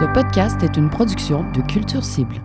Ce 0.00 0.06
podcast 0.06 0.62
est 0.62 0.78
une 0.78 0.88
production 0.88 1.44
de 1.52 1.60
Culture 1.60 2.02
Cible. 2.02 2.36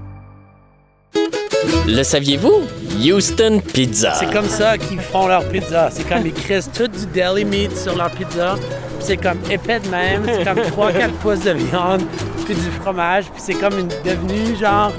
Le 1.88 2.04
saviez-vous? 2.04 2.64
Houston 3.00 3.62
Pizza. 3.74 4.14
C'est 4.16 4.30
comme 4.30 4.50
ça 4.50 4.78
qu'ils 4.78 5.00
font 5.00 5.28
leur 5.28 5.48
pizza. 5.48 5.90
C'est 5.90 6.04
comme 6.04 6.26
ils 6.26 6.34
crissent 6.34 6.70
tout 6.70 6.90
du 6.90 7.06
deli 7.06 7.46
meat 7.46 7.78
sur 7.78 7.96
leur 7.96 8.12
pizza. 8.12 8.58
Puis 8.58 9.06
c'est 9.08 9.16
comme 9.16 9.38
épais 9.50 9.80
de 9.80 9.88
même. 9.88 10.24
C'est 10.26 10.44
comme 10.44 10.58
3-4 10.58 11.12
pouces 11.22 11.46
de 11.46 11.52
viande, 11.52 12.02
puis 12.44 12.56
du 12.56 12.72
fromage. 12.82 13.32
Puis 13.32 13.42
c'est 13.42 13.54
comme 13.54 13.80
une, 13.80 13.88
devenu 14.04 14.58
genre 14.60 14.92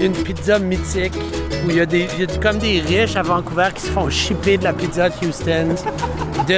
une 0.00 0.12
pizza 0.12 0.60
mythique 0.60 1.16
où 1.66 1.70
il 1.70 1.76
y 1.76 1.80
a, 1.80 1.86
des, 1.86 2.06
il 2.16 2.20
y 2.20 2.22
a 2.22 2.38
comme 2.38 2.58
des 2.58 2.82
riches 2.82 3.16
à 3.16 3.22
Vancouver 3.22 3.70
qui 3.74 3.82
se 3.82 3.90
font 3.90 4.08
shipper 4.08 4.58
de 4.58 4.62
la 4.62 4.74
pizza 4.74 5.08
de 5.08 5.26
Houston 5.26 5.74
de 6.46 6.54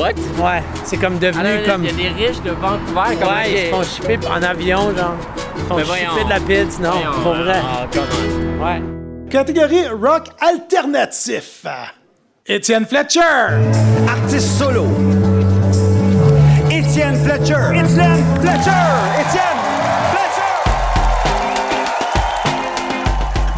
Ouais, 0.00 0.62
c'est 0.84 0.96
comme 0.96 1.18
devenu 1.18 1.46
Alors, 1.46 1.66
comme. 1.66 1.84
Il 1.84 2.00
y 2.02 2.06
a 2.06 2.12
des 2.14 2.26
riches 2.26 2.40
de 2.42 2.50
Vancouver 2.52 3.16
comme 3.20 3.28
Ouais, 3.34 3.50
ils 3.52 3.58
se 3.66 3.70
font 3.70 3.82
shipper 3.82 4.18
en 4.26 4.42
avion, 4.42 4.96
genre. 4.96 5.14
Ils 5.56 5.60
se 5.62 5.66
font 5.66 5.74
voyons. 5.76 6.24
de 6.24 6.28
la 6.30 6.40
pizza, 6.40 6.82
non, 6.82 6.90
Voyons, 6.92 7.22
pour 7.22 7.34
vrai. 7.34 7.60
ah. 7.62 8.64
Ouais. 8.64 8.82
Catégorie 9.30 9.88
rock 9.88 10.28
alternatif. 10.40 11.66
Étienne 12.46 12.86
Fletcher. 12.86 13.20
Artiste 14.08 14.58
solo. 14.58 14.86
Étienne 16.70 17.16
Fletcher. 17.22 17.68
Étienne 17.74 18.24
Fletcher. 18.40 19.20
Étienne 19.20 19.59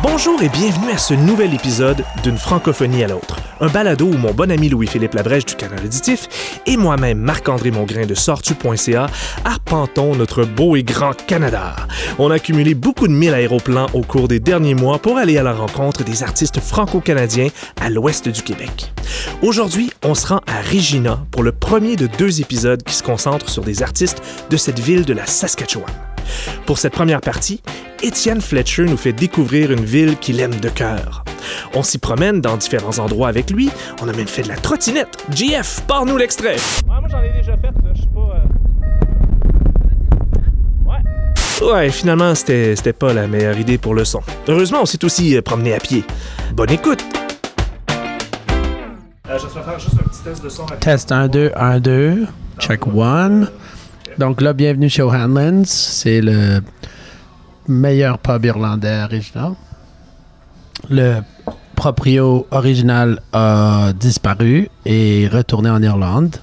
Bonjour 0.03 0.43
et 0.43 0.49
bienvenue 0.49 0.91
à 0.91 0.99
ce 0.99 1.15
nouvel 1.15 1.55
épisode 1.55 2.05
d'une 2.25 2.37
francophonie 2.37 3.05
à 3.05 3.09
l'autre. 3.09 3.37
Un 3.61 3.69
balado 3.69 4.07
où 4.07 4.19
mon 4.19 4.33
bon 4.35 4.51
ami 4.51 4.69
Louis-Philippe 4.69 5.15
Labrèche 5.15 5.45
du 5.45 5.55
Canal 5.55 5.79
Auditif 5.85 6.29
et 6.67 6.77
moi-même 6.77 7.19
Marc-André 7.19 7.71
Mongrain 7.71 8.05
de 8.05 8.15
Sortu.ca 8.15 9.07
arpentons 9.45 10.17
notre 10.17 10.45
beau 10.45 10.75
et 10.75 10.83
grand 10.83 11.15
Canada. 11.27 11.77
On 12.19 12.33
a 12.33 12.35
accumulé 12.35 12.75
beaucoup 12.75 13.07
de 13.07 13.13
mille 13.13 13.33
aéroplans 13.33 13.87
au 13.95 14.03
cours 14.03 14.27
des 14.27 14.41
derniers 14.41 14.75
mois 14.75 14.99
pour 14.99 15.19
aller 15.19 15.39
à 15.39 15.45
la 15.45 15.53
rencontre 15.53 16.03
des 16.03 16.25
artistes 16.25 16.59
franco-canadiens 16.59 17.49
à 17.81 17.89
l'ouest 17.89 18.29
du 18.29 18.43
Québec. 18.43 18.93
Aujourd'hui, 19.41 19.93
on 20.05 20.17
se 20.17 20.27
rend 20.27 20.41
à 20.49 20.63
Regina 20.63 21.25
pour 21.31 21.45
le 21.45 21.53
premier 21.53 21.95
de 21.95 22.09
deux 22.09 22.41
épisodes 22.41 22.83
qui 22.83 22.97
se 22.97 23.05
concentrent 23.05 23.49
sur 23.49 23.63
des 23.63 23.85
artistes 23.85 24.21
de 24.51 24.57
cette 24.57 24.81
ville 24.81 25.05
de 25.05 25.13
la 25.13 25.27
Saskatchewan. 25.27 25.93
Pour 26.67 26.79
cette 26.79 26.93
première 26.93 27.21
partie, 27.21 27.61
Étienne 28.03 28.41
Fletcher 28.41 28.85
nous 28.85 28.97
fait 28.97 29.13
découvrir 29.13 29.71
une 29.71 29.85
ville 29.93 30.17
qu'il 30.17 30.41
aime 30.41 30.55
de 30.59 30.71
cœur. 30.71 31.23
On 31.75 31.83
s'y 31.83 31.99
promène 31.99 32.41
dans 32.41 32.57
différents 32.57 32.99
endroits 32.99 33.29
avec 33.29 33.51
lui, 33.51 33.69
on 34.03 34.09
a 34.09 34.13
même 34.13 34.27
fait 34.27 34.43
de 34.43 34.49
la 34.49 34.57
trottinette. 34.57 35.19
JF, 35.31 35.83
pars-nous 35.87 36.17
l'extrait! 36.17 36.57
moi, 36.87 36.99
j'en 37.11 37.23
ai 37.23 37.31
déjà 37.31 37.57
fait, 37.59 37.67
là. 37.67 37.91
Je 37.95 38.01
suis 38.01 38.09
pas. 38.09 38.21
euh, 41.61 41.73
Ouais, 41.75 41.91
finalement, 41.91 42.35
c'était 42.35 42.75
c'était 42.75 42.95
pas 42.95 43.13
la 43.13 43.27
meilleure 43.29 43.59
idée 43.59 43.77
pour 43.77 43.95
le 43.95 44.05
son. 44.07 44.21
Heureusement, 44.49 44.79
on 44.83 44.87
s'est 44.87 45.05
aussi 45.05 45.37
euh, 45.37 45.43
promené 45.43 45.75
à 45.75 45.79
pied. 45.79 46.05
Bonne 46.55 46.71
écoute! 46.71 47.05
Euh, 49.29 49.39
je 49.39 49.47
vais 49.47 49.63
faire 49.63 49.79
juste 49.79 49.95
un 49.95 50.09
petit 50.09 50.23
test 50.25 50.43
de 50.43 50.49
son. 50.49 50.65
Test 50.81 51.13
1, 51.13 51.29
2, 51.29 51.53
1, 51.55 51.81
2. 51.81 52.27
Check 52.59 52.81
1. 52.87 53.43
Donc 54.19 54.41
là, 54.41 54.53
bienvenue 54.55 54.89
chez 54.89 55.03
O'Hanlon's. 55.03 55.69
C'est 55.71 56.21
le 56.23 56.61
meilleur 57.69 58.19
pub 58.19 58.45
irlandais 58.45 59.03
original. 59.05 59.53
Le 60.91 61.23
proprio 61.77 62.47
original 62.51 63.21
a 63.33 63.93
disparu 63.95 64.69
et 64.85 65.29
retourné 65.33 65.71
en 65.71 65.83
Irlande. 65.83 66.37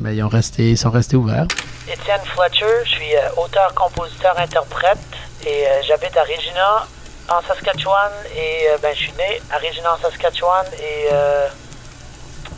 Mais 0.00 0.16
ils, 0.16 0.22
ont 0.22 0.28
resté, 0.28 0.70
ils 0.70 0.78
sont 0.78 0.90
restés 0.90 1.16
ouverts. 1.16 1.46
Étienne 1.88 2.20
Fletcher, 2.24 2.84
je 2.84 2.90
suis 2.90 3.16
euh, 3.16 3.42
auteur, 3.42 3.72
compositeur, 3.74 4.38
interprète 4.38 4.98
et 5.46 5.66
euh, 5.66 5.82
j'habite 5.86 6.16
à 6.16 6.22
Regina, 6.22 6.86
en 7.28 7.40
Saskatchewan. 7.46 8.12
Et 8.34 8.68
euh, 8.68 8.78
ben, 8.82 8.94
je 8.94 9.00
suis 9.00 9.12
né 9.12 9.40
à 9.50 9.58
Regina, 9.58 9.94
en 9.94 9.98
Saskatchewan. 9.98 10.66
Et 10.80 11.08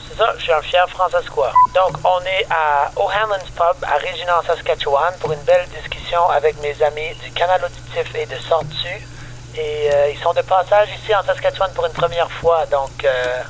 c'est 0.09 0.17
ça, 0.17 0.33
je 0.39 0.43
suis 0.43 0.53
un 0.53 0.63
fier 0.63 0.89
francescois. 0.91 1.53
Donc, 1.75 1.97
on 2.05 2.21
est 2.25 2.47
à 2.51 2.91
O'Hanlon's 2.97 3.51
Pub 3.55 3.85
à 3.85 3.99
Regina, 3.99 4.41
en 4.41 4.43
Saskatchewan, 4.43 5.13
pour 5.21 5.33
une 5.33 5.43
belle 5.43 5.67
discussion 5.77 6.29
avec 6.31 6.61
mes 6.63 6.83
amis 6.83 7.15
du 7.23 7.31
Canal 7.33 7.65
Auditif 7.65 8.15
et 8.15 8.27
de 8.27 8.37
Sortu. 8.49 9.07
Et 9.59 9.91
euh, 9.93 10.11
ils 10.13 10.19
sont 10.19 10.33
de 10.33 10.43
passage 10.43 10.89
ici 11.03 11.13
en 11.15 11.25
Saskatchewan 11.25 11.71
pour 11.75 11.87
une 11.87 11.93
première 11.93 12.31
fois, 12.31 12.65
donc 12.67 13.05
euh, 13.05 13.43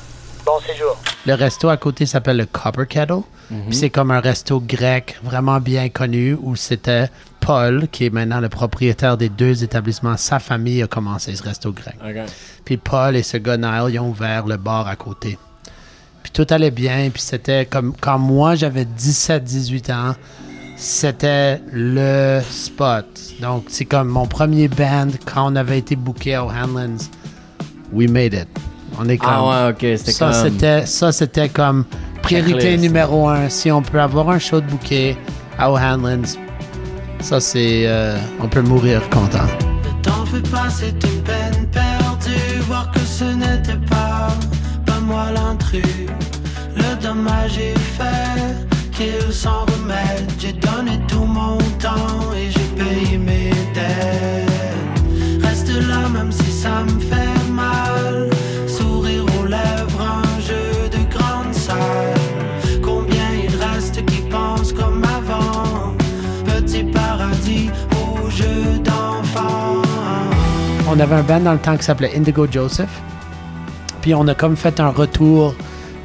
bon 0.43 0.59
séjour. 0.65 0.97
Le 1.25 1.35
resto 1.35 1.69
à 1.69 1.77
côté 1.77 2.07
s'appelle 2.07 2.37
le 2.37 2.45
Copper 2.47 2.87
Kettle. 2.87 3.21
Puis 3.67 3.75
c'est 3.75 3.89
comme 3.89 4.11
un 4.11 4.19
resto 4.19 4.59
grec 4.59 5.17
vraiment 5.23 5.59
bien 5.59 5.89
connu 5.89 6.37
où 6.39 6.55
c'était 6.55 7.09
Paul, 7.39 7.87
qui 7.91 8.05
est 8.05 8.11
maintenant 8.11 8.39
le 8.39 8.49
propriétaire 8.49 9.17
des 9.17 9.29
deux 9.29 9.63
établissements. 9.63 10.17
Sa 10.17 10.37
famille 10.37 10.83
a 10.83 10.87
commencé 10.87 11.35
ce 11.35 11.41
resto 11.41 11.71
grec. 11.71 11.95
Puis 12.63 12.77
Paul 12.77 13.15
et 13.15 13.23
ce 13.23 13.37
gars 13.37 13.57
Niall, 13.57 13.91
ils 13.91 13.99
ont 13.99 14.09
ouvert 14.09 14.45
le 14.45 14.57
bar 14.57 14.87
à 14.87 14.95
côté. 14.95 15.37
Puis 16.21 16.31
tout 16.31 16.45
allait 16.51 16.69
bien. 16.71 17.09
Puis 17.11 17.23
c'était 17.23 17.65
comme 17.65 17.95
quand 17.99 18.19
moi 18.19 18.53
j'avais 18.53 18.85
17-18 18.85 19.91
ans, 19.93 20.15
c'était 20.79 21.61
le 21.71 22.39
spot. 22.49 23.05
Donc 23.41 23.65
c'est 23.67 23.85
comme 23.85 24.07
mon 24.07 24.25
premier 24.25 24.67
band 24.67 25.09
quand 25.25 25.51
on 25.51 25.55
avait 25.55 25.77
été 25.77 25.95
booké 25.95 26.35
à 26.35 26.45
O'Hanlon's. 26.45 27.11
We 27.91 28.09
made 28.09 28.33
it. 28.33 28.47
On 28.99 29.07
est 29.09 29.17
comme. 29.17 29.29
Ah 29.31 29.65
ouais, 29.67 29.71
ok, 29.71 29.97
c'était 29.97 30.11
ça, 30.11 30.31
comme... 30.31 30.43
c'était 30.43 30.85
ça, 30.85 31.11
c'était 31.11 31.49
comme 31.49 31.85
priorité 32.21 32.77
numéro 32.77 33.27
un. 33.27 33.49
Si 33.49 33.71
on 33.71 33.81
peut 33.81 33.99
avoir 33.99 34.29
un 34.29 34.39
show 34.39 34.61
de 34.61 34.67
bouquet 34.67 35.17
à 35.57 35.71
O'Hanlon's, 35.71 36.37
ça 37.19 37.39
c'est, 37.39 37.83
euh, 37.85 38.17
on 38.41 38.47
peut 38.47 38.61
mourir 38.61 39.01
content. 39.09 39.45
Ne 39.83 40.03
t'en 40.03 40.25
fais 40.25 40.41
pas, 40.49 40.69
c'est 40.69 40.91
une 40.91 41.21
peine 41.23 41.67
perdue. 41.71 42.59
Voir 42.67 42.91
que 42.91 42.99
ce 42.99 43.25
n'était 43.25 43.85
pas, 43.89 44.29
pas 44.85 44.99
moi 44.99 45.31
l'intrus. 45.33 45.83
Le 46.75 47.01
dommage 47.01 47.57
est 47.57 47.77
fait, 47.79 48.67
qu'il 48.93 49.33
s'en 49.33 49.65
remette. 49.65 50.29
J'ai 50.39 50.53
On 70.99 71.03
avait 71.03 71.15
un 71.15 71.23
band 71.23 71.39
dans 71.39 71.53
le 71.53 71.59
temps 71.59 71.77
qui 71.77 71.83
s'appelait 71.83 72.11
Indigo 72.13 72.45
Joseph. 72.51 72.89
Puis 74.01 74.13
on 74.13 74.27
a 74.27 74.35
comme 74.35 74.57
fait 74.57 74.81
un 74.81 74.89
retour, 74.89 75.55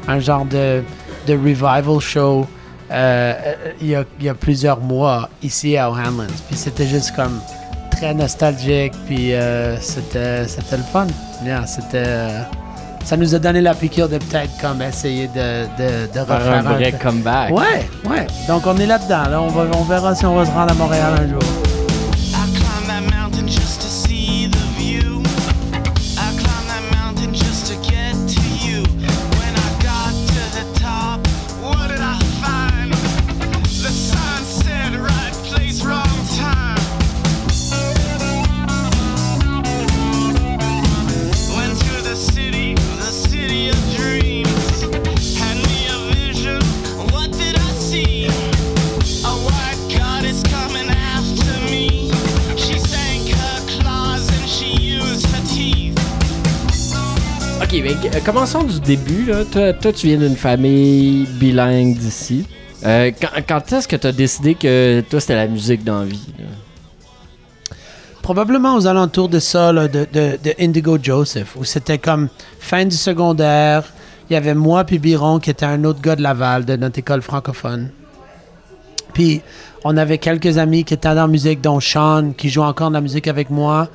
un 0.07 0.21
genre 0.21 0.45
de, 0.45 0.85
de 1.27 1.33
revival 1.33 1.99
show 1.99 2.47
euh, 2.93 3.33
euh, 3.45 3.55
il, 3.81 3.89
y 3.89 3.97
a, 3.97 4.05
il 4.21 4.27
y 4.27 4.29
a 4.29 4.35
plusieurs 4.35 4.79
mois 4.79 5.31
ici 5.43 5.77
à 5.77 5.91
O'Hanlon's. 5.91 6.41
Puis 6.47 6.57
c'était 6.57 6.87
juste 6.87 7.11
comme 7.17 7.41
très 7.91 8.15
nostalgique. 8.15 8.93
Puis 9.07 9.35
euh, 9.35 9.77
c'était, 9.81 10.47
c'était 10.47 10.77
le 10.77 10.85
fun. 10.85 11.09
Bien, 11.43 11.67
c'était, 11.67 12.05
euh, 12.07 12.43
ça 13.05 13.17
nous 13.17 13.35
a 13.35 13.41
donné 13.41 13.63
la 13.63 13.75
piqûre 13.75 14.09
de 14.09 14.19
peut-être 14.19 14.53
comme 14.61 14.81
essayer 14.81 15.27
de, 15.27 15.65
de, 15.77 16.07
de 16.07 16.25
Faire 16.25 16.39
refaire 16.39 16.69
un 16.69 16.73
vrai 16.75 16.93
comeback. 16.93 17.51
Ouais, 17.51 17.89
ouais. 18.09 18.29
Donc 18.47 18.65
on 18.65 18.77
est 18.77 18.87
là-dedans. 18.87 19.29
Là. 19.29 19.43
On, 19.43 19.49
va, 19.49 19.65
on 19.77 19.83
verra 19.83 20.15
si 20.15 20.25
on 20.25 20.37
va 20.37 20.47
se 20.47 20.53
rendre 20.53 20.71
à 20.71 20.75
Montréal 20.75 21.15
un 21.21 21.29
jour. 21.29 21.64
Commençons 58.25 58.65
du 58.65 58.81
début. 58.81 59.27
Là. 59.27 59.45
Toi, 59.45 59.93
tu 59.93 60.07
viens 60.07 60.19
d'une 60.19 60.37
famille 60.37 61.27
bilingue 61.27 61.97
d'ici. 61.97 62.47
Euh, 62.85 63.11
quand 63.47 63.73
est-ce 63.73 63.87
que 63.87 63.97
tu 63.97 64.07
as 64.07 64.13
décidé 64.13 64.55
que 64.55 65.03
toi, 65.09 65.21
c'était 65.21 65.37
la 65.37 65.47
musique 65.47 65.85
dans 65.85 66.01
la 66.01 66.07
vie? 66.07 66.33
probablement 68.23 68.75
aux 68.75 68.87
alentours 68.87 69.29
de 69.29 69.39
ça, 69.39 69.71
de 69.71 70.55
Indigo 70.59 70.97
Joseph, 71.01 71.57
où 71.57 71.65
c'était 71.65 71.99
comme 71.99 72.31
fin 72.59 72.87
du 72.87 72.97
secondaire. 72.97 73.85
Il 74.31 74.33
y 74.33 74.37
avait 74.37 74.55
moi 74.55 74.85
puis 74.85 74.99
Biron, 74.99 75.39
qui 75.39 75.51
était 75.51 75.67
un 75.67 75.85
autre 75.85 76.01
gars 76.01 76.17
de 76.17 76.23
Laval, 76.23 76.65
de 76.65 76.75
notre 76.77 76.99
école 76.99 77.21
francophone. 77.21 77.91
Puis 79.13 79.43
on 79.85 79.99
avait 79.99 80.17
quelques 80.17 80.57
amis 80.57 80.85
qui 80.85 80.95
étaient 80.95 81.11
dans 81.11 81.15
la 81.17 81.27
musique, 81.27 81.61
dont 81.61 81.81
Sean, 81.81 82.33
qui 82.35 82.49
joue 82.49 82.63
encore 82.63 82.89
de 82.89 82.95
la 82.95 83.03
musique 83.03 83.29
avec 83.29 83.51
moi. 83.51 83.89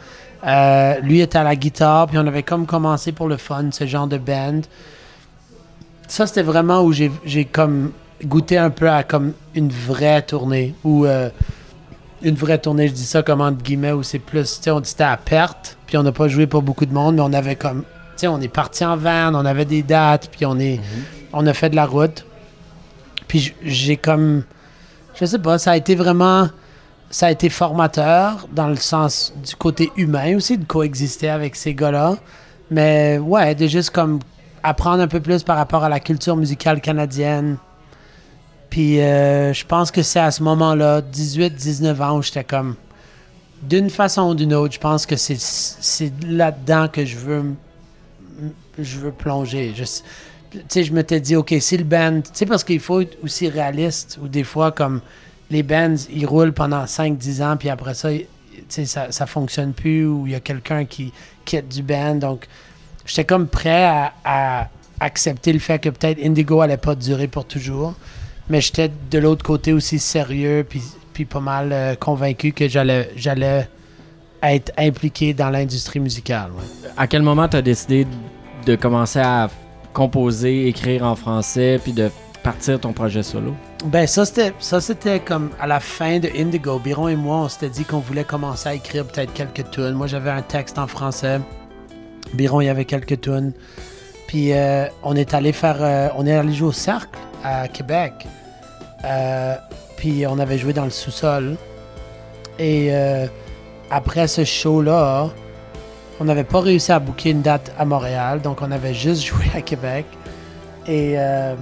Euh, 0.46 1.00
lui 1.02 1.20
était 1.20 1.38
à 1.38 1.44
la 1.44 1.56
guitare, 1.56 2.08
puis 2.08 2.18
on 2.18 2.26
avait 2.26 2.44
comme 2.44 2.66
commencé 2.66 3.12
pour 3.12 3.28
le 3.28 3.38
fun, 3.38 3.70
ce 3.72 3.86
genre 3.86 4.08
de 4.08 4.18
band. 4.18 4.62
Ça, 6.08 6.26
c'était 6.28 6.44
vraiment 6.44 6.82
où 6.82 6.92
j'ai 6.92 7.46
comme 7.46 7.92
goûté 8.24 8.58
un 8.58 8.70
peu 8.70 8.90
à 8.90 9.04
comme 9.04 9.34
une 9.56 9.70
vraie 9.70 10.22
tournée. 10.22 10.74
Ou 10.84 11.06
euh, 11.06 11.30
une 12.22 12.36
vraie 12.36 12.58
tournée, 12.58 12.88
je 12.88 12.94
dis 12.94 13.06
ça 13.06 13.24
comme 13.24 13.42
entre 13.42 13.62
guillemets, 13.62 13.92
où 13.92 14.04
c'est 14.04 14.20
plus, 14.20 14.58
tu 14.58 14.64
sais, 14.64 14.72
on 14.72 14.80
dit 14.80 14.90
c'était 14.90 15.04
à 15.04 15.18
perte, 15.18 15.78
puis 15.86 15.98
on 15.98 16.04
n'a 16.04 16.12
pas 16.12 16.28
joué 16.28 16.48
pour 16.48 16.62
beaucoup 16.62 16.86
de 16.86 16.94
monde, 16.94 17.16
mais 17.16 17.22
on 17.22 17.34
avait 17.34 17.56
comme, 17.56 17.82
tu 17.82 17.88
sais, 18.18 18.28
on 18.28 18.42
est 18.42 18.48
parti 18.48 18.84
en 18.84 18.98
van, 18.98 19.34
on 19.34 19.46
avait 19.46 19.66
des 19.66 19.84
dates, 19.84 20.30
puis 20.32 20.46
on 20.46 20.60
est, 20.60 20.80
on 21.34 21.46
a 21.48 21.54
fait 21.54 21.70
de 21.70 21.76
la 21.76 21.86
route. 21.86 22.26
Puis 23.28 23.54
j'ai 23.64 23.96
comme, 23.96 24.44
je 25.16 25.26
sais 25.26 25.40
pas, 25.40 25.58
ça 25.58 25.72
a 25.72 25.78
été 25.78 25.96
vraiment, 25.96 26.50
ça 27.10 27.28
a 27.28 27.32
été 27.32 27.50
formateur 27.50 28.48
dans 28.52 28.68
le 28.68 28.76
sens 28.76 29.34
du 29.44 29.56
côté 29.56 29.92
humain 29.98 30.36
aussi, 30.36 30.58
de 30.58 30.66
coexister 30.66 31.30
avec 31.30 31.56
ces 31.56 31.74
gars-là. 31.74 32.18
Mais 32.70 33.18
ouais, 33.18 33.56
de 33.56 33.68
juste 33.68 33.90
comme 33.90 34.20
apprendre 34.62 35.02
un 35.02 35.08
peu 35.08 35.20
plus 35.20 35.44
par 35.44 35.58
rapport 35.58 35.84
à 35.84 35.90
la 35.90 36.00
culture 36.00 36.36
musicale 36.36 36.82
canadienne. 36.82 37.58
Puis 38.70 39.02
euh, 39.02 39.54
je 39.54 39.66
pense 39.66 39.90
que 39.90 40.04
c'est 40.04 40.20
à 40.20 40.30
ce 40.30 40.44
moment-là, 40.44 41.02
18-19 41.02 42.02
ans, 42.02 42.18
où 42.18 42.22
j'étais 42.22 42.44
comme, 42.44 42.76
d'une 43.64 43.90
façon 43.90 44.30
ou 44.30 44.36
d'une 44.36 44.54
autre, 44.54 44.76
je 44.76 44.80
pense 44.80 45.06
que 45.06 45.16
c'est 45.16 46.12
là-dedans 46.24 46.88
que 46.88 47.04
je 47.06 47.18
veux, 47.18 47.56
je 48.78 49.00
veux 49.00 49.12
plonger. 49.12 49.74
Tu 49.76 49.86
sais, 50.68 50.84
je 50.84 50.94
m'étais 50.94 51.20
dit, 51.20 51.36
OK, 51.36 51.54
si 51.60 51.78
le 51.78 51.84
band, 51.84 52.22
tu 52.22 52.30
sais, 52.34 52.46
parce 52.46 52.64
qu'il 52.64 52.80
faut 52.80 53.02
être 53.02 53.18
aussi 53.24 53.50
réaliste, 53.50 54.20
ou 54.22 54.28
des 54.28 54.44
fois, 54.44 54.72
comme 54.72 55.02
les 55.50 55.64
bands, 55.64 55.96
ils 56.12 56.26
roulent 56.26 56.54
pendant 56.54 56.84
5-10 56.86 57.44
ans, 57.44 57.58
puis 57.58 57.70
après 57.70 57.94
ça, 57.94 58.10
tu 58.70 58.86
ça, 58.86 59.12
ça 59.12 59.26
fonctionne 59.26 59.74
plus, 59.74 60.06
ou 60.06 60.28
il 60.28 60.34
y 60.34 60.36
a 60.36 60.40
quelqu'un 60.40 60.86
qui 60.86 61.12
quitte 61.46 61.68
du 61.68 61.82
band. 61.82 62.16
Donc, 62.16 62.48
j'étais 63.06 63.26
comme 63.26 63.48
prêt 63.48 64.12
à, 64.24 64.70
accepter 65.02 65.54
le 65.54 65.60
fait 65.60 65.80
que 65.80 65.88
peut-être 65.88 66.20
Indigo 66.22 66.60
allait 66.60 66.76
pas 66.76 66.94
durer 66.94 67.28
pour 67.28 67.46
toujours. 67.46 67.94
Mais 68.50 68.60
j'étais 68.60 68.92
de 69.10 69.18
l'autre 69.18 69.46
côté 69.46 69.72
aussi 69.72 69.98
sérieux, 69.98 70.66
puis, 70.68 70.82
pas 71.26 71.40
mal 71.40 71.74
euh, 71.74 71.96
convaincu 71.96 72.54
que 72.54 72.68
j'allais, 72.70 73.10
être 74.42 74.72
impliqué 74.78 75.34
dans 75.34 75.50
l'industrie 75.50 76.00
musicale. 76.00 76.52
À 76.96 77.08
quel 77.08 77.22
moment 77.22 77.50
t'as 77.50 77.62
décidé 77.62 78.08
de 78.66 78.76
commencer 78.76 79.20
à 79.20 79.50
composer, 79.94 80.68
écrire 80.68 81.04
en 81.04 81.16
français, 81.16 81.80
puis 81.84 81.92
de 81.92 82.10
partir 82.44 82.80
ton 82.80 82.94
projet 82.94 83.24
solo? 83.24 83.56
Ben 83.86 84.08
ça 84.08 84.26
c'était 84.26 84.54
ça 84.60 84.82
c'était 84.82 85.20
comme 85.20 85.50
à 85.60 85.68
la 85.68 85.80
fin 85.80 86.20
de 86.20 86.30
Indigo, 86.36 86.80
Biron 86.80 87.08
et 87.08 87.16
moi 87.16 87.38
on 87.38 87.50
s'était 87.50 87.70
dit 87.70 87.86
qu'on 87.86 88.00
voulait 88.00 88.24
commencer 88.24 88.70
à 88.70 88.74
écrire 88.74 89.06
peut-être 89.06 89.34
quelques 89.34 89.70
tunes. 89.72 89.94
Moi 89.94 90.08
j'avais 90.08 90.32
un 90.32 90.42
texte 90.42 90.78
en 90.78 90.88
français. 90.88 91.40
Biron 92.34 92.62
il 92.62 92.66
y 92.66 92.70
avait 92.70 92.86
quelques 92.86 93.22
tunes. 93.22 93.54
Puis 94.28 94.54
euh, 94.54 94.86
on 95.04 95.16
est 95.16 95.34
allé 95.34 95.52
faire 95.54 95.78
euh, 95.82 96.10
on 96.16 96.26
est 96.26 96.34
allé 96.36 96.54
jouer 96.54 96.70
au 96.70 96.74
cercle 96.74 97.20
à 97.44 97.68
Québec. 97.68 98.28
Euh, 99.06 99.56
puis 99.98 100.26
on 100.28 100.40
avait 100.40 100.58
joué 100.58 100.74
dans 100.74 100.86
le 100.86 100.90
sous-sol. 100.90 101.56
Et 102.58 102.90
euh, 102.92 103.28
après 103.90 104.28
ce 104.28 104.44
show-là, 104.44 105.30
on 106.20 106.26
n'avait 106.26 106.44
pas 106.44 106.60
réussi 106.60 106.92
à 106.92 107.00
booker 107.00 107.32
une 107.32 107.42
date 107.42 107.72
à 107.78 107.86
Montréal, 107.86 108.42
donc 108.42 108.62
on 108.62 108.72
avait 108.72 108.94
juste 108.94 109.24
joué 109.26 109.46
à 109.56 109.62
Québec. 109.62 110.06
Et 110.88 111.14
euh, 111.18 111.56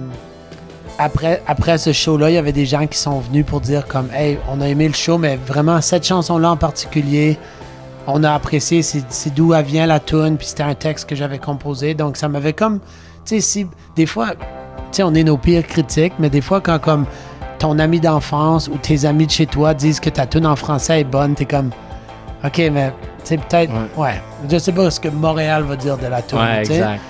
après, 0.98 1.42
après 1.46 1.78
ce 1.78 1.92
show-là, 1.92 2.30
il 2.30 2.34
y 2.34 2.38
avait 2.38 2.52
des 2.52 2.66
gens 2.66 2.86
qui 2.86 2.98
sont 2.98 3.20
venus 3.20 3.46
pour 3.46 3.60
dire 3.60 3.86
comme 3.86 4.08
Hey, 4.12 4.38
on 4.50 4.60
a 4.60 4.68
aimé 4.68 4.88
le 4.88 4.94
show, 4.94 5.16
mais 5.16 5.36
vraiment 5.36 5.80
cette 5.80 6.04
chanson-là 6.04 6.50
en 6.50 6.56
particulier, 6.56 7.38
on 8.06 8.24
a 8.24 8.32
apprécié, 8.32 8.82
c'est 8.82 9.04
c'est 9.08 9.32
d'où 9.32 9.54
elle 9.54 9.64
vient 9.64 9.86
la 9.86 10.00
tune, 10.00 10.36
puis 10.36 10.48
c'était 10.48 10.64
un 10.64 10.74
texte 10.74 11.08
que 11.08 11.14
j'avais 11.14 11.38
composé. 11.38 11.94
Donc 11.94 12.16
ça 12.16 12.28
m'avait 12.28 12.52
comme. 12.52 12.80
Tu 13.24 13.36
sais, 13.36 13.40
si. 13.40 13.66
Des 13.94 14.06
fois, 14.06 14.30
tu 14.30 14.38
sais, 14.92 15.02
on 15.04 15.14
est 15.14 15.24
nos 15.24 15.36
pires 15.36 15.66
critiques, 15.66 16.14
mais 16.18 16.30
des 16.30 16.40
fois, 16.40 16.60
quand 16.60 16.78
comme 16.80 17.06
ton 17.58 17.78
ami 17.78 18.00
d'enfance 18.00 18.68
ou 18.68 18.76
tes 18.78 19.04
amis 19.04 19.26
de 19.26 19.32
chez 19.32 19.46
toi 19.46 19.74
disent 19.74 20.00
que 20.00 20.10
ta 20.10 20.26
tune 20.26 20.46
en 20.46 20.56
français 20.56 21.00
est 21.00 21.04
bonne, 21.04 21.34
t'es 21.34 21.44
comme. 21.44 21.70
Ok, 22.44 22.58
mais 22.72 22.92
tu 23.20 23.24
sais, 23.24 23.36
peut-être. 23.36 23.72
Ouais. 23.96 24.20
Je 24.50 24.58
sais 24.58 24.72
pas 24.72 24.90
ce 24.90 24.98
que 24.98 25.08
Montréal 25.08 25.62
va 25.64 25.76
dire 25.76 25.96
de 25.96 26.06
la 26.06 26.22
tune. 26.22 26.38
Ouais, 26.38 26.62
tu 26.62 26.68
sais. 26.68 26.74
exact. 26.76 27.00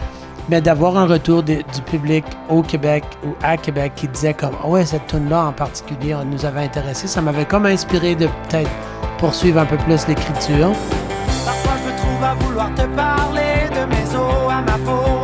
Mais 0.49 0.61
d'avoir 0.61 0.97
un 0.97 1.07
retour 1.07 1.43
du 1.43 1.63
public 1.87 2.25
au 2.49 2.63
Québec 2.63 3.05
ou 3.25 3.35
à 3.43 3.57
Québec 3.57 3.93
qui 3.97 4.09
disait 4.09 4.35
comme 4.35 4.55
Ah 4.63 4.69
ouais 4.69 4.85
cette 4.87 5.07
tune 5.07 5.29
là 5.29 5.45
en 5.47 5.53
particulier 5.53 6.15
on 6.15 6.25
nous 6.25 6.45
avait 6.45 6.63
intéressé, 6.63 7.07
ça 7.07 7.21
m'avait 7.21 7.45
comme 7.45 7.67
inspiré 7.67 8.15
de 8.15 8.27
peut-être 8.27 8.71
poursuivre 9.19 9.61
un 9.61 9.67
peu 9.67 9.77
plus 9.77 10.07
l'écriture. 10.09 10.73
Parfois 11.45 11.73
je 11.85 11.91
me 11.93 11.97
trouve 11.99 12.25
à 12.25 12.35
vouloir 12.35 12.75
te 12.75 12.87
parler 12.97 13.69
de 13.71 13.85
mes 13.87 14.17
os 14.17 14.51
à 14.51 14.63
ma 14.63 14.79
peau. 14.79 15.19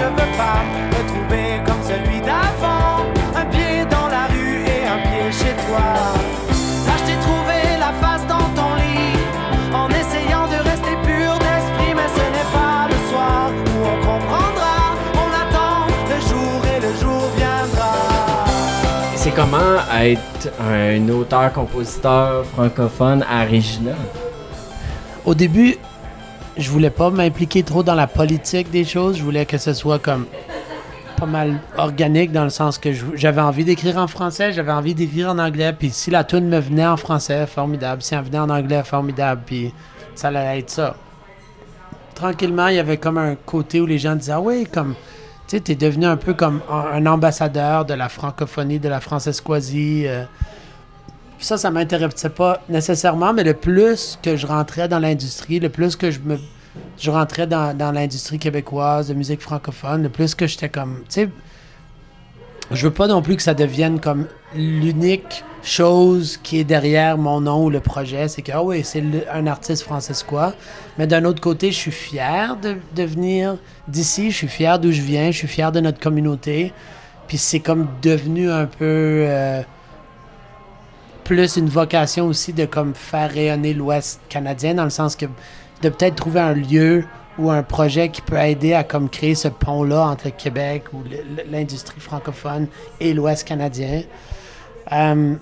Je 0.00 0.06
veux 0.06 0.36
Comment 19.36 19.78
être 19.94 20.50
un 20.60 21.08
auteur-compositeur 21.08 22.44
francophone 22.46 23.24
à 23.28 23.44
Regina? 23.44 23.92
Au 25.24 25.34
début, 25.34 25.76
je 26.56 26.68
voulais 26.68 26.90
pas 26.90 27.10
m'impliquer 27.10 27.62
trop 27.62 27.82
dans 27.82 27.94
la 27.94 28.06
politique 28.06 28.70
des 28.70 28.84
choses, 28.84 29.18
je 29.18 29.22
voulais 29.22 29.46
que 29.46 29.56
ce 29.56 29.72
soit 29.72 29.98
comme 29.98 30.26
pas 31.16 31.26
mal 31.26 31.60
organique 31.76 32.32
dans 32.32 32.44
le 32.44 32.50
sens 32.50 32.78
que 32.78 32.90
j'avais 33.14 33.40
envie 33.40 33.64
d'écrire 33.64 33.98
en 33.98 34.08
français, 34.08 34.52
j'avais 34.52 34.72
envie 34.72 34.94
d'écrire 34.94 35.30
en 35.30 35.38
anglais, 35.38 35.72
puis 35.78 35.90
si 35.90 36.10
la 36.10 36.24
tune 36.24 36.48
me 36.48 36.58
venait 36.58 36.86
en 36.86 36.96
français, 36.96 37.46
formidable, 37.46 38.02
si 38.02 38.14
elle 38.14 38.24
venait 38.24 38.40
en 38.40 38.50
anglais, 38.50 38.82
formidable, 38.84 39.42
puis 39.46 39.72
ça 40.14 40.28
allait 40.28 40.58
être 40.58 40.70
ça. 40.70 40.96
Tranquillement, 42.14 42.68
il 42.68 42.76
y 42.76 42.80
avait 42.80 42.98
comme 42.98 43.18
un 43.18 43.36
côté 43.36 43.80
où 43.80 43.86
les 43.86 43.98
gens 43.98 44.16
disaient 44.16 44.32
ah 44.32 44.40
oui, 44.40 44.66
comme 44.70 44.94
tu 45.50 45.56
sais, 45.56 45.62
t'es 45.62 45.74
devenu 45.74 46.06
un 46.06 46.16
peu 46.16 46.32
comme 46.32 46.60
un, 46.70 47.04
ambassadeur 47.06 47.84
de 47.84 47.92
la 47.92 48.08
francophonie, 48.08 48.78
de 48.78 48.88
la 48.88 49.00
francescoisie. 49.00 50.04
euh. 50.06 50.22
ça, 51.40 51.56
ça 51.56 51.72
m'intéressait 51.72 52.30
pas 52.30 52.62
nécessairement, 52.68 53.32
mais 53.32 53.42
le 53.42 53.54
plus 53.54 54.16
que 54.22 54.36
je 54.36 54.46
rentrais 54.46 54.86
dans 54.86 55.00
l'industrie, 55.00 55.58
le 55.58 55.68
plus 55.68 55.96
que 55.96 56.12
je 56.12 56.20
me 56.20 56.38
je 56.98 57.10
rentrais 57.10 57.48
dans, 57.48 57.76
dans 57.76 57.90
l'industrie 57.90 58.38
québécoise 58.38 59.08
de 59.08 59.14
musique 59.14 59.40
francophone, 59.40 60.04
le 60.04 60.08
plus 60.08 60.36
que 60.36 60.46
j'étais 60.46 60.68
comme, 60.68 60.98
tu 61.08 61.22
sais, 61.22 61.28
je 62.70 62.86
veux 62.86 62.92
pas 62.92 63.08
non 63.08 63.20
plus 63.20 63.36
que 63.36 63.42
ça 63.42 63.54
devienne 63.54 64.00
comme 64.00 64.26
l'unique 64.54 65.44
chose 65.62 66.38
qui 66.42 66.58
est 66.58 66.64
derrière 66.64 67.18
mon 67.18 67.40
nom 67.40 67.64
ou 67.64 67.70
le 67.70 67.80
projet, 67.80 68.28
c'est 68.28 68.42
que, 68.42 68.52
ah 68.52 68.62
oui, 68.62 68.82
c'est 68.84 69.02
un 69.32 69.46
artiste 69.46 69.82
francescois. 69.82 70.54
Mais 70.98 71.06
d'un 71.06 71.24
autre 71.24 71.40
côté, 71.40 71.72
je 71.72 71.76
suis 71.76 71.90
fier 71.90 72.56
de, 72.56 72.76
de 72.94 73.02
venir 73.02 73.56
d'ici, 73.88 74.30
je 74.30 74.36
suis 74.36 74.48
fier 74.48 74.78
d'où 74.78 74.92
je 74.92 75.02
viens, 75.02 75.30
je 75.30 75.38
suis 75.38 75.48
fier 75.48 75.72
de 75.72 75.80
notre 75.80 76.00
communauté. 76.00 76.72
Puis 77.26 77.38
c'est 77.38 77.60
comme 77.60 77.88
devenu 78.02 78.50
un 78.50 78.66
peu 78.66 79.24
euh, 79.26 79.62
plus 81.24 81.56
une 81.56 81.68
vocation 81.68 82.26
aussi 82.26 82.52
de 82.52 82.64
comme 82.64 82.94
faire 82.94 83.30
rayonner 83.30 83.74
l'Ouest 83.74 84.20
canadien, 84.28 84.74
dans 84.74 84.84
le 84.84 84.90
sens 84.90 85.16
que 85.16 85.26
de 85.82 85.88
peut-être 85.88 86.16
trouver 86.16 86.40
un 86.40 86.54
lieu 86.54 87.04
ou 87.38 87.50
un 87.50 87.62
projet 87.62 88.08
qui 88.10 88.20
peut 88.20 88.36
aider 88.38 88.74
à 88.74 88.84
comme 88.84 89.08
créer 89.08 89.34
ce 89.34 89.48
pont-là 89.48 90.06
entre 90.08 90.26
le 90.26 90.30
Québec 90.32 90.84
ou 90.92 91.02
l'industrie 91.50 92.00
francophone 92.00 92.66
et 93.00 93.14
l'Ouest 93.14 93.46
canadien. 93.46 94.02
Euh, 94.92 95.34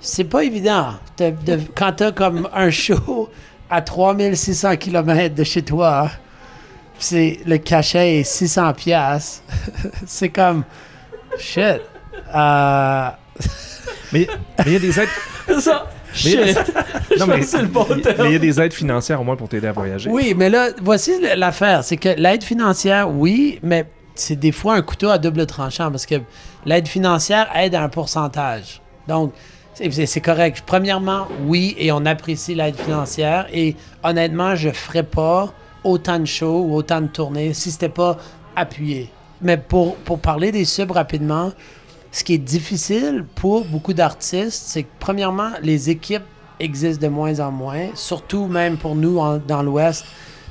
c'est 0.00 0.24
pas 0.24 0.44
évident. 0.44 0.94
De, 1.18 1.30
de- 1.30 1.60
quand 1.74 1.92
t'as 1.96 2.12
comme 2.12 2.48
un 2.54 2.70
show 2.70 3.28
à 3.68 3.82
3600 3.82 4.76
km 4.76 5.34
de 5.34 5.44
chez 5.44 5.62
toi, 5.62 6.10
c'est 6.98 7.40
le 7.46 7.58
cachet 7.58 8.20
est 8.20 8.24
600 8.24 8.72
pièces. 8.74 9.42
c'est 10.06 10.30
comme 10.30 10.64
shit. 11.38 11.80
Euh, 12.34 13.08
Mais 14.12 14.26
il 14.66 14.72
y 14.72 14.76
a 14.76 14.78
des 14.78 14.98
aides. 15.00 15.08
Mais 16.24 16.30
il 16.32 16.34
y 16.34 16.38
a 16.38 16.44
des- 16.44 17.18
Non, 17.18 17.26
mais 17.26 17.42
C'est 17.42 17.62
le 17.62 17.68
bon 17.68 17.86
mais 17.90 18.02
il 18.26 18.32
y 18.32 18.36
a 18.36 18.38
des 18.38 18.60
aides 18.60 18.72
financières 18.72 19.20
au 19.20 19.24
moins 19.24 19.36
pour 19.36 19.48
t'aider 19.48 19.66
à 19.68 19.72
voyager. 19.72 20.10
Oui, 20.10 20.34
mais 20.36 20.50
là, 20.50 20.68
voici 20.82 21.12
l'affaire. 21.36 21.84
C'est 21.84 21.96
que 21.96 22.08
l'aide 22.10 22.42
financière, 22.44 23.10
oui, 23.10 23.58
mais 23.62 23.86
c'est 24.14 24.36
des 24.36 24.52
fois 24.52 24.74
un 24.74 24.82
couteau 24.82 25.08
à 25.08 25.18
double 25.18 25.46
tranchant 25.46 25.90
parce 25.90 26.06
que 26.06 26.16
l'aide 26.66 26.88
financière 26.88 27.48
aide 27.54 27.74
à 27.74 27.82
un 27.82 27.88
pourcentage. 27.88 28.80
Donc, 29.08 29.32
c'est- 29.74 30.20
correct. 30.20 30.62
Premièrement, 30.66 31.26
oui, 31.46 31.74
et 31.78 31.90
on 31.92 32.04
apprécie 32.04 32.54
l'aide 32.54 32.76
financière. 32.76 33.46
Et 33.52 33.76
honnêtement, 34.02 34.54
je 34.56 34.68
ne 34.68 34.72
ferais 34.74 35.04
pas 35.04 35.52
autant 35.84 36.18
de 36.18 36.26
shows 36.26 36.66
ou 36.68 36.74
autant 36.74 37.00
de 37.00 37.06
tournées 37.06 37.54
si 37.54 37.70
c'était 37.70 37.88
pas 37.88 38.18
appuyé. 38.56 39.08
Mais 39.40 39.56
pour, 39.56 39.96
pour 39.96 40.18
parler 40.18 40.52
des 40.52 40.66
subs 40.66 40.90
rapidement, 40.90 41.52
ce 42.12 42.24
qui 42.24 42.34
est 42.34 42.38
difficile 42.38 43.24
pour 43.36 43.64
beaucoup 43.64 43.92
d'artistes, 43.92 44.64
c'est 44.66 44.82
que 44.82 44.88
premièrement, 44.98 45.50
les 45.62 45.90
équipes 45.90 46.24
existent 46.58 47.06
de 47.06 47.08
moins 47.10 47.40
en 47.40 47.50
moins, 47.52 47.88
surtout 47.94 48.46
même 48.46 48.76
pour 48.76 48.96
nous 48.96 49.20
dans 49.46 49.62
l'Ouest. 49.62 50.04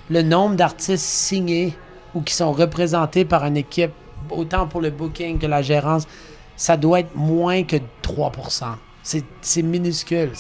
Le 0.09 0.21
nombre 0.21 0.55
d'artistes 0.55 1.05
signés 1.05 1.75
ou 2.15 2.21
qui 2.21 2.33
sont 2.33 2.51
représentés 2.51 3.25
par 3.25 3.45
une 3.45 3.57
équipe, 3.57 3.91
autant 4.29 4.67
pour 4.67 4.81
le 4.81 4.89
booking 4.89 5.37
que 5.37 5.45
la 5.45 5.61
gérance, 5.61 6.07
ça 6.55 6.77
doit 6.77 7.01
être 7.01 7.15
moins 7.15 7.63
que 7.63 7.75
3%. 8.03 8.65
C'est 9.41 9.61
minuscule. 9.61 10.31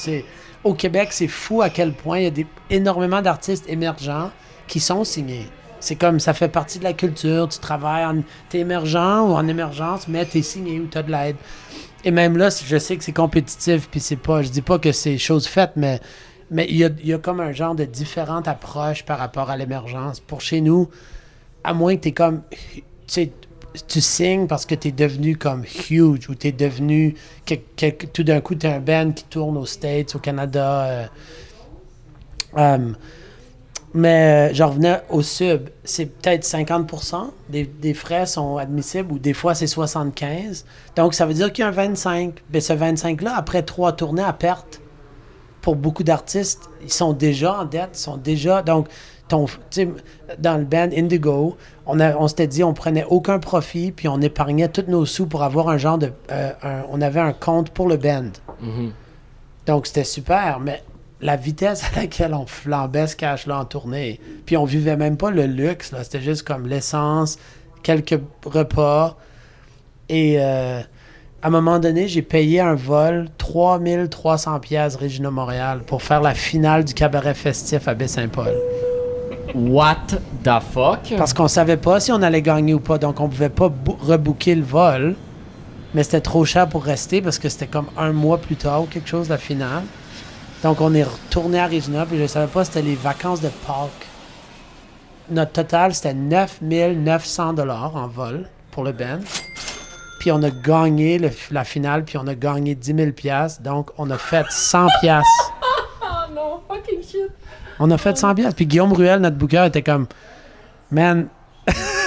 Au 0.63 0.73
Québec, 0.73 1.09
c'est 1.11 1.27
fou 1.27 1.61
à 1.61 1.69
quel 1.69 1.93
point 1.93 2.19
il 2.19 2.37
y 2.37 2.41
a 2.41 2.45
énormément 2.69 3.21
d'artistes 3.21 3.65
émergents 3.67 4.31
qui 4.67 4.79
sont 4.79 5.03
signés. 5.03 5.47
C'est 5.79 5.95
comme 5.95 6.19
ça 6.19 6.33
fait 6.33 6.49
partie 6.49 6.79
de 6.79 6.83
la 6.83 6.93
culture. 6.93 7.47
Tu 7.49 7.59
travailles, 7.59 8.05
en, 8.05 8.21
t'es 8.49 8.59
émergent 8.59 8.95
ou 9.23 9.33
en 9.33 9.47
émergence, 9.47 10.07
mais 10.07 10.25
t'es 10.25 10.41
signé 10.41 10.79
ou 10.79 10.87
t'as 10.87 11.03
de 11.03 11.11
l'aide. 11.11 11.35
Et 12.03 12.11
même 12.11 12.37
là, 12.37 12.49
je 12.49 12.77
sais 12.77 12.97
que 12.97 13.03
c'est 13.03 13.11
compétitif, 13.13 13.89
puis 13.89 13.99
c'est 13.99 14.15
pas, 14.15 14.41
je 14.41 14.49
dis 14.49 14.61
pas 14.61 14.79
que 14.79 14.91
c'est 14.91 15.17
chose 15.17 15.47
faite, 15.47 15.71
mais 15.75 15.99
mais 16.51 16.65
il 16.69 16.77
y 16.77 16.83
a, 16.85 16.89
y 17.03 17.13
a 17.13 17.17
comme 17.19 17.41
un 17.41 17.51
genre 17.51 17.75
de 17.75 17.85
différente 17.85 18.47
approche 18.47 19.03
par 19.05 19.19
rapport 19.19 19.49
à 19.51 19.57
l'émergence. 19.57 20.19
Pour 20.19 20.41
chez 20.41 20.61
nous, 20.61 20.89
à 21.63 21.73
moins 21.73 21.95
que 21.95 22.01
t'es 22.01 22.11
comme, 22.11 22.41
tu 22.49 22.83
sais, 23.05 23.31
tu 23.87 24.01
signes 24.01 24.47
parce 24.47 24.65
que 24.65 24.73
t'es 24.73 24.91
devenu 24.91 25.37
comme 25.37 25.63
huge 25.91 26.27
ou 26.27 26.33
t'es 26.35 26.51
devenu, 26.51 27.13
que, 27.45 27.53
que- 27.77 28.05
tout 28.07 28.23
d'un 28.23 28.41
coup, 28.41 28.55
t'es 28.55 28.67
un 28.67 28.79
band 28.79 29.11
qui 29.11 29.25
tourne 29.25 29.57
aux 29.57 29.65
States, 29.67 30.15
au 30.15 30.19
Canada. 30.19 30.85
euh, 30.85 31.05
euh, 32.57 32.91
mais 33.93 34.49
euh, 34.51 34.53
je 34.53 34.63
revenais 34.63 35.01
au 35.09 35.21
sub, 35.21 35.69
c'est 35.83 36.05
peut-être 36.05 36.43
50% 36.45 37.31
des, 37.49 37.65
des 37.65 37.93
frais 37.93 38.25
sont 38.25 38.57
admissibles 38.57 39.11
ou 39.11 39.19
des 39.19 39.33
fois 39.33 39.55
c'est 39.55 39.67
75. 39.67 40.65
Donc 40.95 41.13
ça 41.13 41.25
veut 41.25 41.33
dire 41.33 41.51
qu'il 41.51 41.63
y 41.63 41.65
a 41.65 41.69
un 41.69 41.71
25. 41.71 42.35
Mais 42.53 42.59
ce 42.61 42.73
25-là, 42.73 43.33
après 43.35 43.63
trois 43.63 43.93
tournées 43.93 44.23
à 44.23 44.33
perte, 44.33 44.81
pour 45.61 45.75
beaucoup 45.75 46.03
d'artistes, 46.03 46.69
ils 46.81 46.91
sont 46.93 47.13
déjà 47.13 47.59
en 47.61 47.65
dette, 47.65 47.89
ils 47.93 47.97
sont 47.99 48.17
déjà. 48.17 48.61
Donc, 48.61 48.87
ton, 49.27 49.45
dans 50.39 50.57
le 50.57 50.63
band 50.63 50.89
Indigo, 50.95 51.57
on, 51.85 51.99
a- 51.99 52.15
on 52.15 52.27
s'était 52.27 52.47
dit 52.47 52.63
on 52.63 52.73
prenait 52.73 53.03
aucun 53.09 53.37
profit, 53.39 53.91
puis 53.91 54.07
on 54.07 54.21
épargnait 54.21 54.69
tous 54.69 54.85
nos 54.87 55.05
sous 55.05 55.25
pour 55.27 55.43
avoir 55.43 55.67
un 55.69 55.77
genre 55.77 55.97
de. 55.97 56.11
euh, 56.31 56.51
un- 56.63 56.83
on 56.89 57.01
avait 57.01 57.19
un 57.19 57.33
compte 57.33 57.69
pour 57.71 57.87
le 57.87 57.97
band. 57.97 58.29
Donc, 59.65 59.85
c'était 59.87 60.03
super, 60.05 60.59
mais 60.59 60.81
la 61.21 61.35
vitesse 61.35 61.83
à 61.83 61.99
laquelle 62.01 62.33
on 62.33 62.45
flambait 62.45 63.07
ce 63.07 63.15
cash-là 63.15 63.59
en 63.59 63.65
tournée, 63.65 64.19
puis 64.45 64.57
on 64.57 64.65
vivait 64.65 64.97
même 64.97 65.17
pas 65.17 65.31
le 65.31 65.45
luxe, 65.45 65.91
là, 65.91 66.03
c'était 66.03 66.21
juste 66.21 66.43
comme 66.43 66.67
l'essence, 66.67 67.37
quelques 67.83 68.19
repas, 68.45 69.17
et 70.09 70.37
euh, 70.39 70.81
à 71.41 71.47
un 71.47 71.49
moment 71.49 71.79
donné, 71.79 72.07
j'ai 72.07 72.21
payé 72.21 72.59
un 72.59 72.75
vol 72.75 73.29
3300 73.37 74.59
pièces 74.59 74.95
Regina 74.95 75.31
Montréal 75.31 75.81
pour 75.85 76.01
faire 76.01 76.21
la 76.21 76.33
finale 76.33 76.83
du 76.83 76.93
cabaret 76.93 77.33
festif 77.33 77.87
à 77.87 77.93
Baie-Saint-Paul. 77.93 78.53
What 79.55 80.07
the 80.43 80.59
fuck? 80.73 81.13
Parce 81.17 81.33
qu'on 81.33 81.47
savait 81.47 81.77
pas 81.77 81.99
si 81.99 82.11
on 82.11 82.21
allait 82.21 82.41
gagner 82.41 82.73
ou 82.73 82.79
pas, 82.79 82.97
donc 82.97 83.19
on 83.19 83.29
pouvait 83.29 83.49
pas 83.49 83.71
rebooker 84.01 84.55
le 84.55 84.63
vol. 84.63 85.15
Mais 85.93 86.03
c'était 86.03 86.21
trop 86.21 86.45
cher 86.45 86.69
pour 86.69 86.83
rester 86.83 87.21
parce 87.21 87.39
que 87.39 87.49
c'était 87.49 87.67
comme 87.67 87.87
un 87.97 88.11
mois 88.11 88.37
plus 88.37 88.55
tard 88.55 88.83
ou 88.83 88.85
quelque 88.85 89.09
chose, 89.09 89.29
la 89.29 89.37
finale. 89.37 89.83
Donc 90.63 90.81
on 90.81 90.93
est 90.93 91.03
retourné 91.03 91.59
à 91.59 91.67
Regina, 91.67 92.05
puis 92.05 92.17
je 92.19 92.27
savais 92.27 92.47
pas 92.47 92.65
c'était 92.65 92.81
les 92.81 92.95
vacances 92.95 93.41
de 93.41 93.47
Pâques. 93.65 94.07
Notre 95.31 95.51
total, 95.51 95.93
c'était 95.93 96.13
9900 96.13 97.53
dollars 97.53 97.95
en 97.95 98.07
vol 98.07 98.47
pour 98.71 98.83
le 98.83 98.91
band. 98.91 99.19
Puis 100.19 100.31
on 100.31 100.41
a 100.43 100.49
gagné 100.49 101.17
le- 101.17 101.29
la 101.51 101.63
finale, 101.63 102.03
puis 102.03 102.17
on 102.17 102.27
a 102.27 102.35
gagné 102.35 102.75
10 102.75 102.93
000 102.95 103.11
piastres. 103.11 103.61
Donc 103.61 103.91
on 103.97 104.09
a 104.09 104.17
fait 104.17 104.45
100 104.49 104.87
piastres. 105.01 105.53
Oh 106.01 106.33
non, 106.33 106.61
fucking 106.67 107.01
shit. 107.01 107.31
On 107.79 107.89
a 107.91 107.97
fait 107.97 108.17
100 108.17 108.35
piastres. 108.35 108.55
Puis 108.55 108.65
Guillaume 108.67 108.91
Ruel, 108.93 109.19
notre 109.21 109.37
booker, 109.37 109.65
était 109.67 109.81
comme, 109.81 110.05
man, 110.91 111.27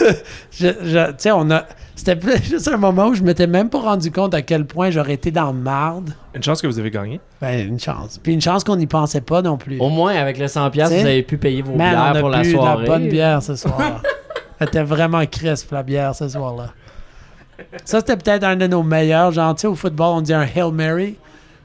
je, 0.52 0.68
je- 0.82 1.08
tu 1.10 1.14
sais, 1.18 1.30
on 1.32 1.50
a, 1.50 1.64
c'était 1.94 2.18
juste 2.42 2.68
un 2.68 2.76
moment 2.76 3.06
où 3.08 3.14
je 3.14 3.22
m'étais 3.22 3.46
même 3.46 3.68
pas 3.68 3.80
rendu 3.80 4.10
compte 4.10 4.34
à 4.34 4.42
quel 4.42 4.64
point 4.66 4.90
j'aurais 4.90 5.14
été 5.14 5.30
dans 5.30 5.52
le 5.52 5.58
marde. 5.58 6.14
Une 6.34 6.42
chance 6.42 6.60
que 6.62 6.66
vous 6.66 6.78
avez 6.78 6.90
gagné? 6.90 7.20
Ben, 7.40 7.66
une 7.68 7.78
chance. 7.80 8.18
Puis 8.22 8.32
une 8.32 8.40
chance 8.40 8.64
qu'on 8.64 8.76
n'y 8.76 8.86
pensait 8.86 9.20
pas 9.20 9.42
non 9.42 9.56
plus. 9.56 9.78
Au 9.80 9.88
moins, 9.88 10.14
avec 10.14 10.38
le 10.38 10.46
100$, 10.46 10.70
piastres, 10.70 10.94
T'sais, 10.94 11.02
vous 11.02 11.08
avez 11.08 11.22
pu 11.22 11.38
payer 11.38 11.62
vos 11.62 11.74
Man, 11.76 11.90
bières 11.90 12.02
on 12.12 12.16
a 12.16 12.20
pour 12.20 12.28
la 12.30 12.44
soirée. 12.44 12.76
de 12.84 12.88
la 12.90 12.98
bonne 12.98 13.08
bière 13.08 13.42
ce 13.42 13.56
soir. 13.56 14.02
C'était 14.60 14.82
vraiment 14.84 15.24
crisp, 15.26 15.72
la 15.72 15.82
bière, 15.82 16.14
ce 16.14 16.28
soir-là. 16.28 16.70
Ça, 17.84 17.98
c'était 18.00 18.16
peut-être 18.16 18.44
un 18.44 18.56
de 18.56 18.66
nos 18.66 18.82
meilleurs. 18.82 19.32
Genre, 19.32 19.54
tu 19.54 19.62
sais, 19.62 19.66
au 19.66 19.74
football, 19.74 20.06
on 20.16 20.20
dit 20.20 20.32
un 20.34 20.42
Hail 20.42 20.70
Mary. 20.72 21.16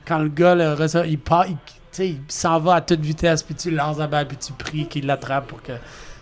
Quand 0.05 0.19
le 0.19 0.29
gars, 0.29 0.55
le 0.55 0.75
il 1.05 1.19
part, 1.19 1.45
il, 1.47 1.57
il 2.03 2.17
s'en 2.27 2.59
va 2.59 2.75
à 2.75 2.81
toute 2.81 3.01
vitesse, 3.01 3.43
puis 3.43 3.55
tu 3.55 3.71
lances 3.71 3.97
la 3.97 4.07
balle, 4.07 4.27
puis 4.27 4.37
tu 4.37 4.51
pries 4.53 4.87
qu'il 4.87 5.05
l'attrape 5.05 5.47
pour 5.47 5.61
que... 5.61 5.73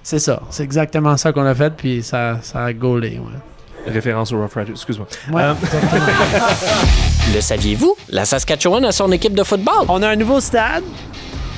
C'est 0.07 0.19
ça. 0.19 0.39
C'est 0.51 0.61
exactement 0.61 1.17
ça 1.17 1.31
qu'on 1.33 1.47
a 1.47 1.55
fait, 1.55 1.73
puis 1.75 2.03
ça, 2.03 2.37
ça 2.43 2.63
a 2.65 2.73
gaulé, 2.73 3.17
ouais. 3.19 3.91
Référence 3.91 4.31
au 4.31 4.37
Rough 4.39 4.53
Riders, 4.55 4.73
excuse-moi. 4.75 5.07
Ouais, 5.33 5.41
Euh, 5.41 5.53
exactement. 5.63 6.05
Le 7.33 7.41
saviez-vous? 7.41 7.95
La 8.09 8.23
Saskatchewan 8.25 8.85
a 8.85 8.91
son 8.91 9.11
équipe 9.11 9.33
de 9.33 9.43
football. 9.43 9.85
On 9.87 10.03
a 10.03 10.09
un 10.09 10.15
nouveau 10.15 10.39
stade. 10.39 10.83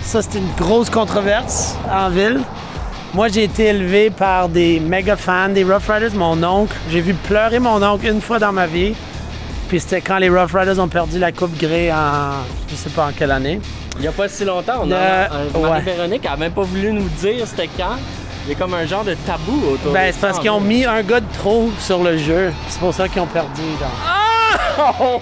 Ça, 0.01 0.21
c'est 0.21 0.37
une 0.37 0.47
grosse 0.57 0.89
controverse 0.89 1.75
en 1.91 2.09
ville. 2.09 2.39
Moi, 3.13 3.27
j'ai 3.27 3.43
été 3.43 3.65
élevé 3.65 4.09
par 4.11 4.47
des 4.47 4.79
méga 4.79 5.17
fans 5.17 5.49
des 5.49 5.65
Rough 5.65 5.89
Riders. 5.89 6.15
Mon 6.15 6.41
oncle, 6.43 6.73
j'ai 6.89 7.01
vu 7.01 7.13
pleurer 7.15 7.59
mon 7.59 7.83
oncle 7.83 8.05
une 8.07 8.21
fois 8.21 8.39
dans 8.39 8.53
ma 8.53 8.65
vie. 8.65 8.93
Puis 9.67 9.81
c'était 9.81 9.99
quand 9.99 10.19
les 10.19 10.29
Rough 10.29 10.51
Riders 10.53 10.79
ont 10.79 10.87
perdu 10.87 11.19
la 11.19 11.33
Coupe 11.33 11.57
Grey 11.57 11.91
en. 11.91 12.31
Je 12.69 12.75
sais 12.75 12.89
pas 12.91 13.07
en 13.07 13.11
quelle 13.11 13.31
année. 13.31 13.59
Il 13.97 14.01
n'y 14.03 14.07
a 14.07 14.11
pas 14.13 14.29
si 14.29 14.45
longtemps, 14.45 14.83
on 14.83 14.91
Euh, 14.91 15.27
a, 15.27 15.57
ouais. 15.57 15.69
Marie-Véronique 15.69 16.25
a 16.25 16.37
même 16.37 16.53
pas 16.53 16.61
voulu 16.61 16.93
nous 16.93 17.09
dire 17.19 17.45
c'était 17.45 17.69
quand. 17.75 17.97
Il 18.47 18.51
y 18.53 18.55
a 18.55 18.59
comme 18.59 18.73
un 18.75 18.85
genre 18.85 19.03
de 19.03 19.13
tabou 19.13 19.61
autour 19.73 19.91
Ben, 19.91 20.09
c'est 20.13 20.21
parce 20.21 20.39
qu'ils 20.39 20.49
ont 20.51 20.61
mis 20.61 20.85
un 20.85 21.03
gars 21.03 21.19
de 21.19 21.25
trop 21.33 21.69
sur 21.81 22.01
le 22.01 22.17
jeu. 22.17 22.53
C'est 22.69 22.79
pour 22.79 22.93
ça 22.93 23.09
qu'ils 23.09 23.21
ont 23.21 23.25
perdu. 23.27 23.61
genre. 23.77 25.19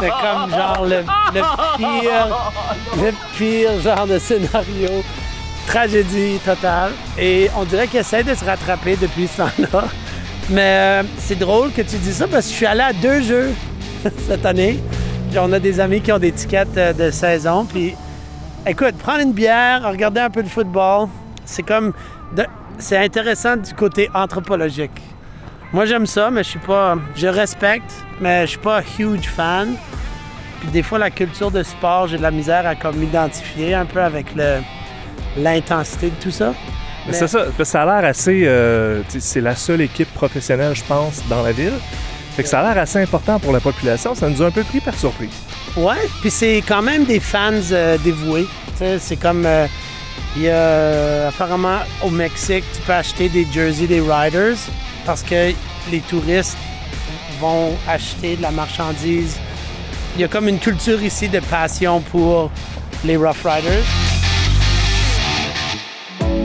C'était 0.00 0.10
comme 0.10 0.50
genre 0.50 0.86
le, 0.86 1.04
le 1.34 1.42
pire, 1.76 2.38
le 2.96 3.12
pire 3.36 3.80
genre 3.82 4.06
de 4.06 4.18
scénario. 4.18 4.88
Tragédie 5.66 6.38
totale. 6.42 6.92
Et 7.18 7.50
on 7.58 7.64
dirait 7.64 7.86
qu'ils 7.86 8.00
essaient 8.00 8.24
de 8.24 8.34
se 8.34 8.42
rattraper 8.44 8.96
depuis 8.96 9.28
ce 9.28 9.36
temps-là. 9.42 9.84
Mais 10.48 10.62
euh, 10.62 11.02
c'est 11.18 11.38
drôle 11.38 11.70
que 11.72 11.82
tu 11.82 11.96
dis 11.96 12.14
ça 12.14 12.26
parce 12.26 12.46
que 12.46 12.52
je 12.52 12.56
suis 12.56 12.66
allé 12.66 12.80
à 12.80 12.94
deux 12.94 13.20
jeux 13.20 13.52
cette 14.26 14.46
année. 14.46 14.80
Puis 15.28 15.38
on 15.38 15.52
a 15.52 15.58
des 15.58 15.78
amis 15.78 16.00
qui 16.00 16.10
ont 16.10 16.18
des 16.18 16.28
étiquettes 16.28 16.76
euh, 16.78 16.94
de 16.94 17.10
saison. 17.10 17.66
Puis 17.66 17.94
écoute, 18.66 18.96
prendre 18.96 19.20
une 19.20 19.32
bière, 19.32 19.82
regarder 19.86 20.20
un 20.20 20.30
peu 20.30 20.42
de 20.42 20.48
football, 20.48 21.08
c'est 21.44 21.62
comme. 21.62 21.92
C'est 22.78 22.96
intéressant 22.96 23.56
du 23.56 23.74
côté 23.74 24.08
anthropologique. 24.14 24.90
Moi, 25.72 25.84
j'aime 25.86 26.06
ça, 26.06 26.30
mais 26.30 26.42
je 26.42 26.48
suis 26.50 26.58
pas. 26.58 26.96
Je 27.14 27.26
respecte, 27.26 27.92
mais 28.20 28.42
je 28.42 28.50
suis 28.52 28.58
pas 28.58 28.82
huge 28.98 29.28
fan. 29.28 29.74
Puis 30.60 30.70
des 30.70 30.82
fois, 30.82 30.98
la 30.98 31.10
culture 31.10 31.50
de 31.50 31.62
sport, 31.62 32.08
j'ai 32.08 32.16
de 32.18 32.22
la 32.22 32.30
misère 32.30 32.66
à 32.66 32.74
comme 32.74 32.96
m'identifier 32.96 33.74
un 33.74 33.84
peu 33.84 34.00
avec 34.02 34.34
le 34.34 34.58
l'intensité 35.36 36.10
de 36.10 36.14
tout 36.22 36.30
ça. 36.30 36.52
Mais 37.06 37.12
c'est 37.12 37.28
ça, 37.28 37.46
ça 37.64 37.82
a 37.82 37.86
l'air 38.00 38.08
assez. 38.10 38.42
euh, 38.46 39.02
c'est 39.08 39.40
la 39.40 39.54
seule 39.54 39.80
équipe 39.80 40.12
professionnelle, 40.14 40.74
je 40.74 40.84
pense, 40.84 41.22
dans 41.28 41.42
la 41.42 41.52
ville. 41.52 41.72
Fait 42.36 42.42
que 42.42 42.48
ça 42.48 42.60
a 42.60 42.62
l'air 42.74 42.82
assez 42.82 43.00
important 43.00 43.38
pour 43.38 43.52
la 43.52 43.60
population. 43.60 44.14
Ça 44.14 44.28
nous 44.28 44.42
a 44.42 44.46
un 44.46 44.50
peu 44.50 44.64
pris 44.64 44.80
par 44.80 44.94
surprise. 44.94 45.30
Ouais, 45.76 45.94
puis 46.20 46.30
c'est 46.30 46.62
quand 46.66 46.82
même 46.82 47.04
des 47.04 47.20
fans 47.20 47.52
euh, 47.72 47.96
dévoués. 47.98 48.46
C'est 48.98 49.16
comme. 49.16 49.44
euh, 49.46 49.66
Il 50.36 50.42
y 50.42 50.48
a 50.48 50.52
euh, 50.52 51.28
apparemment 51.28 51.80
au 52.04 52.10
Mexique, 52.10 52.64
tu 52.74 52.80
peux 52.82 52.92
acheter 52.92 53.28
des 53.28 53.46
jerseys 53.52 53.86
des 53.86 54.00
Riders 54.00 54.58
parce 55.04 55.22
que 55.22 55.52
les 55.90 56.00
touristes 56.08 56.56
vont 57.40 57.72
acheter 57.88 58.36
de 58.36 58.42
la 58.42 58.50
marchandise. 58.50 59.38
Il 60.14 60.20
y 60.20 60.24
a 60.24 60.28
comme 60.28 60.48
une 60.48 60.58
culture 60.58 61.02
ici 61.02 61.28
de 61.28 61.40
passion 61.40 62.00
pour 62.00 62.50
les 63.04 63.16
Rough 63.16 63.42
Riders. 63.44 63.84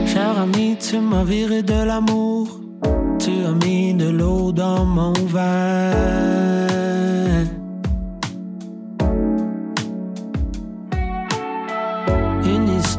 Cher 0.06 0.38
ami, 0.38 0.76
tu 0.78 0.98
m'as 0.98 1.24
viré 1.24 1.62
de 1.62 1.84
l'amour. 1.84 2.60
Tu 3.18 3.30
as 3.44 3.66
mis 3.66 3.94
de 3.94 4.08
l'eau 4.08 4.52
dans 4.52 4.84
mon. 4.84 5.12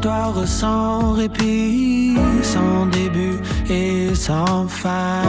Histoire 0.01 0.47
sans 0.47 1.13
répit, 1.13 2.15
sans 2.43 2.85
début 2.85 3.39
et 3.67 4.13
sans 4.13 4.67
fin. 4.67 5.23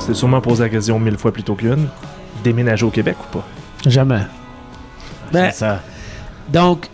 C'est 0.00 0.14
sûrement 0.14 0.40
posé 0.40 0.64
la 0.64 0.68
question 0.68 0.98
mille 0.98 1.16
fois 1.16 1.30
plutôt 1.30 1.54
qu'une. 1.54 1.86
Déménager 2.42 2.84
au 2.84 2.90
Québec 2.90 3.14
ou 3.20 3.38
pas? 3.38 3.44
Jamais. 3.86 4.22
Ben, 5.32 5.50
C'est 5.52 5.58
ça. 5.58 5.80
donc, 6.48 6.88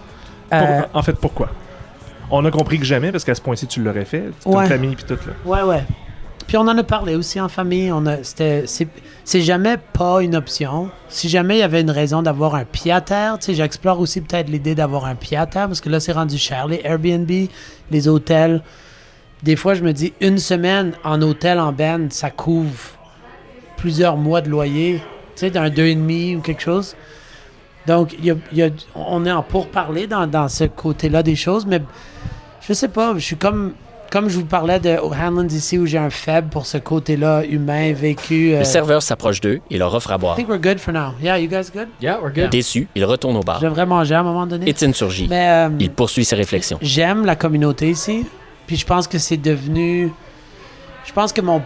Pour- 0.51 0.59
euh, 0.61 0.83
en 0.93 1.03
fait, 1.03 1.15
pourquoi? 1.19 1.49
On 2.31 2.45
a 2.45 2.51
compris 2.51 2.79
que 2.79 2.85
jamais, 2.85 3.13
parce 3.13 3.25
qu'à 3.25 3.35
ce 3.35 3.41
point-ci, 3.41 3.67
tu 3.67 3.83
l'aurais 3.83 4.05
fait. 4.05 4.25
Toute 4.43 4.53
Ouais. 4.55 4.67
famille 4.67 4.95
puis 4.95 5.05
tout, 5.07 5.17
là. 5.27 5.33
Ouais, 5.47 5.63
ouais. 5.63 5.85
Puis 6.47 6.57
on 6.57 6.63
en 6.63 6.77
a 6.77 6.83
parlé 6.83 7.15
aussi 7.15 7.41
en 7.41 7.49
famille. 7.49 7.93
C'est, 8.25 9.41
jamais 9.41 9.77
pas 9.93 10.23
une 10.23 10.37
option. 10.37 10.91
Si 11.09 11.29
jamais 11.29 11.57
il 11.57 11.61
y 11.61 11.63
avait 11.63 11.81
une 11.81 11.91
raison 11.91 12.23
d'avoir 12.23 12.55
un 12.55 12.65
pied 12.65 12.93
à 12.93 13.01
terre, 13.01 13.39
tu 13.39 13.47
sais, 13.47 13.55
j'explore 13.55 14.01
aussi 14.01 14.21
peut-être 14.21 14.49
l'idée 14.49 14.75
d'avoir 14.75 15.07
un 15.07 15.15
pied 15.15 15.37
à 15.37 15.47
terre 15.47 15.69
parce 15.69 15.81
que 15.81 15.89
là, 15.89 16.01
c'est 16.01 16.13
rendu 16.13 16.39
cher. 16.39 16.67
Les 16.67 16.81
Airbnb, 16.85 17.31
les 17.91 18.09
hôtels. 18.09 18.63
Des 19.43 19.57
fois, 19.57 19.75
je 19.75 19.83
me 19.83 19.93
dis, 19.93 20.13
une 20.21 20.39
semaine 20.39 20.93
en 21.05 21.21
hôtel 21.23 21.59
en 21.59 21.73
Ben, 21.73 22.11
ça 22.11 22.31
couvre 22.31 22.79
plusieurs 23.77 24.17
mois 24.17 24.41
de 24.41 24.49
loyer, 24.49 25.03
tu 25.35 25.41
sais, 25.41 25.51
d'un 25.51 25.69
deux 25.69 25.87
et 25.87 25.95
demi 25.95 26.37
ou 26.37 26.41
quelque 26.41 26.63
chose. 26.63 26.95
Donc, 27.87 28.17
on 28.95 29.27
est 29.27 29.33
en 29.33 29.43
pourparler 29.43 30.07
dans, 30.07 30.27
dans 30.27 30.49
ce 30.49 30.65
côté-là 30.65 31.23
des 31.23 31.37
choses, 31.37 31.67
mais 31.67 31.83
je 32.67 32.73
sais 32.73 32.89
pas, 32.89 33.13
je 33.15 33.19
suis 33.19 33.37
comme, 33.37 33.75
comme 34.15 34.29
je 34.29 34.37
vous 34.39 34.45
parlais 34.45 34.79
de 34.79 34.97
Hanlon 34.97 35.49
ici 35.49 35.77
où 35.77 35.87
j'ai 35.87 35.99
un 35.99 36.09
faible 36.09 36.49
pour 36.49 36.67
ce 36.67 36.79
côté-là 36.79 37.45
humain, 37.45 37.93
vécu. 37.93 38.55
euh, 38.55 38.61
Le 38.61 38.65
serveur 38.65 39.03
s'approche 39.03 39.41
d'eux 39.41 39.61
et 39.73 39.77
leur 39.77 39.93
offre 39.93 40.13
à 40.13 40.19
boire. 40.19 40.35
I 40.35 40.37
think 40.45 40.49
we're 40.49 40.61
good 40.61 40.79
for 40.79 40.95
now. 40.95 41.15
Yeah, 41.21 41.37
you 41.41 41.49
guys 41.49 41.69
good? 41.75 41.89
Yeah, 42.01 42.21
we're 42.23 42.33
good. 42.33 42.51
Déçu, 42.51 42.87
il 42.95 43.05
retourne 43.05 43.37
au 43.37 43.41
bar. 43.41 43.59
Je 43.61 43.65
devrais 43.67 43.87
manger 43.87 44.15
à 44.15 44.21
un 44.21 44.23
moment 44.23 44.47
donné. 44.47 44.69
Étienne 44.71 44.95
surgit. 44.95 45.27
Mais 45.29 45.49
euh, 45.49 45.69
Il 45.81 45.91
poursuit 45.91 46.25
ses 46.25 46.37
réflexions. 46.37 46.79
j'aime 46.81 47.27
la 47.27 47.35
communauté 47.35 47.91
ici. 47.91 48.25
Puis 48.69 48.77
je 48.77 48.87
pense 48.87 49.09
que 49.09 49.19
c'est 49.19 49.37
devenu. 49.37 50.13
Je 51.05 51.13
pense 51.13 51.33
que 51.33 51.41
mon, 51.41 51.61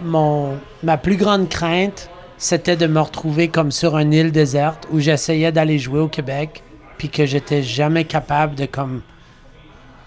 mon, 0.00 0.54
ma 0.82 0.96
plus 0.96 1.16
grande 1.16 1.50
crainte, 1.50 2.08
c'était 2.38 2.76
de 2.76 2.86
me 2.86 3.00
retrouver 3.00 3.48
comme 3.48 3.70
sur 3.70 3.98
une 3.98 4.14
île 4.14 4.32
déserte 4.32 4.88
où 4.90 4.98
j'essayais 4.98 5.52
d'aller 5.52 5.78
jouer 5.78 6.00
au 6.00 6.08
Québec, 6.08 6.62
puis 6.96 7.10
que 7.10 7.26
j'étais 7.26 7.62
jamais 7.62 8.04
capable 8.04 8.54
de 8.54 8.64
comme 8.64 9.02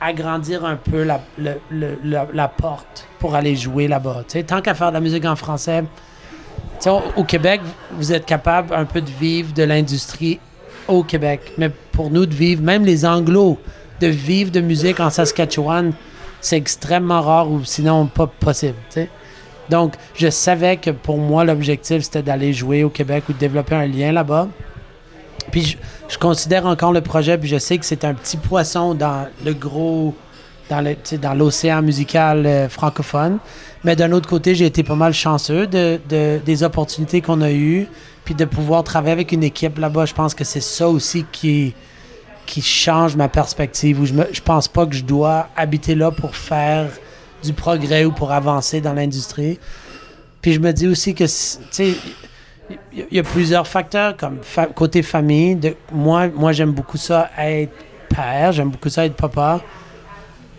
agrandir 0.05 0.65
un 0.65 0.75
peu 0.75 1.03
la, 1.03 1.21
la, 1.71 2.47
porte 2.47 3.07
pour 3.19 3.35
aller 3.35 3.55
jouer 3.55 3.87
là-bas. 3.87 4.23
Tu 4.27 4.39
sais, 4.39 4.43
tant 4.43 4.61
qu'à 4.61 4.73
faire 4.73 4.89
de 4.89 4.93
la 4.93 5.01
musique 5.01 5.25
en 5.25 5.35
français, 5.35 5.83
au, 6.85 7.01
au 7.17 7.23
Québec, 7.23 7.61
vous 7.91 8.13
êtes 8.13 8.25
capable 8.25 8.73
un 8.73 8.85
peu 8.85 9.01
de 9.01 9.09
vivre 9.09 9.53
de 9.53 9.63
l'industrie 9.63 10.39
au 10.87 11.03
Québec. 11.03 11.53
Mais 11.57 11.69
pour 11.91 12.11
nous, 12.11 12.25
de 12.25 12.33
vivre, 12.33 12.61
même 12.61 12.85
les 12.85 13.05
Anglos, 13.05 13.57
de 13.99 14.07
vivre 14.07 14.51
de 14.51 14.61
musique 14.61 14.99
en 14.99 15.09
Saskatchewan, 15.09 15.93
c'est 16.41 16.57
extrêmement 16.57 17.21
rare 17.21 17.49
ou 17.49 17.63
sinon 17.63 18.05
pas 18.07 18.27
possible. 18.27 18.75
tu 18.89 19.01
sais. 19.01 19.09
Donc, 19.69 19.95
je 20.15 20.29
savais 20.29 20.77
que 20.77 20.91
pour 20.91 21.17
moi, 21.17 21.43
l'objectif, 21.43 22.03
c'était 22.03 22.21
d'aller 22.21 22.53
jouer 22.53 22.83
au 22.83 22.89
Québec 22.89 23.23
ou 23.29 23.33
de 23.33 23.39
développer 23.39 23.75
un 23.75 23.87
lien 23.87 24.11
là-bas. 24.11 24.47
Puis 25.55 25.77
je, 26.09 26.17
considère 26.17 26.65
encore 26.65 26.91
le 26.91 26.99
projet, 26.99 27.37
puis 27.37 27.47
je 27.47 27.57
sais 27.57 27.77
que 27.77 27.85
c'est 27.85 28.03
un 28.03 28.13
petit 28.13 28.35
poisson 28.35 28.93
dans 28.93 29.25
le 29.45 29.53
gros, 29.53 30.13
dans 30.69 30.81
le- 30.81 30.97
dans 31.17 31.33
l'océan 31.33 31.81
musical 31.81 32.45
euh, 32.45 32.67
francophone. 32.67 33.37
Mais 33.85 33.95
d'un 33.95 34.11
autre 34.11 34.27
côté, 34.27 34.53
j'ai 34.53 34.65
été 34.65 34.83
pas 34.83 34.95
mal 34.95 35.13
chanceux 35.13 35.65
de, 35.65 35.97
de- 36.09 36.41
des 36.45 36.63
opportunités 36.63 37.21
qu'on 37.21 37.39
a 37.39 37.51
eues, 37.53 37.87
puis 38.25 38.35
de 38.35 38.43
pouvoir 38.43 38.83
travailler 38.83 39.13
avec 39.13 39.31
une 39.31 39.43
équipe 39.45 39.77
là-bas. 39.77 40.05
Je 40.05 40.13
pense 40.13 40.33
que 40.35 40.43
c'est 40.43 40.59
ça 40.59 40.89
aussi 40.89 41.25
qui, 41.31 41.73
qui 42.45 42.61
change 42.61 43.15
ma 43.15 43.29
perspective. 43.29 44.03
Je, 44.03 44.13
me, 44.13 44.27
je 44.33 44.41
pense 44.41 44.67
pas 44.67 44.85
que 44.85 44.93
je 44.93 45.05
dois 45.05 45.47
habiter 45.55 45.95
là 45.95 46.11
pour 46.11 46.35
faire 46.35 46.89
du 47.41 47.53
progrès 47.53 48.03
ou 48.03 48.11
pour 48.11 48.33
avancer 48.33 48.81
dans 48.81 48.91
l'industrie. 48.93 49.57
Puis 50.41 50.51
je 50.51 50.59
me 50.59 50.73
dis 50.73 50.87
aussi 50.87 51.13
que, 51.15 51.23
tu 51.23 51.29
sais, 51.71 51.93
il 52.93 53.05
y, 53.11 53.19
a 53.19 53.23
plusieurs 53.23 53.67
facteurs 53.67 54.17
comme 54.17 54.39
côté 54.73 55.03
famille. 55.03 55.59
Moi, 55.91 56.27
moi 56.35 56.51
j'aime 56.51 56.71
beaucoup 56.71 56.97
ça 56.97 57.29
être 57.37 57.73
père, 58.09 58.51
j'aime 58.51 58.69
beaucoup 58.69 58.89
ça 58.89 59.05
être 59.05 59.15
papa. 59.15 59.61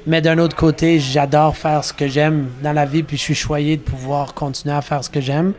Mais 0.06 0.20
d'un 0.20 0.38
autre 0.38 0.54
côté, 0.54 1.00
j'adore 1.00 1.56
faire 1.56 1.82
ce 1.82 1.92
que 1.92 2.06
j'aime 2.06 2.48
dans 2.62 2.72
la 2.72 2.84
vie, 2.84 3.02
puis 3.02 3.16
je 3.16 3.22
suis 3.22 3.34
choyé 3.34 3.76
de 3.76 3.82
pouvoir 3.82 4.34
continuer 4.34 4.74
à 4.74 4.82
faire 4.82 5.02
ce 5.02 5.10
que 5.10 5.20
j'aime. 5.20 5.52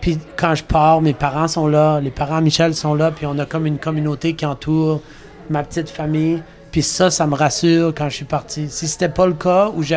Puis 0.00 0.18
quand 0.36 0.54
je 0.54 0.64
pars, 0.64 1.02
mes 1.02 1.12
parents 1.12 1.46
sont 1.46 1.66
là, 1.66 2.00
les 2.00 2.10
parents 2.10 2.40
Michel 2.40 2.74
sont 2.74 2.94
là, 2.94 3.10
puis 3.10 3.26
on 3.26 3.38
a 3.38 3.44
comme 3.44 3.66
une 3.66 3.78
communauté 3.78 4.34
qui 4.34 4.46
entoure 4.46 5.02
ma 5.50 5.62
petite 5.62 5.90
famille. 5.90 6.42
Puis 6.70 6.82
ça, 6.82 7.10
ça 7.10 7.26
me 7.26 7.34
rassure 7.34 7.92
quand 7.94 8.08
je 8.08 8.16
suis 8.16 8.24
parti. 8.24 8.70
Si 8.70 8.88
c'était 8.88 9.10
pas 9.10 9.26
le 9.26 9.34
cas, 9.34 9.70
tu 9.76 9.94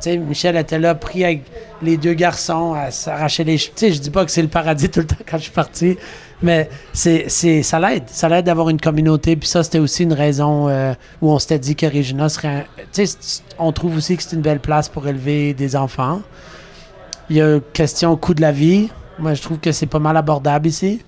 sais, 0.00 0.16
Michel 0.16 0.56
était 0.56 0.78
là, 0.78 0.94
pris 0.94 1.24
avec 1.24 1.42
les 1.82 1.96
deux 1.96 2.14
garçons 2.14 2.74
à 2.74 2.90
s'arracher 2.90 3.44
les 3.44 3.58
cheveux. 3.58 3.72
Tu 3.76 3.86
sais, 3.86 3.92
je 3.92 4.00
dis 4.00 4.10
pas 4.10 4.24
que 4.24 4.30
c'est 4.30 4.42
le 4.42 4.48
paradis 4.48 4.88
tout 4.90 5.00
le 5.00 5.06
temps 5.06 5.16
quand 5.28 5.38
je 5.38 5.42
suis 5.44 5.52
parti, 5.52 5.96
mais 6.42 6.68
c'est, 6.92 7.24
c'est, 7.28 7.62
ça 7.62 7.80
l'aide. 7.80 8.04
Ça 8.06 8.28
l'aide 8.28 8.44
d'avoir 8.46 8.68
une 8.68 8.80
communauté. 8.80 9.36
Puis 9.36 9.48
ça, 9.48 9.62
c'était 9.62 9.78
aussi 9.78 10.02
une 10.02 10.12
raison 10.12 10.68
euh, 10.68 10.92
où 11.22 11.30
on 11.30 11.38
s'était 11.38 11.58
dit 11.58 11.76
que 11.76 11.86
Regina 11.86 12.28
serait. 12.28 12.66
un- 12.98 13.04
on 13.58 13.72
trouve 13.72 13.96
aussi 13.96 14.16
que 14.16 14.22
c'est 14.22 14.36
une 14.36 14.42
belle 14.42 14.60
place 14.60 14.88
pour 14.88 15.06
élever 15.08 15.54
des 15.54 15.76
enfants. 15.76 16.20
Il 17.30 17.36
y 17.36 17.40
a 17.42 17.58
question 17.72 18.16
coût 18.16 18.34
de 18.34 18.40
la 18.42 18.52
vie. 18.52 18.90
Moi, 19.18 19.34
je 19.34 19.42
trouve 19.42 19.58
que 19.58 19.72
c'est 19.72 19.86
pas 19.86 19.98
mal 19.98 20.16
abordable 20.16 20.68
ici. 20.68 21.00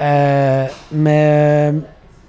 Euh, 0.00 0.66
mais 0.92 1.70
euh, 1.72 1.72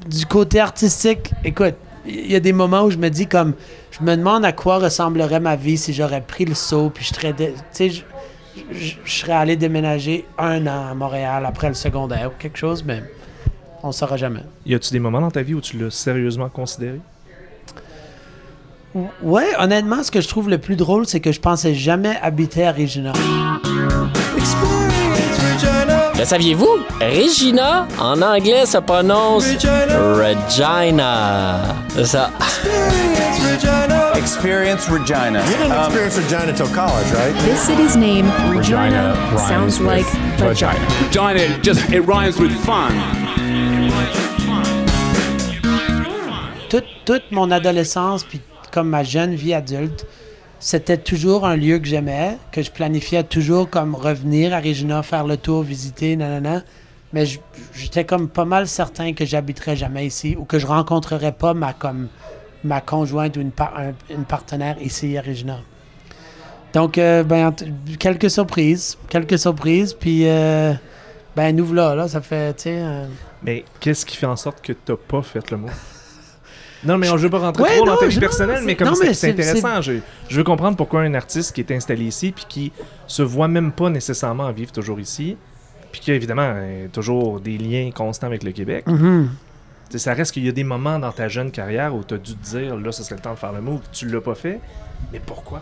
du 0.08 0.26
côté 0.26 0.60
artistique, 0.60 1.32
écoute, 1.44 1.76
il 2.08 2.32
y 2.32 2.36
a 2.36 2.40
des 2.40 2.54
moments 2.54 2.84
où 2.84 2.92
je 2.92 2.98
me 2.98 3.10
dis 3.10 3.28
comme, 3.28 3.54
je 3.99 4.03
me 4.05 4.15
demande 4.17 4.43
à 4.45 4.51
quoi 4.51 4.77
ressemblerait 4.79 5.39
ma 5.39 5.55
vie 5.55 5.77
si 5.77 5.93
j'aurais 5.93 6.21
pris 6.21 6.45
le 6.45 6.53
saut, 6.55 6.89
puis 6.93 7.05
je 7.05 7.13
serais, 7.13 7.34
dé- 7.34 7.53
tu 7.53 7.62
sais, 7.71 7.89
je, 7.89 8.01
je- 8.71 8.95
je 9.03 9.19
serais 9.19 9.34
allé 9.34 9.55
déménager 9.55 10.25
un 10.38 10.65
an 10.67 10.88
à 10.91 10.93
Montréal 10.93 11.45
après 11.45 11.67
le 11.69 11.73
secondaire 11.75 12.27
ou 12.27 12.34
quelque 12.38 12.58
chose, 12.58 12.84
mais 12.86 13.03
on 13.84 13.88
ne 13.88 13.93
saura 13.93 14.17
jamais. 14.17 14.41
Y 14.65 14.75
a-tu 14.75 14.91
des 14.91 14.99
moments 14.99 15.21
dans 15.21 15.31
ta 15.31 15.41
vie 15.43 15.53
où 15.53 15.62
tu 15.62 15.77
l'as 15.77 15.91
sérieusement 15.91 16.49
considéré? 16.49 16.99
Ou- 18.95 19.08
Ouais, 19.21 19.47
honnêtement, 19.60 20.03
ce 20.03 20.12
que 20.12 20.21
je 20.21 20.27
trouve 20.27 20.49
le 20.49 20.58
plus 20.58 20.75
drôle, 20.75 21.05
c'est 21.05 21.19
que 21.19 21.31
je 21.31 21.39
pensais 21.39 21.73
jamais 21.73 22.17
habiter 22.21 22.65
à 22.65 22.71
Regina. 22.71 23.13
Le 26.17 26.23
saviez-vous? 26.23 26.77
Regina, 27.01 27.88
en 27.99 28.21
anglais, 28.21 28.65
se 28.65 28.77
prononce 28.77 29.45
Regina. 30.17 31.60
C'est 31.89 32.05
ça. 32.05 32.31
Experience 34.15 34.88
Regina. 34.89 35.43
You 35.45 35.58
didn't 35.58 35.73
experience 35.73 36.17
Regina 36.17 36.54
till 36.54 36.67
college, 36.73 37.12
right? 37.12 37.34
This 37.43 37.60
city's 37.62 37.95
name, 37.97 38.25
Regina, 38.49 39.13
rhymes 39.34 39.47
sounds 39.47 39.80
with 39.80 39.88
like 39.89 40.06
vagina. 40.39 40.80
Vagina, 41.04 41.39
it 41.39 41.62
just 41.63 41.82
it 41.91 42.01
rhymes 42.01 42.39
with 42.39 42.51
fun. 42.65 42.91
toute, 46.69 46.86
toute 47.06 47.32
mon 47.32 47.51
adolescence, 47.51 48.23
puis 48.23 48.39
comme 48.71 48.89
ma 48.89 49.04
jeune 49.04 49.36
vie 49.36 49.54
adulte, 49.54 50.06
c'était 50.60 50.97
toujours 50.97 51.45
un 51.45 51.56
lieu 51.58 51.80
que 51.80 51.88
j'aimais, 51.88 52.38
que 52.51 52.62
je 52.62 52.71
planifiais 52.71 53.23
toujours 53.23 53.69
comme 53.69 53.95
revenir 53.95 54.54
à 54.54 54.60
Regina, 54.60 55.04
faire 55.04 55.25
le 55.28 55.36
tour, 55.38 55.62
visiter, 55.63 56.15
nanana. 56.15 56.63
Mais 57.13 57.25
je- 57.25 57.39
j'étais 57.73 58.04
comme 58.06 58.28
pas 58.30 58.45
mal 58.45 58.67
certain 58.67 59.13
que 59.13 59.25
j'habiterais 59.25 59.75
jamais 59.75 60.06
ici 60.06 60.36
ou 60.39 60.45
que 60.45 60.58
je 60.60 60.65
rencontrerais 60.65 61.32
pas 61.34 61.54
ma, 61.54 61.71
comme, 61.73 62.08
ma 62.65 62.82
conjointe 62.82 63.38
ou 63.38 63.41
une, 63.41 63.51
par- 63.51 63.78
un- 63.78 63.93
une 64.13 64.25
partenaire 64.25 64.75
ici 64.82 65.17
à 65.17 65.21
Regina. 65.21 65.60
Donc, 66.73 66.97
euh, 66.97 67.23
ben, 67.23 67.54
quelques 67.99 68.30
surprises, 68.30 68.97
quelques 69.10 69.39
surprises, 69.39 69.93
puis 69.93 70.28
euh, 70.28 70.73
ben, 71.36 71.56
nous 71.56 71.65
voilà, 71.65 71.95
là, 71.95 72.08
ça 72.10 72.19
fait, 72.21 72.54
tu 72.56 72.63
sais... 72.63 72.78
euh, 72.82 73.06
Mais 73.43 73.63
qu'est-ce 73.80 74.06
qui 74.06 74.17
fait 74.17 74.25
en 74.25 74.36
sorte 74.36 74.62
que 74.62 74.73
t'as 74.73 74.95
pas 74.97 75.21
fait 75.21 75.49
le 75.51 75.58
mot? 75.58 75.69
Non, 76.84 76.99
mais 76.99 77.10
on 77.10 77.13
ne 77.13 77.17
veut 77.19 77.32
pas 77.32 77.39
rentrer 77.39 77.63
Ouais, 77.63 77.78
trop 77.78 77.86
dans 77.88 77.97
ta 77.97 78.06
vie 78.06 78.13
je- 78.13 78.19
personnelle, 78.19 78.62
mais 78.63 78.75
comme 78.75 78.93
c'est 78.93 79.30
intéressant. 79.32 79.82
Je, 79.82 79.93
je 80.30 80.38
veux 80.38 80.43
comprendre 80.43 80.78
pourquoi 80.78 81.01
un 81.01 81.15
artiste 81.15 81.56
qui 81.56 81.62
est 81.62 81.71
installé 81.71 82.04
ici, 82.04 82.32
puis 82.32 82.45
qui 82.47 82.71
se 83.08 83.23
voit 83.23 83.47
même 83.47 83.71
pas 83.71 83.89
nécessairement 83.89 84.51
vivre 84.51 84.71
toujours 84.71 84.99
ici, 84.99 85.36
puis 85.91 85.99
qui 85.99 86.12
a 86.12 86.13
évidemment 86.13 86.51
euh, 86.54 86.88
toujours 86.93 87.39
des 87.39 87.58
liens 87.58 87.89
constants 87.89 88.28
avec 88.28 88.43
le 88.43 88.51
Québec. 88.51 88.86
mhm. 88.86 89.30
Tu 89.32 89.44
sais, 89.97 90.03
Ça 90.03 90.13
reste 90.13 90.31
qu'il 90.31 90.45
y 90.45 90.49
a 90.49 90.51
des 90.51 90.63
moments 90.63 90.99
dans 90.99 91.12
ta 91.12 91.27
jeune 91.27 91.51
carrière 91.51 91.93
où 91.95 92.03
tu 92.03 92.13
as 92.13 92.17
dû 92.17 92.36
te 92.36 92.43
dire, 92.58 92.75
là, 92.75 92.91
ce 92.91 93.03
serait 93.03 93.15
le 93.15 93.21
temps 93.21 93.34
de 93.34 93.39
faire 93.39 93.51
le 93.53 93.62
move, 93.62 93.81
tu 93.91 94.08
l'as 94.08 94.21
pas 94.21 94.36
fait. 94.36 94.60
Mais 95.12 95.19
pourquoi? 95.19 95.62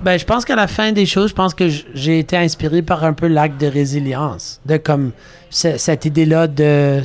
Ben, 0.00 0.18
je 0.18 0.24
pense 0.24 0.44
qu'à 0.44 0.56
la 0.56 0.66
fin 0.66 0.90
des 0.90 1.06
choses, 1.06 1.30
je 1.30 1.34
pense 1.34 1.54
que 1.54 1.68
j'ai 1.68 2.18
été 2.18 2.36
inspiré 2.36 2.82
par 2.82 3.04
un 3.04 3.12
peu 3.12 3.28
l'acte 3.28 3.60
de 3.60 3.68
résilience. 3.68 4.60
De 4.66 4.76
comme 4.76 5.12
ce- 5.48 5.76
cette 5.78 6.04
idée-là 6.04 6.48
de. 6.48 7.02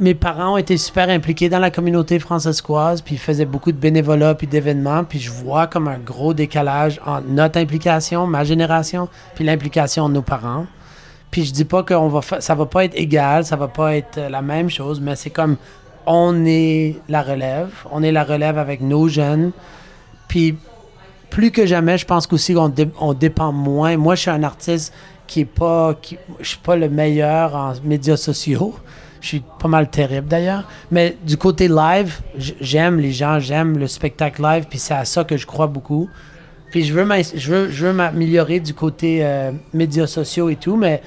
Mes 0.00 0.14
parents 0.16 0.54
ont 0.54 0.56
été 0.56 0.76
super 0.76 1.08
impliqués 1.08 1.48
dans 1.48 1.60
la 1.60 1.70
communauté 1.70 2.18
francescoise, 2.18 3.00
puis 3.00 3.14
ils 3.14 3.18
faisaient 3.18 3.44
beaucoup 3.44 3.70
de 3.70 3.76
bénévolat 3.76 4.34
puis 4.34 4.48
d'événements, 4.48 5.04
puis 5.04 5.20
je 5.20 5.30
vois 5.30 5.68
comme 5.68 5.86
un 5.86 5.98
gros 5.98 6.34
décalage 6.34 7.00
entre 7.06 7.28
notre 7.28 7.60
implication, 7.60 8.26
ma 8.26 8.42
génération, 8.42 9.08
puis 9.36 9.44
l'implication 9.44 10.08
de 10.08 10.14
nos 10.14 10.22
parents. 10.22 10.66
Puis 11.34 11.46
je 11.46 11.52
dis 11.52 11.64
pas 11.64 11.82
que 11.82 11.94
va 11.94 12.22
fa- 12.22 12.40
ça 12.40 12.54
va 12.54 12.64
pas 12.66 12.84
être 12.84 12.94
égal, 12.96 13.44
ça 13.44 13.56
va 13.56 13.66
pas 13.66 13.96
être 13.96 14.18
euh, 14.18 14.28
la 14.28 14.40
même 14.40 14.70
chose, 14.70 15.00
mais 15.00 15.16
c'est 15.16 15.30
comme 15.30 15.56
on 16.06 16.44
est 16.46 16.94
la 17.08 17.22
relève, 17.22 17.70
on 17.90 18.04
est 18.04 18.12
la 18.12 18.22
relève 18.22 18.56
avec 18.56 18.80
nos 18.80 19.08
jeunes. 19.08 19.50
Puis 20.28 20.56
plus 21.30 21.50
que 21.50 21.66
jamais, 21.66 21.98
je 21.98 22.06
pense 22.06 22.28
qu'aussi 22.28 22.54
on, 22.56 22.68
dé- 22.68 22.88
on 23.00 23.14
dépend 23.14 23.50
moins. 23.50 23.96
Moi, 23.96 24.14
je 24.14 24.20
suis 24.20 24.30
un 24.30 24.44
artiste 24.44 24.94
qui 25.26 25.40
est 25.40 25.44
pas, 25.44 25.94
qui, 26.00 26.18
je 26.38 26.46
suis 26.50 26.58
pas 26.58 26.76
le 26.76 26.88
meilleur 26.88 27.56
en 27.56 27.72
médias 27.82 28.16
sociaux. 28.16 28.76
Je 29.20 29.26
suis 29.28 29.42
pas 29.58 29.66
mal 29.68 29.90
terrible 29.90 30.28
d'ailleurs. 30.28 30.68
Mais 30.92 31.16
du 31.24 31.36
côté 31.36 31.66
live, 31.66 32.20
j'aime 32.60 33.00
les 33.00 33.10
gens, 33.10 33.40
j'aime 33.40 33.76
le 33.76 33.88
spectacle 33.88 34.40
live, 34.40 34.66
puis 34.70 34.78
c'est 34.78 34.94
à 34.94 35.04
ça 35.04 35.24
que 35.24 35.36
je 35.36 35.46
crois 35.46 35.66
beaucoup. 35.66 36.08
Puis 36.74 36.82
je 36.82 36.92
veux 36.92 37.06
je 37.36 37.52
veux, 37.52 37.70
je 37.70 37.86
veux 37.86 37.92
m'améliorer 37.92 38.58
du 38.58 38.74
côté 38.74 39.20
euh, 39.22 39.52
médias 39.72 40.08
sociaux 40.08 40.48
et 40.48 40.56
tout, 40.56 40.74
mais 40.74 41.02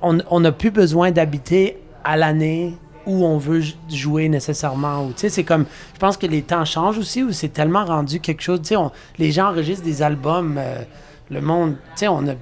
on 0.00 0.38
n'a 0.38 0.52
plus 0.52 0.70
besoin 0.70 1.10
d'habiter 1.10 1.78
à 2.04 2.16
l'année 2.16 2.76
où 3.06 3.24
on 3.24 3.38
veut 3.38 3.60
jouer 3.90 4.28
nécessairement. 4.28 5.02
Ou, 5.02 5.12
c'est 5.16 5.42
comme, 5.42 5.64
je 5.94 5.98
pense 5.98 6.16
que 6.16 6.26
les 6.28 6.42
temps 6.42 6.64
changent 6.64 6.98
aussi, 6.98 7.24
où 7.24 7.32
c'est 7.32 7.48
tellement 7.48 7.84
rendu 7.86 8.20
quelque 8.20 8.40
chose. 8.40 8.60
On- 8.76 8.92
les 9.18 9.32
gens 9.32 9.48
enregistrent 9.48 9.82
des 9.84 10.00
albums, 10.00 10.58
euh, 10.58 10.76
le 11.28 11.40
monde, 11.40 11.74
on 12.02 12.28
a 12.28 12.34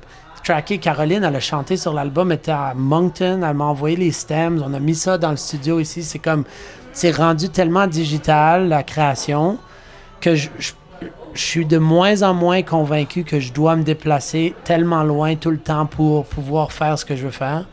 tracké 0.45 0.77
Caroline, 0.77 1.25
elle 1.25 1.37
a 1.37 1.40
chanté 1.40 1.79
sur 1.79 1.95
l'album, 1.95 2.33
elle 2.33 2.37
était 2.37 2.53
à 2.53 2.75
Moncton, 2.77 3.40
elle 3.43 3.57
m'a 3.57 3.64
envoyé 3.64 3.97
les 3.97 4.12
stems, 4.12 4.62
on 4.62 4.75
a 4.75 4.79
mis 4.79 4.95
ça 4.95 5.17
dans 5.17 5.31
le 5.31 5.38
studio 5.38 5.81
ici. 5.81 6.03
C'est 6.03 6.19
comme, 6.19 6.45
c'est 6.93 7.12
rendu 7.17 7.49
tellement 7.49 7.87
digital, 7.87 8.69
la 8.69 8.83
création, 8.83 9.57
que 10.21 10.35
je, 10.35 10.51
je- 10.59 10.73
je 11.35 11.42
suis 11.42 11.66
de 11.66 11.79
moins 11.79 12.23
en 12.23 12.33
moins 12.33 12.62
convaincu 12.62 13.25
que 13.25 13.40
je 13.40 13.53
dois 13.53 13.77
me 13.77 13.83
déplacer 13.83 14.55
tellement 14.64 15.03
loin 15.03 15.35
tout 15.35 15.51
le 15.51 15.59
temps 15.59 15.87
pour 15.87 16.25
pouvoir 16.27 16.73
faire 16.73 16.99
ce 16.99 17.05
que 17.05 17.16
je 17.16 17.25
veux 17.25 17.33
faire. 17.33 17.66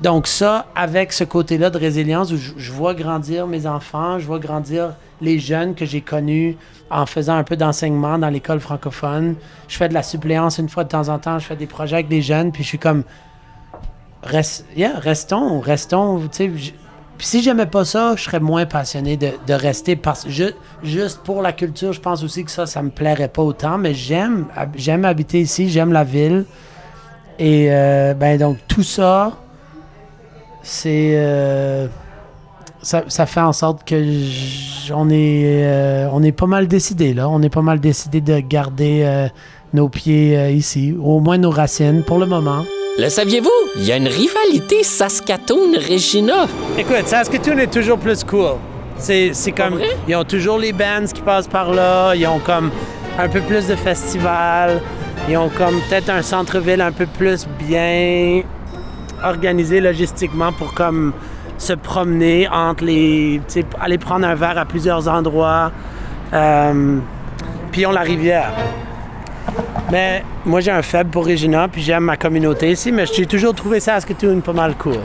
Donc 0.00 0.26
ça, 0.26 0.66
avec 0.74 1.12
ce 1.12 1.24
côté-là 1.24 1.70
de 1.70 1.78
résilience 1.78 2.32
où 2.32 2.36
je, 2.36 2.72
vois 2.72 2.94
grandir 2.94 3.46
mes 3.46 3.66
enfants, 3.66 4.18
je 4.18 4.26
vois 4.26 4.38
grandir 4.38 4.94
les 5.20 5.38
jeunes 5.38 5.74
que 5.74 5.84
j'ai 5.84 6.00
connus 6.00 6.56
en 6.90 7.06
faisant 7.06 7.36
un 7.36 7.44
peu 7.44 7.56
d'enseignement 7.56 8.18
dans 8.18 8.28
l'école 8.28 8.60
francophone. 8.60 9.36
Je 9.68 9.76
fais 9.76 9.88
de 9.88 9.94
la 9.94 10.02
suppléance 10.02 10.58
une 10.58 10.68
fois 10.68 10.84
de 10.84 10.88
temps 10.90 11.08
en 11.08 11.18
temps, 11.18 11.38
je 11.38 11.46
fais 11.46 11.56
des 11.56 11.66
projets 11.66 11.96
avec 11.96 12.08
des 12.08 12.22
jeunes, 12.22 12.52
puis 12.52 12.62
je 12.62 12.68
suis 12.68 12.78
comme, 12.78 13.04
Rest- 14.22 14.64
yeah, 14.74 14.98
restons, 14.98 15.60
restons, 15.60 16.20
tu 16.28 16.28
sais, 16.32 16.74
si 17.24 17.42
j'aimais 17.42 17.66
pas 17.66 17.84
ça, 17.84 18.14
je 18.16 18.22
serais 18.22 18.40
moins 18.40 18.66
passionné 18.66 19.16
de, 19.16 19.52
rester 19.52 19.96
parce 19.96 20.28
ju- 20.28 20.52
juste 20.82 21.20
pour 21.24 21.42
la 21.42 21.52
culture, 21.52 21.92
je 21.92 22.00
pense 22.00 22.22
aussi 22.22 22.44
que 22.44 22.50
ça, 22.50 22.66
ça 22.66 22.82
me 22.82 22.90
plairait 22.90 23.28
pas 23.28 23.42
autant, 23.42 23.78
mais 23.78 23.94
j'aime, 23.94 24.46
j'aime 24.76 25.04
habiter 25.04 25.40
ici, 25.40 25.70
j'aime 25.70 25.92
la 25.92 26.04
ville. 26.04 26.44
Et 27.38 27.68
euh, 27.70 28.14
ben 28.14 28.38
donc 28.38 28.58
tout 28.68 28.82
ça, 28.82 29.32
c'est 30.62 31.12
euh, 31.14 31.88
ça, 32.82 33.26
fait 33.26 33.40
en 33.40 33.52
sorte 33.52 33.84
que 33.84 33.96
on 34.92 35.10
est 35.10 35.64
euh, 35.64 36.08
on 36.12 36.22
est 36.22 36.32
pas 36.32 36.46
mal 36.46 36.68
décidé 36.68 37.12
là, 37.14 37.28
on 37.28 37.42
est 37.42 37.48
pas 37.48 37.62
mal 37.62 37.80
décidé 37.80 38.20
de 38.20 38.38
garder 38.38 39.28
nos 39.72 39.88
pieds 39.88 40.52
ici, 40.52 40.94
au 41.02 41.18
moins 41.20 41.38
nos 41.38 41.50
racines 41.50 42.04
pour 42.04 42.18
le 42.18 42.26
moment. 42.26 42.64
Le 42.96 43.08
saviez-vous? 43.08 43.50
Il 43.74 43.84
y 43.84 43.90
a 43.90 43.96
une 43.96 44.06
rivalité 44.06 44.84
Saskatoon-Regina. 44.84 46.46
Écoute, 46.78 47.06
Saskatoon 47.06 47.58
est 47.58 47.72
toujours 47.72 47.98
plus 47.98 48.22
cool. 48.22 48.52
C'est, 48.98 49.30
c'est 49.32 49.50
comme. 49.50 49.80
Ils 50.06 50.14
ont 50.14 50.22
toujours 50.22 50.58
les 50.58 50.72
bands 50.72 51.06
qui 51.12 51.20
passent 51.20 51.48
par 51.48 51.72
là. 51.72 52.14
Ils 52.14 52.24
ont 52.28 52.38
comme 52.38 52.70
un 53.18 53.28
peu 53.28 53.40
plus 53.40 53.66
de 53.66 53.74
festivals. 53.74 54.80
Ils 55.28 55.36
ont 55.36 55.48
comme 55.48 55.80
peut-être 55.88 56.08
un 56.08 56.22
centre-ville 56.22 56.80
un 56.80 56.92
peu 56.92 57.06
plus 57.06 57.48
bien 57.58 58.42
organisé 59.24 59.80
logistiquement 59.80 60.52
pour 60.52 60.72
comme 60.72 61.12
se 61.58 61.72
promener 61.72 62.46
entre 62.46 62.84
les. 62.84 63.40
aller 63.80 63.98
prendre 63.98 64.24
un 64.24 64.36
verre 64.36 64.58
à 64.58 64.66
plusieurs 64.66 65.08
endroits. 65.08 65.72
Euh, 66.32 66.98
puis 67.72 67.80
ils 67.80 67.86
ont 67.86 67.92
la 67.92 68.02
rivière. 68.02 68.52
Mais 69.92 70.24
moi, 70.44 70.60
j'ai 70.60 70.70
un 70.70 70.82
faible 70.82 71.10
pour 71.10 71.26
Regina, 71.26 71.68
puis 71.68 71.82
j'aime 71.82 72.04
ma 72.04 72.16
communauté 72.16 72.70
ici, 72.72 72.90
mais 72.90 73.04
j'ai 73.06 73.26
toujours 73.26 73.54
trouvé 73.54 73.80
Saskatoon 73.80 74.40
pas 74.40 74.52
mal 74.52 74.74
ouais. 74.86 74.98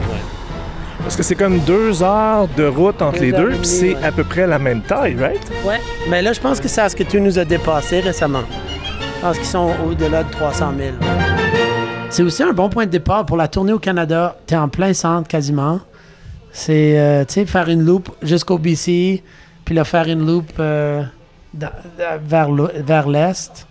Parce 1.02 1.16
que 1.16 1.22
c'est 1.22 1.34
comme 1.34 1.58
deux 1.60 2.02
heures 2.02 2.46
de 2.56 2.64
route 2.66 3.00
entre 3.02 3.18
Deux 3.18 3.24
les 3.26 3.32
deux, 3.32 3.48
puis 3.50 3.66
c'est 3.66 3.94
ouais. 3.94 4.04
à 4.04 4.12
peu 4.12 4.24
près 4.24 4.46
la 4.46 4.58
même 4.58 4.82
taille, 4.82 5.16
right? 5.18 5.40
Ouais, 5.66 5.80
mais 6.08 6.22
là, 6.22 6.32
je 6.32 6.40
pense 6.40 6.60
que 6.60 6.68
Saskatoon 6.68 7.20
nous 7.22 7.38
a 7.38 7.44
dépassés 7.44 8.00
récemment. 8.00 8.42
Je 9.16 9.20
pense 9.26 9.36
qu'ils 9.38 9.46
sont 9.46 9.70
au-delà 9.88 10.24
de 10.24 10.30
300 10.30 10.72
000. 10.78 10.90
C'est 12.10 12.22
aussi 12.22 12.42
un 12.42 12.52
bon 12.52 12.68
point 12.68 12.86
de 12.86 12.90
départ 12.90 13.24
pour 13.26 13.36
la 13.36 13.48
tournée 13.48 13.72
au 13.72 13.78
Canada. 13.78 14.36
T'es 14.46 14.56
en 14.56 14.68
plein 14.68 14.92
centre 14.94 15.28
quasiment. 15.28 15.80
C'est, 16.52 16.98
euh, 16.98 17.24
tu 17.24 17.34
sais, 17.34 17.46
faire 17.46 17.68
une 17.68 17.84
loop 17.84 18.10
jusqu'au 18.22 18.58
BC, 18.58 19.22
puis 19.64 19.74
là, 19.74 19.84
faire 19.84 20.08
une 20.08 20.26
loop 20.26 20.50
euh, 20.58 21.02
l'o- 22.50 22.68
vers 22.74 23.08
l'Est. 23.08 23.66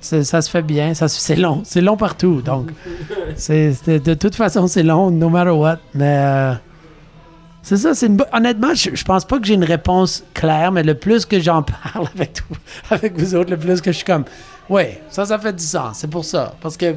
Ça 0.00 0.40
se 0.40 0.50
fait 0.50 0.62
bien. 0.62 0.92
C'est 0.94 1.36
long. 1.36 1.62
C'est 1.64 1.80
long 1.80 1.96
partout. 1.96 2.40
Donc, 2.42 2.70
c'est, 3.36 3.74
de 3.86 4.14
toute 4.14 4.34
façon, 4.34 4.66
c'est 4.66 4.82
long, 4.82 5.10
no 5.10 5.28
matter 5.28 5.50
what. 5.50 5.78
Mais 5.94 6.16
euh, 6.18 6.54
c'est 7.62 7.76
ça. 7.76 7.94
C'est 7.94 8.06
une 8.06 8.18
Honnêtement, 8.32 8.74
je, 8.74 8.90
je 8.94 9.04
pense 9.04 9.24
pas 9.24 9.38
que 9.38 9.46
j'ai 9.46 9.54
une 9.54 9.64
réponse 9.64 10.24
claire, 10.32 10.72
mais 10.72 10.82
le 10.82 10.94
plus 10.94 11.26
que 11.26 11.38
j'en 11.38 11.62
parle 11.92 12.08
avec, 12.14 12.32
tout, 12.32 12.56
avec 12.90 13.18
vous 13.18 13.34
autres, 13.34 13.50
le 13.50 13.58
plus 13.58 13.80
que 13.80 13.92
je 13.92 13.96
suis 13.96 14.06
comme, 14.06 14.24
ouais, 14.68 15.02
ça, 15.10 15.26
ça 15.26 15.38
fait 15.38 15.52
du 15.52 15.64
sens. 15.64 15.98
C'est 15.98 16.10
pour 16.10 16.24
ça. 16.24 16.54
Parce 16.62 16.76
que 16.76 16.94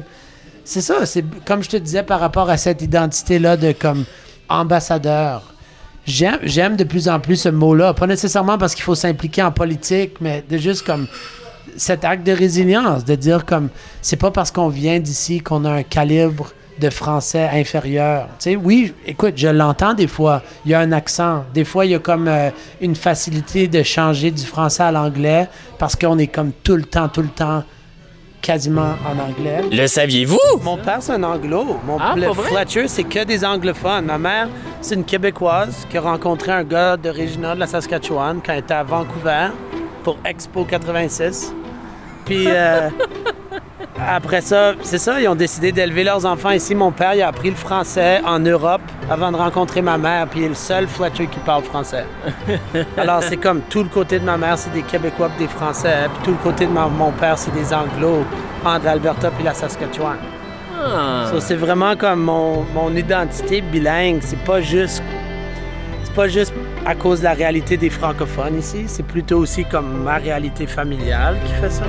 c'est 0.64 0.80
ça. 0.80 1.04
C'est 1.04 1.24
comme 1.44 1.62
je 1.62 1.68
te 1.68 1.76
disais 1.76 2.02
par 2.02 2.20
rapport 2.20 2.48
à 2.48 2.56
cette 2.56 2.80
identité-là 2.80 3.58
de 3.58 3.72
comme 3.72 4.04
ambassadeur. 4.48 5.42
J'aime, 6.06 6.38
j'aime 6.42 6.76
de 6.76 6.84
plus 6.84 7.08
en 7.08 7.18
plus 7.20 7.36
ce 7.36 7.48
mot-là. 7.48 7.94
Pas 7.94 8.06
nécessairement 8.06 8.58
parce 8.58 8.74
qu'il 8.74 8.84
faut 8.84 8.94
s'impliquer 8.94 9.42
en 9.42 9.52
politique, 9.52 10.20
mais 10.20 10.44
de 10.48 10.58
juste 10.58 10.84
comme 10.84 11.06
cet 11.76 12.04
acte 12.04 12.26
de 12.26 12.32
résilience, 12.32 13.04
de 13.04 13.14
dire 13.14 13.44
comme 13.44 13.68
c'est 14.02 14.16
pas 14.16 14.30
parce 14.30 14.50
qu'on 14.50 14.68
vient 14.68 14.98
d'ici 15.00 15.40
qu'on 15.40 15.64
a 15.64 15.70
un 15.70 15.82
calibre 15.82 16.52
de 16.80 16.90
français 16.90 17.48
inférieur. 17.52 18.26
Tu 18.40 18.50
sais, 18.50 18.56
oui, 18.56 18.92
écoute, 19.06 19.34
je 19.36 19.46
l'entends 19.48 19.94
des 19.94 20.08
fois. 20.08 20.42
Il 20.64 20.72
y 20.72 20.74
a 20.74 20.80
un 20.80 20.90
accent. 20.92 21.44
Des 21.54 21.64
fois, 21.64 21.86
il 21.86 21.92
y 21.92 21.94
a 21.94 22.00
comme 22.00 22.26
euh, 22.26 22.50
une 22.80 22.96
facilité 22.96 23.68
de 23.68 23.82
changer 23.84 24.32
du 24.32 24.42
français 24.44 24.82
à 24.82 24.90
l'anglais 24.90 25.48
parce 25.78 25.94
qu'on 25.94 26.18
est 26.18 26.26
comme 26.26 26.50
tout 26.64 26.74
le 26.74 26.82
temps, 26.82 27.08
tout 27.08 27.22
le 27.22 27.28
temps 27.28 27.62
quasiment 28.42 28.94
en 29.06 29.18
anglais. 29.30 29.62
Le 29.72 29.86
saviez-vous? 29.86 30.38
Mon 30.62 30.76
père, 30.76 30.98
c'est 31.00 31.12
un 31.12 31.22
anglo. 31.22 31.78
Mon, 31.86 31.96
Ah, 31.98 32.14
le? 32.16 32.32
Fletcher, 32.34 32.88
c'est 32.88 33.04
que 33.04 33.24
des 33.24 33.44
anglophones. 33.44 34.04
Ma 34.06 34.18
mère, 34.18 34.48
c'est 34.82 34.96
une 34.96 35.04
Québécoise 35.04 35.86
qui 35.88 35.96
a 35.96 36.00
rencontré 36.02 36.52
un 36.52 36.64
gars 36.64 36.96
de 36.96 37.08
Regina 37.08 37.54
de 37.54 37.60
la 37.60 37.66
Saskatchewan 37.66 38.40
quand 38.44 38.52
elle 38.52 38.58
était 38.58 38.74
à 38.74 38.82
Vancouver 38.82 39.48
pour 40.02 40.18
Expo 40.26 40.64
86. 40.64 41.54
Puis 42.24 42.44
euh, 42.48 42.88
après 44.08 44.40
ça, 44.40 44.72
c'est 44.82 44.98
ça, 44.98 45.20
ils 45.20 45.28
ont 45.28 45.34
décidé 45.34 45.70
d'élever 45.72 46.04
leurs 46.04 46.24
enfants 46.26 46.50
ici. 46.50 46.74
Mon 46.74 46.90
père, 46.90 47.14
il 47.14 47.22
a 47.22 47.28
appris 47.28 47.50
le 47.50 47.56
français 47.56 48.20
en 48.26 48.38
Europe 48.38 48.80
avant 49.10 49.30
de 49.30 49.36
rencontrer 49.36 49.82
ma 49.82 49.96
mère, 49.98 50.26
puis 50.28 50.40
il 50.40 50.44
est 50.46 50.48
le 50.48 50.54
seul 50.54 50.86
Fletcher 50.88 51.26
qui 51.26 51.38
parle 51.40 51.62
français. 51.64 52.04
Alors 52.96 53.22
c'est 53.22 53.36
comme 53.36 53.60
tout 53.62 53.82
le 53.82 53.88
côté 53.88 54.18
de 54.18 54.24
ma 54.24 54.36
mère, 54.36 54.58
c'est 54.58 54.72
des 54.72 54.82
Québécois 54.82 55.30
puis 55.36 55.46
des 55.46 55.52
Français, 55.52 56.08
puis 56.14 56.24
tout 56.24 56.30
le 56.32 56.42
côté 56.50 56.66
de 56.66 56.72
ma- 56.72 56.88
mon 56.88 57.12
père, 57.12 57.38
c'est 57.38 57.52
des 57.52 57.72
Anglos 57.72 58.24
entre 58.64 58.84
l'Alberta 58.86 59.30
puis 59.30 59.44
la 59.44 59.54
Saskatchewan. 59.54 60.16
Ah. 60.86 61.26
So, 61.30 61.40
c'est 61.40 61.54
vraiment 61.54 61.96
comme 61.96 62.20
mon, 62.24 62.64
mon 62.74 62.94
identité 62.94 63.60
bilingue. 63.62 64.18
C'est 64.20 64.38
pas 64.44 64.60
juste. 64.60 65.02
Pas 66.14 66.28
juste 66.28 66.52
à 66.86 66.94
cause 66.94 67.18
de 67.20 67.24
la 67.24 67.32
réalité 67.34 67.76
des 67.76 67.90
francophones 67.90 68.58
ici. 68.58 68.84
C'est 68.86 69.02
plutôt 69.02 69.38
aussi 69.38 69.64
comme 69.64 70.04
ma 70.04 70.16
réalité 70.16 70.66
familiale 70.66 71.36
qui 71.44 71.52
fait 71.54 71.70
ça. 71.70 71.84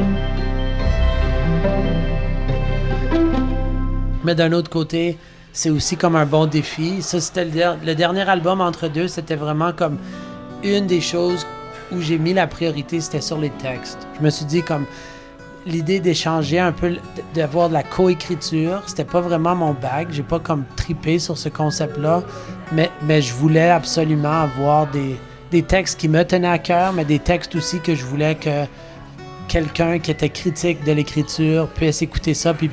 Mais 4.24 4.34
d'un 4.34 4.52
autre 4.54 4.72
côté, 4.72 5.20
c'est 5.54 5.70
aussi 5.70 5.96
comme 5.96 6.16
un 6.16 6.26
bon 6.26 6.48
défi. 6.48 7.04
Ça, 7.04 7.22
c'était 7.22 7.46
le, 7.46 7.86
le 7.86 7.94
dernier 7.94 8.28
album 8.28 8.62
entre 8.62 8.88
deux. 8.88 9.08
C'était 9.08 9.36
vraiment 9.36 9.72
comme 9.74 10.00
une 10.64 10.88
des 10.88 11.02
choses 11.02 11.46
où 11.92 12.02
j'ai 12.02 12.18
mis 12.18 12.34
la 12.34 12.48
priorité, 12.48 13.00
c'était 13.02 13.22
sur 13.22 13.38
les 13.38 13.52
textes. 13.52 14.08
Je 14.18 14.24
me 14.24 14.32
suis 14.32 14.46
dit 14.46 14.64
comme 14.64 14.86
l'idée 15.66 16.00
d'échanger 16.00 16.60
un 16.60 16.72
peu, 16.72 16.96
d'avoir 17.34 17.70
de 17.70 17.74
la 17.74 17.84
coécriture, 17.84 18.84
c'était 18.86 19.04
pas 19.04 19.22
vraiment 19.22 19.56
mon 19.56 19.74
bag. 19.74 20.08
J'ai 20.12 20.24
pas 20.24 20.40
comme 20.40 20.64
tripé 20.76 21.18
sur 21.20 21.38
ce 21.38 21.50
concept-là, 21.50 22.22
mais, 22.72 22.90
mais 23.02 23.22
je 23.22 23.34
voulais 23.34 23.70
absolument 23.70 24.42
avoir 24.44 24.88
des, 24.88 25.16
des 25.52 25.64
textes 25.64 26.00
qui 26.00 26.08
me 26.08 26.24
tenaient 26.24 26.48
à 26.48 26.60
cœur, 26.60 26.94
mais 26.94 27.06
des 27.06 27.20
textes 27.20 27.56
aussi 27.56 27.80
que 27.80 27.96
je 27.96 28.06
voulais 28.06 28.36
que 28.36 28.66
quelqu'un 29.48 30.00
qui 30.00 30.12
était 30.12 30.30
critique 30.30 30.84
de 30.84 30.92
l'écriture 30.92 31.68
puisse 31.70 32.02
écouter 32.02 32.34
ça. 32.34 32.54
Puis, 32.54 32.70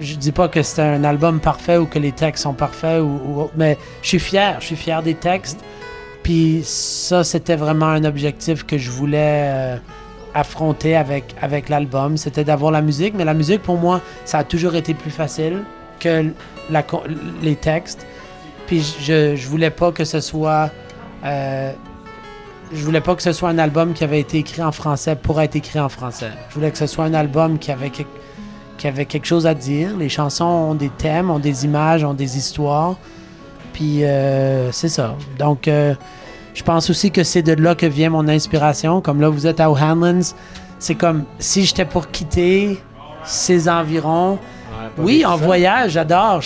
je 0.00 0.14
dis 0.16 0.32
pas 0.32 0.48
que 0.48 0.62
c'est 0.62 0.82
un 0.82 1.04
album 1.04 1.40
parfait 1.40 1.76
ou 1.78 1.86
que 1.86 1.98
les 1.98 2.12
textes 2.12 2.42
sont 2.42 2.54
parfaits, 2.54 3.00
ou, 3.00 3.06
ou- 3.42 3.50
mais 3.56 3.78
je 4.02 4.08
suis 4.08 4.18
fier. 4.18 4.56
Je 4.60 4.66
suis 4.66 4.76
fier 4.76 5.02
des 5.02 5.14
textes. 5.14 5.60
Puis 6.22 6.62
ça, 6.64 7.22
c'était 7.22 7.56
vraiment 7.56 7.86
un 7.86 8.04
objectif 8.04 8.64
que 8.64 8.78
je 8.78 8.90
voulais 8.90 9.42
euh, 9.44 9.76
affronter 10.34 10.96
avec, 10.96 11.34
avec 11.40 11.68
l'album. 11.68 12.16
C'était 12.16 12.44
d'avoir 12.44 12.72
la 12.72 12.82
musique, 12.82 13.14
mais 13.14 13.24
la 13.24 13.34
musique, 13.34 13.62
pour 13.62 13.78
moi, 13.78 14.00
ça 14.24 14.38
a 14.38 14.44
toujours 14.44 14.74
été 14.74 14.92
plus 14.94 15.10
facile 15.10 15.62
que 16.00 16.32
la, 16.70 16.84
les 17.42 17.56
textes. 17.56 18.06
Puis 18.66 18.96
je, 19.00 19.36
je 19.36 19.48
voulais 19.48 19.70
pas 19.70 19.92
que 19.92 20.04
ce 20.04 20.20
soit... 20.20 20.70
euh, 21.24 21.72
je 22.72 22.82
voulais 22.84 23.02
pas 23.02 23.14
que 23.14 23.22
ce 23.22 23.32
soit 23.32 23.50
un 23.50 23.58
album 23.58 23.92
qui 23.92 24.02
avait 24.02 24.20
été 24.20 24.38
écrit 24.38 24.62
en 24.62 24.72
français 24.72 25.14
pour 25.14 25.40
être 25.40 25.54
écrit 25.54 25.78
en 25.78 25.88
français. 25.88 26.30
Je 26.48 26.54
voulais 26.54 26.70
que 26.70 26.78
ce 26.78 26.86
soit 26.86 27.04
un 27.04 27.14
album 27.14 27.58
qui 27.58 27.70
avait, 27.70 27.92
qui 28.78 28.86
avait 28.88 29.04
quelque 29.04 29.26
chose 29.26 29.46
à 29.46 29.54
dire. 29.54 29.96
Les 29.96 30.08
chansons 30.08 30.44
ont 30.44 30.74
des 30.74 30.88
thèmes, 30.88 31.30
ont 31.30 31.38
des 31.38 31.64
images, 31.64 32.02
ont 32.02 32.14
des 32.14 32.36
histoires. 32.36 32.96
Puis 33.74 34.04
euh, 34.04 34.72
c'est 34.72 34.88
ça. 34.88 35.14
Donc, 35.38 35.68
euh, 35.68 35.94
je 36.54 36.62
pense 36.62 36.88
aussi 36.88 37.10
que 37.10 37.24
c'est 37.24 37.42
de 37.42 37.52
là 37.52 37.74
que 37.74 37.86
vient 37.86 38.10
mon 38.10 38.28
inspiration. 38.28 39.00
Comme 39.00 39.20
là, 39.20 39.28
vous 39.28 39.46
êtes 39.46 39.60
à 39.60 39.70
O'Hanlon's. 39.70 40.34
C'est 40.78 40.94
comme 40.94 41.24
si 41.38 41.64
j'étais 41.64 41.84
pour 41.84 42.08
quitter 42.08 42.78
ces 43.24 43.68
environs. 43.68 44.38
Oui, 44.98 45.24
en 45.24 45.36
voyage, 45.36 45.92
j'adore. 45.92 46.40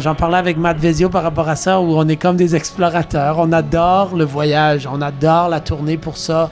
J'en 0.00 0.14
parlais 0.14 0.38
avec 0.38 0.56
Matt 0.56 0.78
Vezio 0.78 1.08
par 1.08 1.22
rapport 1.22 1.48
à 1.48 1.56
ça, 1.56 1.80
où 1.80 1.96
on 1.96 2.08
est 2.08 2.16
comme 2.16 2.36
des 2.36 2.56
explorateurs. 2.56 3.38
On 3.38 3.52
adore 3.52 4.16
le 4.16 4.24
voyage, 4.24 4.88
on 4.90 5.00
adore 5.00 5.48
la 5.48 5.60
tournée 5.60 5.96
pour 5.96 6.16
ça. 6.16 6.50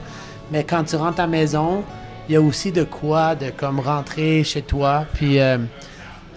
Mais 0.51 0.63
quand 0.63 0.83
tu 0.83 0.95
rentres 0.95 1.19
à 1.19 1.23
la 1.23 1.27
maison, 1.27 1.83
il 2.29 2.33
y 2.33 2.35
a 2.35 2.41
aussi 2.41 2.71
de 2.71 2.83
quoi 2.83 3.35
de 3.35 3.49
comme 3.49 3.79
rentrer 3.79 4.43
chez 4.43 4.61
toi. 4.61 5.05
Puis 5.13 5.39
euh, 5.39 5.57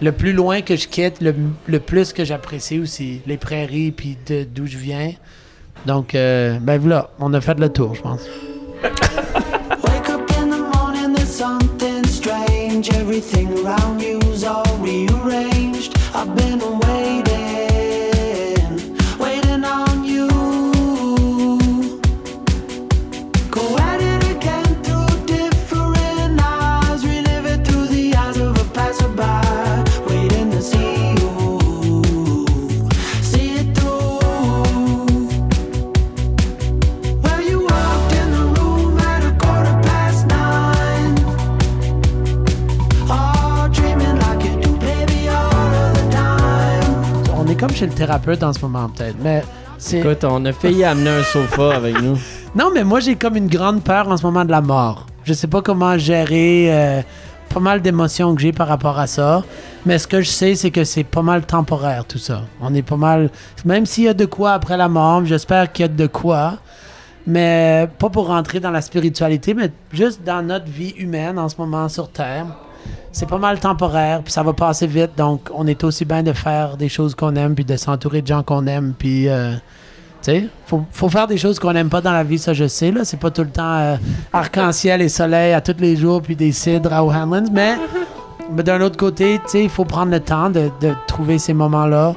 le 0.01 0.11
plus 0.11 0.33
loin 0.33 0.61
que 0.61 0.75
je 0.75 0.87
quitte, 0.87 1.21
le, 1.21 1.35
le 1.67 1.79
plus 1.79 2.11
que 2.11 2.25
j'apprécie 2.25 2.79
aussi 2.79 3.21
les 3.27 3.37
prairies, 3.37 3.91
puis 3.91 4.17
d'où 4.53 4.65
je 4.65 4.77
viens. 4.77 5.11
Donc, 5.85 6.13
euh, 6.15 6.57
ben 6.59 6.79
voilà, 6.79 7.09
on 7.19 7.33
a 7.33 7.41
fait 7.41 7.59
le 7.59 7.69
tour, 7.69 7.95
je 7.95 8.01
pense. 8.01 8.21
Wake 8.83 10.09
up 10.09 10.29
in 10.41 10.49
the 10.49 10.59
morning, 10.75 11.13
there's 11.13 11.29
something 11.29 12.05
strange. 12.05 12.89
Everything 12.93 13.47
around 13.65 14.01
you's 14.01 14.43
all 14.43 14.63
rearranged. 14.81 15.95
I've 16.13 16.35
been 16.35 16.59
waiting, 16.59 17.38
comme 47.59 47.71
chez 47.71 47.85
le 47.85 47.93
thérapeute 47.93 48.41
en 48.43 48.53
ce 48.53 48.59
moment, 48.61 48.89
peut-être. 48.89 49.17
Mais 49.21 49.43
c'est. 49.77 49.99
Écoute, 49.99 50.23
on 50.23 50.43
a 50.45 50.53
failli 50.53 50.83
amener 50.83 51.09
un 51.09 51.23
sofa 51.23 51.75
avec 51.75 52.01
nous. 52.01 52.17
Non, 52.55 52.71
mais 52.73 52.83
moi, 52.83 52.99
j'ai 52.99 53.15
comme 53.15 53.35
une 53.35 53.47
grande 53.47 53.83
peur 53.83 54.07
en 54.07 54.17
ce 54.17 54.23
moment 54.23 54.43
de 54.43 54.49
la 54.49 54.61
mort. 54.61 55.05
Je 55.23 55.33
sais 55.33 55.45
pas 55.45 55.61
comment 55.61 55.99
gérer 55.99 56.73
euh, 56.73 57.01
pas 57.53 57.59
mal 57.59 57.79
d'émotions 57.83 58.33
que 58.33 58.41
j'ai 58.41 58.51
par 58.51 58.67
rapport 58.67 58.97
à 58.97 59.05
ça. 59.05 59.43
Mais 59.85 59.99
ce 59.99 60.07
que 60.07 60.21
je 60.21 60.29
sais, 60.31 60.55
c'est 60.55 60.71
que 60.71 60.83
c'est 60.83 61.03
pas 61.03 61.21
mal 61.21 61.45
temporaire, 61.45 62.05
tout 62.05 62.17
ça. 62.17 62.41
On 62.59 62.73
est 62.73 62.81
pas 62.81 62.97
mal. 62.97 63.29
Même 63.65 63.85
s'il 63.85 64.05
y 64.05 64.07
a 64.07 64.15
de 64.15 64.25
quoi 64.25 64.53
après 64.53 64.77
la 64.77 64.89
mort, 64.89 65.23
j'espère 65.25 65.71
qu'il 65.71 65.83
y 65.83 65.85
a 65.85 65.89
de 65.89 66.07
quoi. 66.07 66.57
Mais 67.27 67.87
pas 67.99 68.09
pour 68.09 68.25
rentrer 68.25 68.59
dans 68.59 68.71
la 68.71 68.81
spiritualité, 68.81 69.53
mais 69.53 69.71
juste 69.93 70.23
dans 70.25 70.41
notre 70.41 70.65
vie 70.65 70.95
humaine 70.97 71.37
en 71.37 71.49
ce 71.49 71.57
moment 71.57 71.87
sur 71.87 72.09
Terre. 72.09 72.47
C'est 73.11 73.27
pas 73.27 73.37
mal 73.37 73.59
temporaire, 73.59 74.21
puis 74.23 74.31
ça 74.31 74.43
va 74.43 74.53
passer 74.53 74.87
vite. 74.87 75.11
Donc, 75.17 75.49
on 75.53 75.65
est 75.67 75.83
aussi 75.83 76.05
bien 76.05 76.23
de 76.23 76.33
faire 76.33 76.77
des 76.77 76.89
choses 76.89 77.15
qu'on 77.15 77.35
aime, 77.35 77.55
puis 77.55 77.65
de 77.65 77.75
s'entourer 77.75 78.21
de 78.21 78.27
gens 78.27 78.43
qu'on 78.43 78.67
aime, 78.67 78.93
puis. 78.97 79.27
euh, 79.29 79.53
tu 80.21 80.31
sais, 80.31 80.47
faut, 80.65 80.83
faut 80.91 81.07
faire 81.07 81.27
des 81.27 81.37
choses 81.37 81.59
qu'on 81.59 81.71
n'aime 81.71 81.87
pas 81.87 82.01
dans 82.01 82.11
la 82.11 82.25
vie, 82.25 82.37
ça 82.37 82.51
je 82.51 82.67
sais. 82.67 82.91
là. 82.91 83.05
C'est 83.05 83.15
pas 83.19 83.31
tout 83.31 83.43
le 83.43 83.49
temps 83.49 83.77
euh, 83.77 83.95
arc-en-ciel 84.33 85.01
et 85.01 85.07
soleil 85.07 85.53
à 85.53 85.61
tous 85.61 85.77
les 85.79 85.95
jours, 85.95 86.21
puis 86.21 86.35
des 86.35 86.51
cidres 86.51 86.91
à 86.91 87.05
O'Hanlon's. 87.05 87.49
Mais, 87.53 87.77
mais 88.51 88.61
d'un 88.63 88.81
autre 88.81 88.97
côté, 88.97 89.39
tu 89.45 89.49
sais, 89.49 89.63
il 89.63 89.69
faut 89.69 89.85
prendre 89.85 90.11
le 90.11 90.19
temps 90.19 90.49
de, 90.49 90.69
de 90.81 90.93
trouver 91.07 91.39
ces 91.39 91.53
moments-là. 91.53 92.15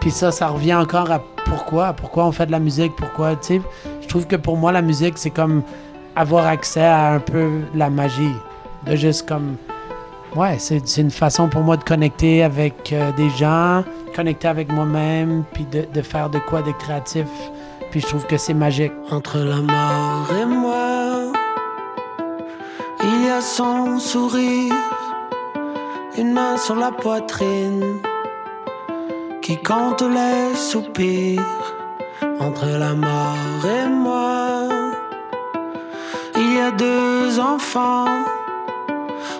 Puis 0.00 0.10
ça, 0.10 0.30
ça 0.30 0.48
revient 0.48 0.74
encore 0.74 1.10
à 1.10 1.22
pourquoi. 1.46 1.94
Pourquoi 1.94 2.26
on 2.26 2.32
fait 2.32 2.44
de 2.44 2.52
la 2.52 2.60
musique, 2.60 2.92
pourquoi, 2.96 3.34
tu 3.36 3.46
sais. 3.46 3.62
Je 4.02 4.08
trouve 4.08 4.26
que 4.26 4.36
pour 4.36 4.58
moi, 4.58 4.70
la 4.70 4.82
musique, 4.82 5.14
c'est 5.16 5.30
comme 5.30 5.62
avoir 6.14 6.46
accès 6.46 6.84
à 6.84 7.12
un 7.12 7.18
peu 7.20 7.48
la 7.74 7.88
magie. 7.88 8.34
De 8.86 8.94
juste 8.94 9.26
comme... 9.26 9.56
Ouais, 10.34 10.56
c'est 10.58 10.96
une 10.96 11.10
façon 11.10 11.50
pour 11.50 11.60
moi 11.60 11.76
de 11.76 11.84
connecter 11.84 12.42
avec 12.42 12.90
euh, 12.92 13.12
des 13.12 13.28
gens, 13.30 13.84
connecter 14.16 14.48
avec 14.48 14.72
moi-même, 14.72 15.44
puis 15.52 15.64
de, 15.64 15.86
de 15.92 16.00
faire 16.00 16.30
de 16.30 16.38
quoi 16.38 16.62
de 16.62 16.72
créatif. 16.72 17.26
Puis 17.90 18.00
je 18.00 18.06
trouve 18.06 18.24
que 18.26 18.38
c'est 18.38 18.54
magique. 18.54 18.92
Entre 19.10 19.36
la 19.38 19.56
mort 19.56 20.26
et 20.40 20.46
moi, 20.46 21.32
il 23.02 23.26
y 23.26 23.28
a 23.28 23.42
son 23.42 23.98
sourire, 23.98 24.72
une 26.16 26.32
main 26.32 26.56
sur 26.56 26.76
la 26.76 26.92
poitrine, 26.92 27.98
qui 29.42 29.58
compte 29.58 30.00
les 30.00 30.56
soupirs. 30.56 31.42
Entre 32.40 32.66
la 32.66 32.94
mort 32.94 33.66
et 33.66 33.86
moi, 33.86 34.68
il 36.36 36.54
y 36.54 36.60
a 36.60 36.70
deux 36.70 37.38
enfants, 37.38 38.06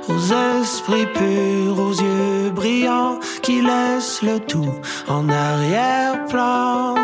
aux 0.09 0.61
esprits 0.61 1.07
purs, 1.07 1.79
aux 1.79 1.92
yeux 1.92 2.51
brillants, 2.51 3.18
qui 3.42 3.62
laissent 3.62 4.23
le 4.23 4.38
tout 4.40 4.73
en 5.09 5.29
arrière-plan. 5.29 6.95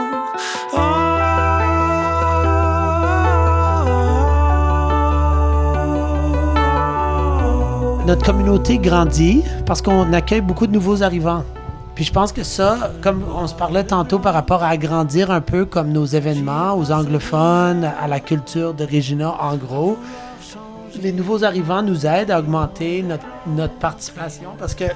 Notre 8.08 8.24
communauté 8.24 8.78
grandit 8.78 9.42
parce 9.66 9.82
qu'on 9.82 10.14
accueille 10.14 10.40
beaucoup 10.40 10.66
de 10.66 10.72
nouveaux 10.72 11.02
arrivants. 11.02 11.44
Puis 11.94 12.04
je 12.04 12.12
pense 12.12 12.32
que 12.32 12.42
ça, 12.42 12.92
comme 13.02 13.22
on 13.36 13.46
se 13.46 13.54
parlait 13.54 13.84
tantôt 13.84 14.18
par 14.18 14.32
rapport 14.32 14.62
à 14.62 14.68
agrandir 14.68 15.30
un 15.30 15.42
peu 15.42 15.66
comme 15.66 15.92
nos 15.92 16.06
événements 16.06 16.74
aux 16.78 16.90
anglophones, 16.90 17.84
à 18.00 18.08
la 18.08 18.20
culture 18.20 18.72
de 18.72 18.84
Regina 18.84 19.34
en 19.42 19.56
gros, 19.56 19.98
les 21.02 21.12
nouveaux 21.12 21.44
arrivants 21.44 21.82
nous 21.82 22.06
aident 22.06 22.30
à 22.30 22.38
augmenter 22.38 23.04
notre, 23.46 23.74
participation 23.74 24.50
parce 24.58 24.74
qu'il 24.74 24.90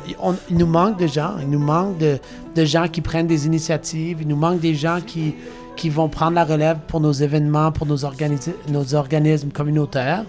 nous 0.50 0.66
manque 0.66 0.98
de 0.98 1.07
gens. 1.07 1.37
Il 1.40 1.50
nous 1.50 1.59
manque 1.59 1.98
de, 1.98 2.64
gens 2.64 2.88
qui 2.88 3.00
prennent 3.00 3.26
des 3.26 3.46
initiatives. 3.46 4.18
Il 4.20 4.28
nous 4.28 4.37
manque 4.37 4.61
des 4.61 4.74
gens 4.74 4.98
qui, 5.05 5.35
qui 5.76 5.88
vont 5.88 6.09
prendre 6.09 6.35
la 6.35 6.44
relève 6.44 6.78
pour 6.88 7.00
nos 7.00 7.12
événements, 7.12 7.72
pour 7.72 7.87
nos, 7.87 7.98
nos 8.68 8.94
organismes 8.94 9.50
communautaires. 9.50 10.24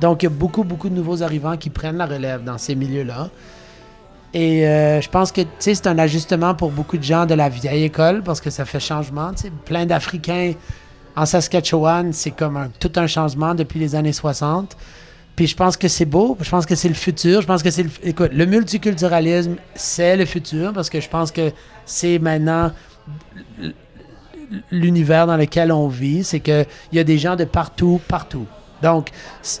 Donc, 0.00 0.22
il 0.22 0.26
y 0.26 0.28
a 0.28 0.30
beaucoup, 0.30 0.64
beaucoup 0.64 0.88
de 0.88 0.94
nouveaux 0.94 1.22
arrivants 1.22 1.56
qui 1.56 1.70
prennent 1.70 1.96
la 1.96 2.06
relève 2.06 2.44
dans 2.44 2.58
ces 2.58 2.74
milieux-là. 2.74 3.30
Et 4.34 4.66
euh, 4.66 5.00
je 5.00 5.08
pense 5.08 5.32
que 5.32 5.40
c'est 5.58 5.86
un 5.86 5.98
ajustement 5.98 6.54
pour 6.54 6.70
beaucoup 6.70 6.98
de 6.98 7.02
gens 7.02 7.24
de 7.24 7.34
la 7.34 7.48
vieille 7.48 7.84
école 7.84 8.22
parce 8.22 8.40
que 8.40 8.50
ça 8.50 8.64
fait 8.64 8.80
changement. 8.80 9.32
Plein 9.64 9.86
d'Africains 9.86 10.52
en 11.20 11.26
Saskatchewan, 11.26 12.12
c'est 12.12 12.30
comme 12.30 12.56
un- 12.56 12.70
tout 12.78 12.92
un 12.96 13.06
changement 13.06 13.54
depuis 13.54 13.78
les 13.80 13.94
années 13.94 14.12
60. 14.12 14.76
Puis 15.36 15.46
je 15.46 15.56
pense 15.56 15.76
que 15.76 15.88
c'est 15.88 16.04
beau, 16.04 16.36
je 16.40 16.50
pense 16.50 16.66
que 16.66 16.74
c'est 16.74 16.88
le 16.88 16.94
futur. 16.94 17.42
Je 17.42 17.46
pense 17.46 17.62
que 17.62 17.70
c'est 17.70 17.84
le, 17.84 17.90
écoute, 18.02 18.30
le 18.32 18.46
multiculturalisme, 18.46 19.56
c'est 19.74 20.16
le 20.16 20.24
futur 20.24 20.72
parce 20.72 20.90
que 20.90 21.00
je 21.00 21.08
pense 21.08 21.30
que 21.30 21.52
c'est 21.86 22.18
maintenant 22.18 22.72
l'univers 24.70 25.26
dans 25.26 25.36
lequel 25.36 25.72
on 25.72 25.88
vit, 25.88 26.24
c'est 26.24 26.40
qu'il 26.40 26.66
y 26.92 26.98
a 26.98 27.04
des 27.04 27.18
gens 27.18 27.36
de 27.36 27.44
partout, 27.44 28.00
partout. 28.08 28.46
Donc, 28.82 29.10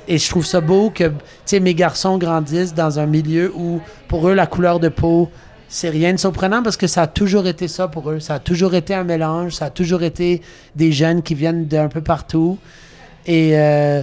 et 0.06 0.16
je 0.18 0.30
trouve 0.30 0.46
ça 0.46 0.60
beau 0.60 0.90
que, 0.90 1.04
tu 1.04 1.12
sais, 1.44 1.60
mes 1.60 1.74
garçons 1.74 2.18
grandissent 2.18 2.74
dans 2.74 2.98
un 2.98 3.06
milieu 3.06 3.52
où, 3.54 3.80
pour 4.06 4.28
eux, 4.28 4.34
la 4.34 4.46
couleur 4.46 4.78
de 4.80 4.88
peau, 4.88 5.28
c'est 5.68 5.90
rien 5.90 6.12
de 6.14 6.18
surprenant 6.18 6.62
parce 6.62 6.76
que 6.76 6.86
ça 6.86 7.02
a 7.02 7.06
toujours 7.06 7.46
été 7.46 7.68
ça 7.68 7.88
pour 7.88 8.10
eux. 8.10 8.20
Ça 8.20 8.34
a 8.34 8.38
toujours 8.38 8.74
été 8.74 8.94
un 8.94 9.04
mélange, 9.04 9.52
ça 9.52 9.66
a 9.66 9.70
toujours 9.70 10.02
été 10.02 10.40
des 10.74 10.92
jeunes 10.92 11.22
qui 11.22 11.34
viennent 11.34 11.66
d'un 11.66 11.88
peu 11.88 12.00
partout. 12.00 12.58
Et 13.26 13.58
euh, 13.58 14.02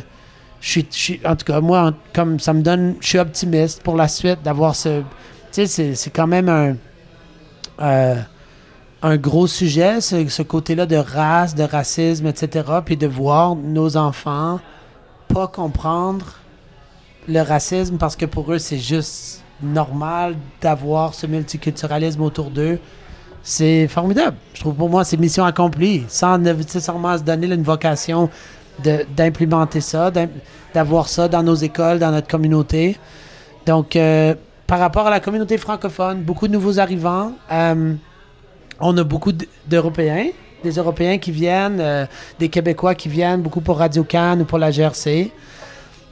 je 0.61 0.81
suis, 0.91 1.19
en 1.25 1.35
tout 1.35 1.45
cas, 1.45 1.61
moi, 1.61 1.93
comme 2.13 2.39
ça 2.39 2.53
me 2.53 2.61
donne, 2.61 2.95
je 3.01 3.07
suis 3.07 3.17
optimiste 3.19 3.81
pour 3.81 3.95
la 3.95 4.07
suite 4.07 4.43
d'avoir 4.43 4.75
ce. 4.75 4.99
Tu 4.99 5.05
sais, 5.51 5.65
c'est- 5.67 5.95
c'est 5.95 6.09
quand 6.11 6.27
même 6.27 6.49
un. 6.49 6.75
euh, 7.81 8.15
un 9.01 9.17
gros 9.17 9.45
sujet, 9.45 10.01
ce, 10.01 10.27
ce 10.29 10.41
côté-là 10.41 10.87
de 10.87 10.95
race, 10.95 11.53
de 11.53 11.61
racisme, 11.63 12.25
etc. 12.25 12.65
Puis 12.83 12.97
de 12.97 13.05
voir 13.05 13.55
nos 13.55 13.97
enfants 13.97 14.59
pas 15.27 15.47
comprendre 15.47 16.25
le 17.27 17.41
racisme 17.41 17.97
parce 17.97 18.15
que 18.15 18.25
pour 18.25 18.51
eux, 18.51 18.57
c'est 18.57 18.79
juste 18.79 19.43
normal 19.73 20.35
d'avoir 20.61 21.13
ce 21.13 21.27
multiculturalisme 21.27 22.21
autour 22.21 22.49
d'eux. 22.49 22.79
C'est 23.43 23.87
formidable. 23.87 24.37
Je 24.53 24.61
trouve 24.61 24.73
pour 24.73 24.89
moi, 24.89 25.03
c'est 25.03 25.17
mission 25.17 25.45
accomplie, 25.45 26.03
sans 26.07 26.37
nécessairement 26.37 27.17
se 27.17 27.23
donner 27.23 27.47
une 27.47 27.63
vocation 27.63 28.29
d'implémenter 29.15 29.81
ça, 29.81 30.11
d'avoir 30.73 31.07
ça 31.07 31.27
dans 31.27 31.43
nos 31.43 31.55
écoles, 31.55 31.99
dans 31.99 32.11
notre 32.11 32.27
communauté. 32.27 32.97
Donc, 33.65 33.95
euh, 33.95 34.35
par 34.67 34.79
rapport 34.79 35.07
à 35.07 35.09
la 35.09 35.19
communauté 35.19 35.57
francophone, 35.57 36.21
beaucoup 36.21 36.47
de 36.47 36.53
nouveaux 36.53 36.79
arrivants. 36.79 37.33
euh, 37.51 37.93
on 38.79 38.97
a 38.97 39.03
beaucoup 39.03 39.31
d'Européens, 39.67 40.29
des 40.63 40.71
Européens 40.71 41.17
qui 41.17 41.31
viennent, 41.31 41.79
euh, 41.79 42.05
des 42.39 42.49
Québécois 42.49 42.93
qui 42.93 43.07
viennent, 43.07 43.41
beaucoup 43.41 43.61
pour 43.61 43.77
Radio 43.77 44.03
Cannes 44.03 44.41
ou 44.41 44.45
pour 44.45 44.57
la 44.57 44.71
GRC. 44.71 45.31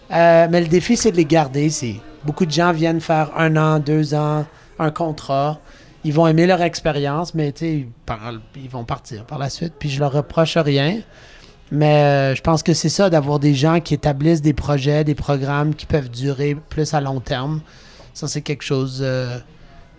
Mais 0.10 0.62
le 0.62 0.68
défi, 0.68 0.96
c'est 0.96 1.12
de 1.12 1.18
les 1.18 1.26
garder 1.26 1.66
ici. 1.66 2.00
Beaucoup 2.26 2.46
de 2.46 2.52
gens 2.52 2.72
viennent 2.72 3.02
faire 3.02 3.32
un 3.38 3.56
an, 3.58 3.80
deux 3.80 4.14
ans, 4.14 4.46
un 4.80 4.92
contrat. 4.92 5.60
Ils 6.04 6.14
vont 6.14 6.28
aimer 6.28 6.46
leur 6.48 6.62
expérience, 6.62 7.34
mais 7.34 7.52
tu 7.54 7.60
sais, 7.60 7.74
ils, 7.78 7.88
parlent- 8.06 8.42
ils 8.56 8.70
vont 8.70 8.84
partir 8.84 9.26
par 9.26 9.38
la 9.40 9.50
suite. 9.50 9.74
Puis 9.80 9.90
je 9.90 10.00
leur 10.00 10.12
reproche 10.12 10.58
rien. 10.58 11.00
Mais 11.72 12.04
euh, 12.04 12.36
je 12.36 12.42
pense 12.42 12.62
que 12.62 12.74
c'est 12.74 12.90
ça, 12.90 13.10
d'avoir 13.10 13.40
des 13.40 13.56
gens 13.56 13.80
qui 13.80 13.94
établissent 13.94 14.42
des 14.42 14.54
projets, 14.54 15.04
des 15.04 15.16
programmes 15.16 15.74
qui 15.74 15.86
peuvent 15.86 16.10
durer 16.10 16.56
plus 16.56 16.94
à 16.94 17.02
long 17.02 17.20
terme. 17.20 17.62
Ça, 18.14 18.28
c'est 18.28 18.42
quelque 18.42 18.64
chose 18.64 19.00
euh, 19.02 19.40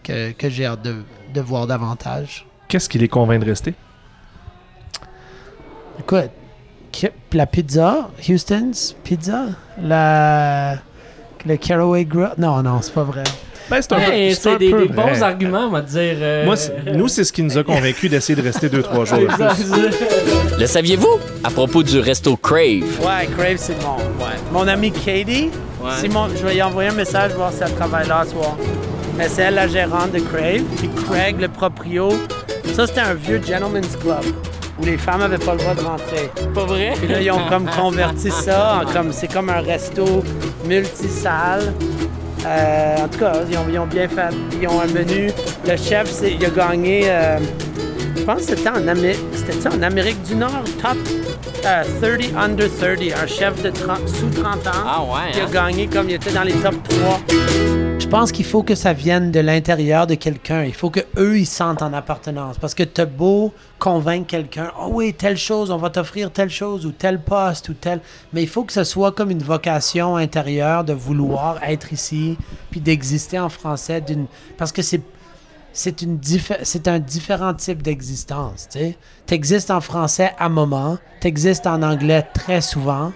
que, 0.02 0.30
que 0.32 0.48
j'ai 0.50 0.66
hâte 0.66 0.82
de, 0.82 0.96
de 1.32 1.40
voir 1.40 1.66
davantage. 1.66 2.46
Qu'est-ce 2.68 2.88
qui 2.88 2.98
les 2.98 3.08
convainc 3.08 3.40
de 3.40 3.46
rester? 3.46 3.74
Écoute, 5.98 6.30
la 7.32 7.46
pizza, 7.46 8.10
Houston's 8.28 8.94
Pizza, 9.02 9.46
la, 9.80 10.78
le 11.46 11.57
Caraway 11.57 12.04
Grill. 12.04 12.30
Non, 12.38 12.62
non, 12.62 12.80
c'est 12.83 12.94
pas 12.94 13.02
vrai. 13.04 13.24
Ben, 13.70 13.80
c'est 13.80 13.92
un 13.94 13.96
peu, 13.98 14.35
c'est 14.35 14.50
un 14.50 14.57
des, 14.57 14.70
peu 14.70 14.87
des 14.87 14.92
vrai. 14.92 15.12
bons 15.14 15.22
arguments, 15.22 15.66
on 15.66 15.70
va 15.70 15.80
te 15.80 15.88
dire. 15.90 16.16
euh, 16.20 16.44
Moi, 16.44 16.54
c'est- 16.57 16.74
nous, 16.94 17.09
c'est 17.09 17.24
ce 17.24 17.33
qui 17.33 17.42
nous 17.42 17.57
a 17.57 17.64
convaincus 17.64 18.11
d'essayer 18.11 18.37
de 18.37 18.46
rester 18.46 18.68
deux, 18.68 18.83
trois 18.83 19.07
jours. 19.07 19.20
Le 20.59 20.66
saviez-vous? 20.66 21.18
À 21.42 21.50
propos 21.50 21.83
du 21.83 21.98
resto 21.98 22.37
Crave. 22.37 22.83
Ouais, 23.02 23.26
Crave, 23.37 23.57
c'est 23.57 23.78
bon. 23.80 23.96
Ouais. 24.22 24.33
Mon 24.52 24.68
amie 24.68 24.92
Katie, 24.92 25.50
Simon, 25.98 26.28
je 26.38 26.46
vais 26.46 26.54
lui 26.54 26.62
envoyer 26.62 26.90
un 26.90 26.94
message 26.94 27.33
voir 27.33 27.52
si 27.52 27.62
elle 27.62 27.74
travaille 27.74 28.07
là 28.09 28.22
ce 28.26 28.33
soir. 28.33 28.57
Mais 29.16 29.28
c'est 29.28 29.42
elle 29.42 29.54
la 29.54 29.68
gérante 29.68 30.12
de 30.12 30.18
Crave. 30.20 30.62
Puis 30.78 30.90
Craig, 31.09 31.40
le 31.40 31.48
proprio. 31.48 32.11
Ça, 32.74 32.87
c'était 32.87 33.00
un 33.00 33.14
vieux 33.14 33.40
gentleman's 33.46 33.96
club 33.96 34.24
où 34.80 34.85
les 34.85 34.98
femmes 34.98 35.20
n'avaient 35.20 35.38
pas 35.38 35.52
le 35.52 35.59
droit 35.61 35.74
de 35.74 35.80
rentrer. 35.80 36.30
Pas 36.54 36.64
vrai? 36.64 36.92
Puis 36.96 37.07
là, 37.09 37.20
ils 37.20 37.30
ont 37.30 37.48
comme 37.48 37.66
converti 37.70 38.30
ça 38.30 38.80
en 38.83 38.92
comme 38.92 39.12
c'est 39.12 39.33
comme 39.33 39.48
un 39.50 39.61
resto 39.61 40.24
multisalle. 40.66 41.72
Euh, 42.46 42.96
en 43.05 43.09
tout 43.09 43.18
cas, 43.18 43.33
ils 43.50 43.57
ont, 43.57 43.66
ils 43.70 43.79
ont 43.79 43.87
bien 43.87 44.09
fait. 44.09 44.35
Ils 44.61 44.68
ont 44.68 44.81
un 44.81 44.87
menu. 44.87 45.31
Le 45.66 45.77
chef, 45.77 46.11
c'est- 46.11 46.33
il 46.35 46.44
a 46.44 46.50
gagné. 46.50 47.05
euh, 47.07 47.38
je 48.16 48.22
pense 48.22 48.46
que 48.46 48.57
c'était 48.57 48.68
en, 48.68 49.83
Amérique 49.83 50.22
du 50.22 50.35
Nord, 50.37 50.62
top 50.81 50.96
euh, 51.66 51.83
30 52.00 52.35
under 52.37 52.68
30, 52.68 53.22
un 53.22 53.27
chef 53.27 53.62
de 53.62 53.70
30 53.70 54.09
sous 54.09 54.29
30 54.42 54.66
ans. 54.66 54.70
Ah 54.87 55.03
ouais, 55.03 55.33
Il 55.35 55.40
a 55.40 55.44
hein? 55.44 55.48
gagné 55.53 55.87
comme 55.88 56.09
il 56.09 56.14
était 56.16 56.31
dans 56.33 56.42
les 56.42 56.53
top 56.53 56.74
3. 56.88 57.20
Je 57.98 58.09
pense 58.09 58.33
qu'il 58.33 58.44
faut 58.44 58.62
que 58.62 58.74
ça 58.74 58.92
vienne 58.92 59.30
de 59.30 59.40
l'intérieur 59.40 60.07
de 60.07 60.14
quelqu'un. 60.14 60.64
Il 60.64 60.74
faut 60.74 60.90
que 60.90 61.00
eux 61.16 61.38
ils 61.38 61.46
sentent 61.46 61.83
en 61.83 61.92
appartenance. 61.92 62.59
Parce 62.59 62.74
que 62.74 62.83
t'as 62.83 63.07
beau 63.07 63.52
convaincre 63.78 64.26
quelqu'un, 64.26 64.72
oh 64.80 64.88
oui, 64.92 65.14
telle 65.14 65.37
chose, 65.37 65.70
on 65.70 65.78
va 65.78 65.90
t'offrir 65.90 66.30
telle 66.30 66.50
chose 66.50 66.87
ou 66.87 66.92
tel 66.92 67.20
poste 67.20 67.68
ou 67.68 67.74
tel. 67.74 68.00
Mais 68.33 68.42
il 68.42 68.48
faut 68.48 68.64
que 68.64 68.72
ce 68.72 68.85
soit 68.85 69.12
comme 69.12 69.30
une 69.30 69.42
vocation 69.42 70.16
intérieure 70.16 70.85
de 70.85 70.92
vouloir 70.92 71.62
être 71.64 71.92
ici 71.92 72.37
puis 72.70 72.80
d'exister 72.80 73.38
en 73.38 73.48
français 73.48 74.00
d'une. 74.00 74.26
Parce 74.59 74.72
que 74.72 74.83
c'est 74.83 75.00
c'est 75.74 76.87
un 76.87 77.00
différent 77.00 77.52
type 77.52 77.83
d'existence. 77.83 78.68
Tu 78.70 78.94
existes 79.35 79.72
en 79.72 79.80
français 79.80 80.33
à 80.38 80.48
moment, 80.48 80.98
tu 81.20 81.26
existes 81.26 81.66
en 81.66 81.83
anglais 81.83 82.24
très 82.33 82.61
souvent. 82.61 83.12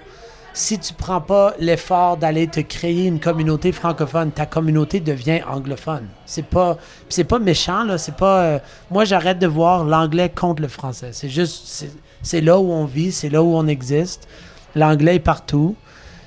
Si 0.58 0.76
tu 0.76 0.92
prends 0.92 1.20
pas 1.20 1.54
l'effort 1.60 2.16
d'aller 2.16 2.48
te 2.48 2.58
créer 2.58 3.06
une 3.06 3.20
communauté 3.20 3.70
francophone, 3.70 4.32
ta 4.32 4.44
communauté 4.44 4.98
devient 4.98 5.40
anglophone. 5.48 6.08
C'est 6.26 6.44
pas 6.44 6.76
c'est 7.08 7.22
pas 7.22 7.38
méchant 7.38 7.84
là, 7.84 7.96
c'est 7.96 8.16
pas 8.16 8.40
euh, 8.40 8.58
moi 8.90 9.04
j'arrête 9.04 9.38
de 9.38 9.46
voir 9.46 9.84
l'anglais 9.84 10.28
contre 10.28 10.60
le 10.62 10.66
français. 10.66 11.10
C'est 11.12 11.28
juste 11.28 11.86
c'est- 12.22 12.40
là 12.40 12.58
où 12.58 12.72
on 12.72 12.86
vit, 12.86 13.12
c'est 13.12 13.28
là 13.28 13.40
où 13.40 13.54
on 13.54 13.68
existe. 13.68 14.26
L'anglais 14.74 15.14
est 15.14 15.20
partout. 15.20 15.76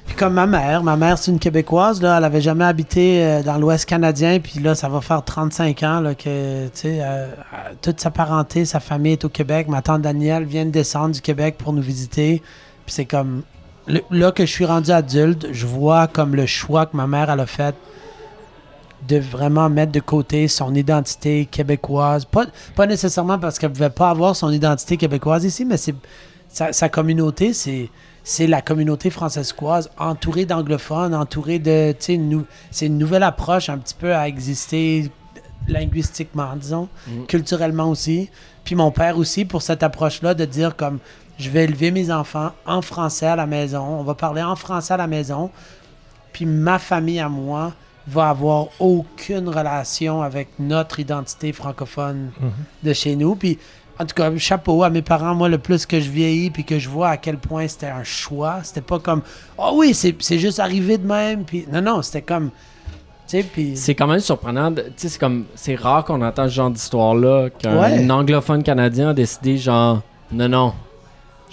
Puis 0.06 0.16
comme 0.16 0.36
ma 0.36 0.48
mère, 0.48 0.82
ma 0.82 0.96
mère 0.96 1.18
c'est 1.18 1.30
une 1.32 1.38
québécoise 1.40 2.02
là, 2.02 2.18
elle 2.18 2.24
avait 2.24 2.40
jamais 2.40 2.64
habité 2.64 3.26
euh, 3.26 3.44
dans 3.44 3.58
l'Ouest 3.58 3.84
canadien, 3.84 4.40
puis 4.40 4.62
là 4.62 4.76
ça 4.76 4.88
va 4.88 5.02
faire 5.02 5.26
35 5.26 5.84
ans 5.84 6.04
que 6.18 6.68
tu 6.68 6.72
sais 6.74 7.00
euh, 7.02 7.28
toute 7.82 8.00
sa 8.00 8.12
parenté, 8.12 8.64
sa 8.64 8.80
famille 8.80 9.12
est 9.12 9.26
au 9.26 9.30
Québec. 9.30 9.68
Ma 9.68 9.82
tante 9.82 10.04
Danielle 10.04 10.46
vient 10.46 10.64
de 10.66 10.72
descendre 10.72 11.16
du 11.16 11.20
Québec 11.22 11.56
pour 11.58 11.74
nous 11.74 11.82
visiter. 11.82 12.42
Puis 12.86 12.96
c'est 12.96 13.06
comme 13.06 13.42
le- 13.88 14.02
là 14.12 14.32
que 14.32 14.46
je 14.46 14.52
suis 14.52 14.66
rendu 14.66 14.92
adulte, 14.92 15.48
je 15.52 15.66
vois 15.66 16.08
comme 16.08 16.36
le 16.36 16.46
choix 16.46 16.86
que 16.86 16.96
ma 16.98 17.08
mère 17.08 17.30
elle 17.30 17.40
a 17.40 17.46
fait 17.46 17.76
de 19.08 19.18
vraiment 19.18 19.70
mettre 19.70 19.92
de 19.92 20.00
côté 20.00 20.48
son 20.48 20.76
identité 20.76 21.46
québécoise. 21.46 22.26
Pas, 22.26 22.46
pas 22.76 22.86
nécessairement 22.86 23.40
parce 23.40 23.58
qu'elle 23.58 23.72
ne 23.72 23.76
pouvait 23.76 23.90
pas 23.90 24.12
avoir 24.12 24.36
son 24.36 24.52
identité 24.52 24.96
québécoise 24.98 25.44
ici, 25.44 25.66
mais 25.66 25.78
c'est 25.78 25.96
sa, 26.50 26.72
sa 26.74 26.90
communauté, 26.90 27.54
c'est 27.54 27.90
c'est 28.24 28.46
la 28.46 28.62
communauté 28.62 29.10
françaiscoise 29.10 29.90
entourée 29.98 30.46
d'anglophones, 30.46 31.16
entourée 31.16 31.58
de, 31.58 31.96
c'est 32.00 32.14
une 32.14 32.98
nouvelle 33.00 33.24
approche 33.24 33.68
un 33.70 33.80
petit 33.80 33.96
peu 33.96 34.14
à 34.16 34.28
exister 34.28 35.10
linguistiquement, 35.68 36.56
disons, 36.56 36.88
culturellement 37.28 37.90
aussi. 37.90 38.30
Puis 38.64 38.76
mon 38.76 38.92
père 38.92 39.18
aussi, 39.18 39.44
pour 39.44 39.64
cette 39.64 39.82
approche-là, 39.82 40.36
de 40.36 40.46
dire 40.46 40.76
comme, 40.76 41.00
je 41.42 41.50
vais 41.50 41.64
élever 41.66 41.92
mes 41.92 42.12
enfants 42.12 42.52
en 42.66 42.82
français 42.82 43.28
à 43.28 43.36
la 43.36 43.46
maison, 43.46 43.82
on 43.82 44.04
va 44.04 44.14
parler 44.14 44.42
en 44.44 44.56
français 44.56 44.94
à 44.94 44.98
la 44.98 45.08
maison, 45.08 45.50
puis 46.34 46.46
ma 46.46 46.80
famille 46.80 47.20
à 47.20 47.30
moi 47.30 47.74
va 48.08 48.30
avoir 48.30 48.68
aucune 48.80 49.48
relation 49.50 50.22
avec 50.22 50.48
notre 50.60 51.00
identité 51.00 51.54
francophone 51.54 52.32
de 52.84 52.94
chez 52.94 53.16
nous. 53.16 53.36
Puis, 53.36 53.60
en 54.00 54.06
tout 54.06 54.16
cas, 54.16 54.36
chapeau 54.38 54.82
à 54.84 54.90
mes 54.90 55.04
parents, 55.04 55.36
moi, 55.36 55.50
le 55.50 55.60
plus 55.60 55.86
que 55.86 56.00
je 56.00 56.10
vieillis, 56.10 56.50
puis 56.50 56.64
que 56.64 56.80
je 56.80 56.90
vois 56.90 57.10
à 57.10 57.18
quel 57.18 57.38
point 57.38 57.68
c'était 57.68 57.88
un 57.90 58.04
choix. 58.04 58.60
C'était 58.64 58.82
pas 58.82 58.98
comme, 58.98 59.22
oh 59.58 59.74
oui, 59.76 59.94
c'est 59.94 60.40
juste 60.40 60.60
arrivé 60.60 60.98
de 60.98 61.06
même. 61.06 61.44
Puis, 61.44 61.66
non, 61.72 61.82
non, 61.82 62.02
c'était 62.02 62.24
comme, 62.24 62.50
tu 63.28 63.38
sais, 63.38 63.44
puis... 63.44 63.78
C'est 63.78 63.94
quand 63.94 64.08
même 64.08 64.20
surprenant. 64.20 64.72
de- 64.72 64.82
Tu 64.82 64.92
sais, 64.98 65.10
c'est 65.10 65.20
comme. 65.20 65.46
C'est 65.56 65.76
rare 65.76 66.04
qu'on 66.04 66.22
entend 66.24 66.46
ce 66.50 66.54
genre 66.54 66.72
d'histoire-là. 66.72 67.50
Qu'un 67.52 67.80
Ouais. 67.80 68.10
anglophone 68.12 68.64
canadien 68.64 69.10
a 69.10 69.14
décidé, 69.14 69.58
genre. 69.60 70.02
Non, 70.32 70.50
non. 70.50 70.74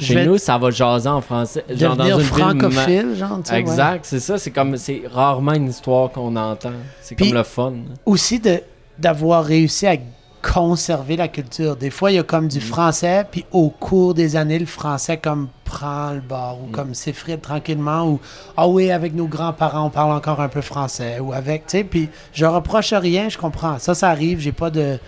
Chez 0.01 0.15
vais 0.15 0.27
nous, 0.27 0.39
ça 0.39 0.57
va 0.59 0.71
jaser 0.71 1.09
en 1.09 1.21
français. 1.21 1.65
Genre 1.71 1.97
dans 1.97 2.05
devenir 2.05 2.19
une 2.21 2.25
francophile, 2.25 3.15
genre, 3.17 3.39
tu 3.43 3.49
sais, 3.49 3.53
ouais. 3.55 3.59
Exact, 3.61 4.05
c'est 4.05 4.21
ça. 4.21 4.39
C'est 4.39 4.51
comme. 4.51 4.77
C'est 4.77 5.03
rarement 5.13 5.53
une 5.55 5.69
histoire 5.69 6.11
qu'on 6.13 6.35
entend. 6.37 6.73
C'est 7.03 7.15
comme 7.17 7.33
le 7.35 7.43
fun. 7.43 7.73
aussi 8.07 8.39
de 8.41 8.61
d'avoir 8.99 9.45
réussi 9.45 9.87
à 9.87 9.97
conserver 10.43 11.17
la 11.17 11.29
culture. 11.29 11.77
Des 11.77 11.91
fois, 11.91 12.11
il 12.13 12.15
y 12.15 12.19
a 12.19 12.23
comme 12.23 12.45
Mm. 12.45 12.49
du 12.49 12.61
français, 12.61 13.25
puis 13.31 13.45
au 13.53 13.71
cours 13.71 14.15
des 14.15 14.37
années, 14.37 14.59
le 14.59 14.67
français 14.67 15.17
comme 15.17 15.49
prend 15.65 16.13
le 16.13 16.21
bord, 16.21 16.59
Mm. 16.59 16.65
ou 16.65 16.71
comme 16.73 16.95
s'effrite 16.95 17.43
tranquillement, 17.43 18.07
ou 18.09 18.21
ah 18.57 18.67
oui, 18.69 18.91
avec 18.91 19.15
nos 19.15 19.27
grands-parents, 19.27 19.87
on 19.87 19.91
parle 19.91 20.13
encore 20.13 20.41
un 20.41 20.49
peu 20.49 20.61
français, 20.61 21.19
ou 21.21 21.33
avec, 21.33 21.67
tu 21.67 21.79
sais, 21.79 21.85
puis 21.85 22.09
je 22.33 22.45
reproche 22.47 22.93
rien, 22.93 23.29
je 23.29 23.37
comprends. 23.37 23.79
Ça, 23.79 23.95
ça 23.95 24.09
arrive, 24.11 24.39
j'ai 24.41 24.53
pas 24.53 24.71
de, 24.71 24.99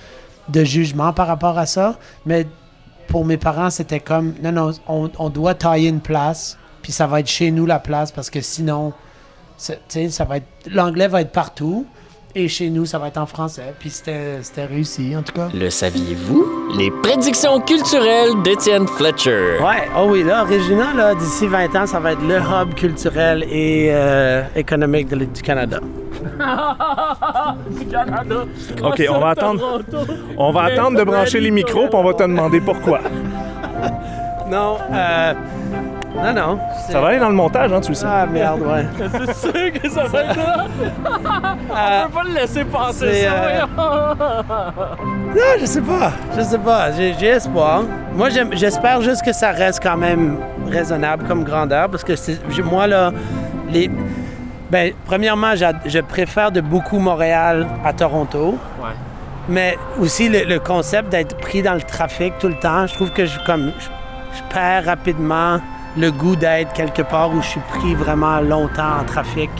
de 0.48 0.64
jugement 0.64 1.12
par 1.12 1.28
rapport 1.28 1.56
à 1.58 1.66
ça, 1.66 1.96
mais 2.26 2.46
pour 3.10 3.24
mes 3.24 3.36
parents, 3.36 3.70
c'était 3.70 3.98
comme, 3.98 4.34
non, 4.40 4.52
non, 4.52 4.70
on, 4.86 5.30
doit 5.30 5.54
tailler 5.54 5.88
une 5.88 6.00
place, 6.00 6.56
puis 6.80 6.92
ça 6.92 7.08
va 7.08 7.20
être 7.20 7.26
chez 7.26 7.50
nous 7.50 7.66
la 7.66 7.80
place, 7.80 8.12
parce 8.12 8.30
que 8.30 8.40
sinon, 8.40 8.92
ça 9.58 10.24
va 10.24 10.36
être, 10.36 10.46
l'anglais 10.70 11.08
va 11.08 11.20
être 11.20 11.32
partout, 11.32 11.86
et 12.34 12.48
chez 12.48 12.70
nous, 12.70 12.84
ça 12.86 12.98
va 12.98 13.08
être 13.08 13.18
en 13.18 13.26
français. 13.26 13.74
Puis 13.78 13.90
c'était 13.90 14.38
c'était 14.42 14.64
réussi, 14.66 15.14
en 15.16 15.22
tout 15.22 15.32
cas. 15.32 15.48
Le 15.54 15.68
saviez-vous? 15.70 16.46
Les 16.76 16.90
prédictions 16.90 17.60
culturelles 17.60 18.40
d'Étienne 18.44 18.86
Fletcher. 18.86 19.58
Ouais, 19.60 19.88
oh 19.98 20.06
oui, 20.10 20.22
là, 20.22 20.44
Regina, 20.44 20.92
là, 20.94 21.14
d'ici 21.14 21.46
20 21.46 21.74
ans, 21.76 21.86
ça 21.86 21.98
va 22.00 22.12
être 22.12 22.22
le 22.22 22.36
hub 22.36 22.74
culturel 22.74 23.44
et 23.44 23.88
euh, 23.90 24.42
économique 24.54 25.08
de- 25.08 25.24
du 25.24 25.42
Canada. 25.42 25.80
OK, 28.82 29.02
on 29.10 29.18
va 29.18 29.28
attendre. 29.30 29.82
On 30.36 30.52
va 30.52 30.62
attendre 30.64 30.98
de 30.98 31.04
brancher 31.04 31.40
les 31.40 31.50
micros, 31.50 31.86
puis 31.88 31.96
on 31.96 32.04
va 32.04 32.14
te 32.14 32.22
demander 32.22 32.60
pourquoi. 32.60 33.00
Non, 34.50 34.78
euh, 34.92 35.32
non, 36.16 36.32
non. 36.32 36.58
Ça 36.88 37.00
va 37.00 37.08
aller 37.08 37.18
dans 37.18 37.28
le 37.28 37.34
montage, 37.34 37.72
hein, 37.72 37.80
tu 37.80 37.90
le 37.90 37.94
sais. 37.94 38.06
Ah, 38.08 38.26
merde, 38.26 38.60
ouais. 38.62 38.84
C'est 39.26 39.34
sûr 39.36 39.72
que 39.80 39.88
ça 39.88 40.04
va 40.04 40.20
être 40.24 40.36
là. 40.36 40.64
On 41.70 42.08
peut 42.08 42.14
pas 42.14 42.22
le 42.24 42.34
laisser 42.34 42.64
passer 42.64 43.22
ça. 43.24 43.32
euh. 43.32 43.66
Non, 45.34 45.60
je 45.60 45.66
sais 45.66 45.80
pas. 45.80 46.12
Je 46.36 46.42
sais 46.42 46.58
pas. 46.58 46.90
J'ai 46.92 47.26
espoir. 47.26 47.82
Moi, 48.14 48.28
j'aime- 48.30 48.50
j'espère 48.52 49.00
juste 49.02 49.24
que 49.24 49.32
ça 49.32 49.50
reste 49.50 49.80
quand 49.82 49.96
même 49.96 50.38
raisonnable 50.68 51.24
comme 51.26 51.44
grandeur 51.44 51.88
parce 51.88 52.04
que 52.04 52.12
moi, 52.62 52.86
là, 52.86 53.12
les. 53.70 53.90
Ben, 54.70 54.92
premièrement, 55.06 55.54
je 55.56 56.00
préfère 56.00 56.52
de 56.52 56.60
beaucoup 56.60 56.98
Montréal 56.98 57.66
à 57.84 57.92
Toronto. 57.92 58.56
Ouais. 58.80 58.88
Mais 59.48 59.76
aussi 59.98 60.28
le, 60.28 60.44
le 60.44 60.60
concept 60.60 61.08
d'être 61.10 61.36
pris 61.38 61.62
dans 61.62 61.74
le 61.74 61.82
trafic 61.82 62.32
tout 62.38 62.46
le 62.48 62.54
temps, 62.58 62.86
je 62.86 62.94
trouve 62.94 63.10
que 63.10 63.26
je, 63.26 63.38
comme, 63.46 63.72
je, 63.80 63.86
je 64.36 64.54
perds 64.54 64.84
rapidement 64.84 65.58
le 65.96 66.10
goût 66.10 66.36
d'être 66.36 66.72
quelque 66.72 67.02
part 67.02 67.32
où 67.32 67.42
je 67.42 67.48
suis 67.48 67.60
pris 67.60 67.94
vraiment 67.94 68.40
longtemps 68.40 69.00
en 69.00 69.04
trafic. 69.04 69.50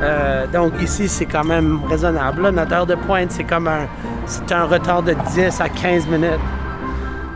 Euh, 0.00 0.46
donc 0.46 0.74
ici, 0.80 1.08
c'est 1.08 1.26
quand 1.26 1.44
même 1.44 1.80
raisonnable. 1.88 2.50
Notre 2.50 2.72
heure 2.72 2.86
de 2.86 2.94
pointe, 2.94 3.32
c'est 3.32 3.44
comme 3.44 3.66
un, 3.66 3.86
c'est 4.26 4.52
un 4.52 4.64
retard 4.64 5.02
de 5.02 5.14
10 5.34 5.60
à 5.60 5.68
15 5.68 6.06
minutes. 6.06 6.40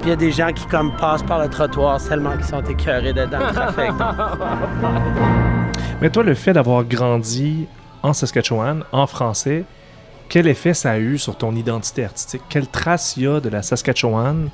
Puis 0.00 0.06
il 0.06 0.08
y 0.10 0.12
a 0.12 0.16
des 0.16 0.32
gens 0.32 0.52
qui 0.52 0.66
comme 0.66 0.94
passent 0.96 1.22
par 1.22 1.40
le 1.40 1.48
trottoir 1.48 2.02
tellement 2.02 2.32
qu'ils 2.32 2.44
sont 2.44 2.62
écœurés 2.62 3.12
d'être 3.12 3.30
dans 3.30 3.38
le 3.38 3.52
trafic. 3.52 3.90
Mais 6.00 6.10
toi, 6.10 6.24
le 6.24 6.34
fait 6.34 6.52
d'avoir 6.52 6.84
grandi 6.84 7.66
en 8.02 8.12
Saskatchewan, 8.12 8.82
en 8.90 9.06
français, 9.06 9.64
quel 10.28 10.48
effet 10.48 10.74
ça 10.74 10.92
a 10.92 10.98
eu 10.98 11.18
sur 11.18 11.36
ton 11.36 11.54
identité 11.54 12.04
artistique? 12.04 12.42
Quelle 12.48 12.66
trace 12.66 13.16
y 13.16 13.26
a 13.26 13.38
de 13.38 13.48
la 13.48 13.62
Saskatchewan 13.62 14.48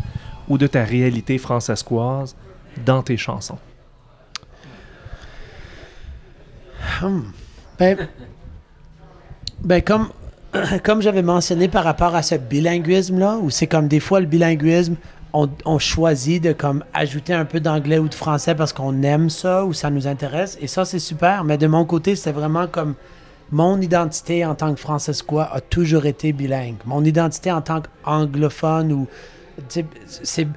ou 0.49 0.59
de 0.59 0.67
ta 0.67 0.85
réalité 0.85 1.39
francescoise 1.39 2.37
dans 2.85 3.03
tes 3.03 3.17
chansons? 3.17 3.59
Hmm. 7.01 7.23
Ben, 7.79 8.09
ben, 9.63 9.83
comme, 9.83 10.09
comme 10.85 11.03
j'avais 11.03 11.23
mentionné 11.23 11.69
par 11.69 11.85
rapport 11.85 12.15
à 12.15 12.23
ce 12.23 12.35
bilinguisme-là, 12.37 13.37
où 13.41 13.51
c'est 13.51 13.67
comme 13.67 13.89
des 13.89 14.01
fois 14.01 14.21
le 14.21 14.27
bilinguisme, 14.27 14.97
on, 15.33 15.49
on 15.65 15.79
choisit 15.79 16.43
de 16.43 16.53
comme 16.53 16.85
ajouter 16.95 17.35
un 17.35 17.45
peu 17.45 17.61
d'anglais 17.61 17.99
ou 17.99 18.09
de 18.09 18.15
français 18.15 18.55
parce 18.55 18.73
qu'on 18.73 19.03
aime 19.03 19.29
ça 19.31 19.65
ou 19.65 19.73
ça 19.73 19.91
nous 19.91 20.07
intéresse. 20.07 20.57
Et 20.61 20.67
ça, 20.67 20.85
c'est 20.85 20.99
super. 20.99 21.45
Mais 21.45 21.59
de 21.59 21.67
mon 21.67 21.85
côté, 21.85 22.17
c'était 22.17 22.33
vraiment 22.33 22.67
comme 22.67 22.95
mon 23.51 23.81
identité 23.81 24.45
en 24.45 24.55
tant 24.55 24.75
que 24.75 24.81
francescois 24.81 25.49
a 25.53 25.61
toujours 25.61 26.07
été 26.07 26.33
bilingue. 26.33 26.77
Mon 26.87 27.05
identité 27.05 27.53
en 27.53 27.61
tant 27.61 27.83
qu'anglophone 27.83 28.93
ou. 28.93 29.07
c'est- 29.69 30.49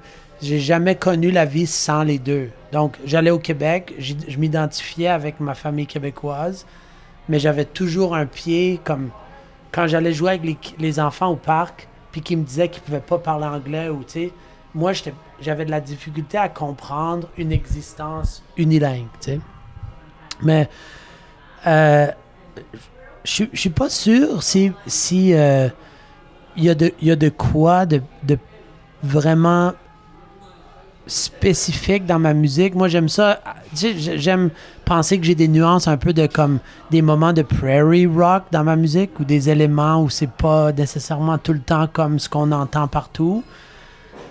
J'ai 0.42 0.60
jamais 0.60 0.96
connu 0.96 1.30
la 1.30 1.46
vie 1.46 1.68
sans 1.68 2.04
les 2.04 2.18
deux. 2.18 2.50
Donc, 2.72 2.98
j'allais 3.06 3.30
au 3.30 3.40
Québec, 3.40 3.94
je 4.00 4.38
m'identifiais 4.38 5.08
avec 5.10 5.40
ma 5.40 5.54
famille 5.54 5.86
québécoise, 5.86 6.66
mais 7.30 7.38
j'avais 7.38 7.66
toujours 7.66 8.16
un 8.16 8.26
pied 8.26 8.80
comme. 8.84 9.10
Quand 9.72 9.88
j'allais 9.88 10.12
jouer 10.12 10.32
avec 10.32 10.76
les, 10.80 11.00
enfants 11.00 11.30
au 11.30 11.38
parc, 11.38 11.88
puis 12.12 12.20
qu'ils 12.22 12.40
me 12.40 12.44
disaient 12.44 12.68
qu'ils 12.68 12.84
pouvaient 12.84 13.00
pas 13.00 13.20
parler 13.20 13.46
anglais 13.46 13.88
ou, 13.88 14.04
tu 14.04 14.12
sais, 14.12 14.34
moi, 14.76 14.92
j'avais 15.40 15.64
de 15.64 15.72
la 15.72 15.80
difficulté 15.80 16.38
à 16.38 16.50
comprendre 16.50 17.30
une 17.38 17.54
existence 17.54 18.44
unilingue, 18.58 19.08
tu 19.22 19.32
sais. 19.32 19.40
Mais. 20.42 20.68
euh, 21.68 22.08
je 23.24 23.46
suis- 23.54 23.70
pas 23.70 23.90
sûr 23.90 24.42
si 24.42 24.74
euh, 25.34 25.70
y 26.58 26.70
a 26.70 26.76
de 26.76 27.30
quoi 27.30 27.86
de 27.86 28.02
vraiment 29.04 29.74
spécifique 31.08 32.06
dans 32.06 32.20
ma 32.20 32.34
musique. 32.34 32.76
Moi, 32.76 32.88
j'aime 32.88 33.10
ça. 33.10 33.40
J'aime 33.74 34.50
penser 34.86 35.20
que 35.20 35.26
j'ai 35.26 35.36
des 35.36 35.48
nuances 35.48 35.88
un 35.88 35.98
peu 35.98 36.14
de 36.14 36.28
comme 36.28 36.60
des 36.90 37.02
moments 37.02 37.34
de 37.34 37.42
prairie 37.42 38.06
rock 38.06 38.44
dans 38.52 38.64
ma 38.64 38.76
musique 38.76 39.20
ou 39.20 39.24
des 39.24 39.50
éléments 39.50 40.02
où 40.04 40.10
c'est 40.10 40.30
pas 40.30 40.72
nécessairement 40.72 41.38
tout 41.38 41.54
le 41.54 41.60
temps 41.60 41.88
comme 41.92 42.20
ce 42.20 42.30
qu'on 42.30 42.52
entend 42.52 42.88
partout. 42.88 43.44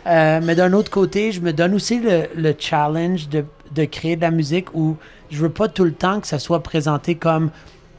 Euh, 0.06 0.40
mais 0.42 0.54
d'un 0.54 0.72
autre 0.72 0.90
côté, 0.90 1.32
je 1.32 1.40
me 1.40 1.52
donne 1.52 1.74
aussi 1.74 2.00
le, 2.00 2.24
le 2.34 2.54
challenge 2.58 3.28
de, 3.28 3.44
de 3.74 3.84
créer 3.84 4.16
de 4.16 4.22
la 4.22 4.30
musique 4.30 4.74
où 4.74 4.96
je 5.30 5.38
veux 5.40 5.50
pas 5.50 5.68
tout 5.68 5.84
le 5.84 5.92
temps 5.92 6.20
que 6.20 6.26
ça 6.26 6.38
soit 6.38 6.62
présenté 6.62 7.14
comme 7.14 7.50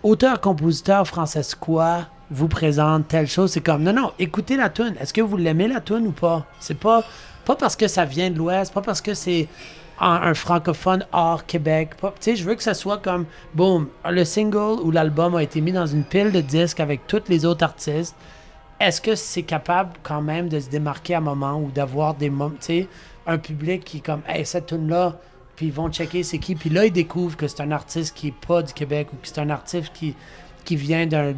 auteur-compositeur 0.03 1.07
francescois 1.07 2.07
vous 2.31 2.47
présente 2.47 3.07
telle 3.07 3.27
chose. 3.27 3.51
C'est 3.51 3.61
comme, 3.61 3.83
non, 3.83 3.93
non, 3.93 4.11
écoutez 4.17 4.55
la 4.55 4.69
tune. 4.69 4.95
Est-ce 4.99 5.13
que 5.13 5.21
vous 5.21 5.37
l'aimez 5.37 5.67
la 5.67 5.81
tune 5.81 6.07
ou 6.07 6.11
pas? 6.11 6.45
C'est 6.59 6.79
pas, 6.79 7.03
pas 7.45 7.55
parce 7.55 7.75
que 7.75 7.87
ça 7.87 8.05
vient 8.05 8.29
de 8.29 8.37
l'Ouest, 8.37 8.73
pas 8.73 8.81
parce 8.81 9.01
que 9.01 9.13
c'est 9.13 9.47
un, 9.99 10.33
francophone 10.33 11.05
hors 11.11 11.45
Québec. 11.45 11.91
Tu 11.99 12.07
sais, 12.19 12.35
je 12.35 12.43
veux 12.43 12.55
que 12.55 12.63
ça 12.63 12.73
soit 12.73 12.97
comme, 12.97 13.25
boum, 13.53 13.87
le 14.09 14.25
single 14.25 14.81
ou 14.81 14.89
l'album 14.89 15.35
a 15.35 15.43
été 15.43 15.61
mis 15.61 15.71
dans 15.71 15.85
une 15.85 16.03
pile 16.03 16.31
de 16.31 16.41
disques 16.41 16.79
avec 16.79 17.05
tous 17.07 17.23
les 17.27 17.45
autres 17.45 17.63
artistes 17.63 18.15
est-ce 18.81 18.99
que 18.99 19.15
c'est 19.15 19.43
capable 19.43 19.91
quand 20.01 20.21
même 20.21 20.49
de 20.49 20.59
se 20.59 20.69
démarquer 20.69 21.13
à 21.13 21.19
un 21.19 21.21
moment 21.21 21.61
ou 21.61 21.69
d'avoir 21.69 22.15
des 22.15 22.29
moments, 22.29 22.55
tu 22.59 22.65
sais, 22.65 22.87
un 23.27 23.37
public 23.37 23.83
qui 23.83 23.97
est 23.97 24.01
comme, 24.01 24.21
hey, 24.27 24.45
cette 24.45 24.65
tune-là, 24.65 25.19
puis 25.55 25.67
ils 25.67 25.71
vont 25.71 25.89
checker 25.91 26.23
c'est 26.23 26.39
qui, 26.39 26.55
puis 26.55 26.71
là, 26.71 26.85
ils 26.85 26.91
découvrent 26.91 27.37
que 27.37 27.47
c'est 27.47 27.61
un 27.61 27.71
artiste 27.71 28.15
qui 28.15 28.29
est 28.29 28.47
pas 28.47 28.63
du 28.63 28.73
Québec 28.73 29.09
ou 29.13 29.17
que 29.17 29.27
c'est 29.27 29.39
un 29.39 29.51
artiste 29.51 29.91
qui, 29.93 30.15
qui 30.65 30.75
vient 30.75 31.05
d'un, 31.05 31.33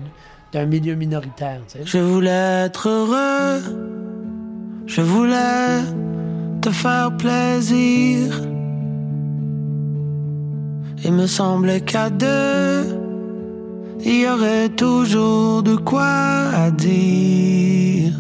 d'un 0.54 0.66
milieu 0.66 0.96
minoritaire, 0.96 1.60
tu 1.68 1.80
sais. 1.80 1.86
Je 1.86 1.98
voulais 1.98 2.66
être 2.66 2.88
heureux, 2.88 4.23
je 4.86 5.02
voulais 5.02 5.82
te 6.62 6.70
faire 6.70 7.16
plaisir. 7.18 8.42
Il 11.06 11.14
me 11.14 11.28
semblait 11.28 11.82
qu'à 11.82 12.10
deux, 12.10 12.98
il 14.06 14.22
y 14.22 14.28
aurait 14.28 14.70
toujours 14.70 15.64
de 15.64 15.76
quoi 15.76 16.04
à 16.56 16.72
dire. 16.72 18.14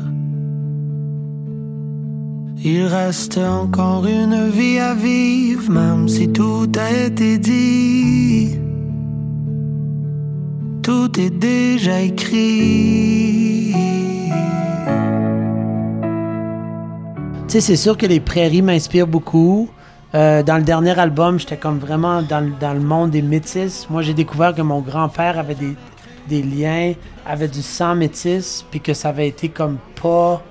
Il 2.66 2.86
reste 2.86 3.38
encore 3.38 4.06
une 4.06 4.50
vie 4.50 4.80
à 4.80 4.94
vivre, 4.94 5.70
même 5.70 6.08
si 6.08 6.30
tout 6.30 6.72
a 6.78 6.92
été 6.92 7.38
dit. 7.38 8.58
Tout 10.82 11.20
est 11.20 11.30
déjà 11.30 12.02
écrit. 12.02 13.74
C'est 17.62 17.76
sûr 17.76 17.98
que 17.98 18.06
les 18.06 18.20
prairies 18.20 18.62
m'inspirent 18.62 19.08
beaucoup. 19.08 19.70
Euh, 20.16 20.44
dans 20.44 20.58
le 20.58 20.64
dernier 20.64 20.98
album, 21.00 21.40
j'étais 21.40 21.58
comme 21.58 21.80
vraiment 21.80 22.22
dans, 22.22 22.52
dans 22.60 22.74
le 22.74 22.80
monde 22.80 23.12
des 23.12 23.22
métis. 23.22 23.88
Moi, 23.90 24.02
j'ai 24.02 24.14
découvert 24.14 24.54
que 24.54 24.62
mon 24.62 24.80
grand-père 24.82 25.40
avait 25.40 25.56
des, 25.56 25.76
des 26.28 26.44
liens, 26.44 26.94
avait 27.26 27.48
du 27.48 27.62
sang 27.62 27.96
métis, 27.96 28.66
puis 28.70 28.80
que 28.80 28.94
ça 28.94 29.10
avait 29.10 29.28
été 29.28 29.50
comme 29.50 29.78
pas. 30.02 30.42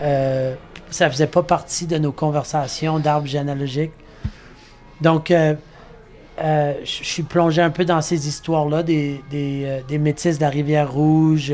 euh, 0.00 0.54
ça 0.90 1.10
faisait 1.10 1.26
pas 1.26 1.42
partie 1.42 1.86
de 1.86 1.98
nos 1.98 2.12
conversations 2.12 2.98
d'arbres 2.98 3.26
généalogiques. 3.26 3.92
Donc, 5.00 5.30
euh, 5.30 5.54
je 6.38 6.74
suis 6.84 7.22
plongé 7.22 7.60
un 7.60 7.70
peu 7.70 7.84
dans 7.84 8.00
ces 8.00 8.28
histoires-là 8.28 8.82
des, 8.82 9.20
des, 9.30 9.82
des 9.88 9.98
métis 9.98 10.38
de 10.38 10.42
la 10.42 10.50
Rivière-Rouge, 10.50 11.52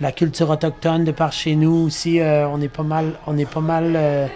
la 0.00 0.12
culture 0.12 0.50
autochtone 0.50 1.04
de 1.04 1.12
par 1.12 1.32
chez 1.32 1.56
nous 1.56 1.86
aussi. 1.86 2.20
euh, 2.20 2.48
on 2.48 2.60
est 2.60 2.68
pas 2.68 2.82
mal, 2.82 3.12
on 3.26 3.36
est 3.36 3.50
pas 3.50 3.60
mal 3.60 3.92
euh, 3.96 4.26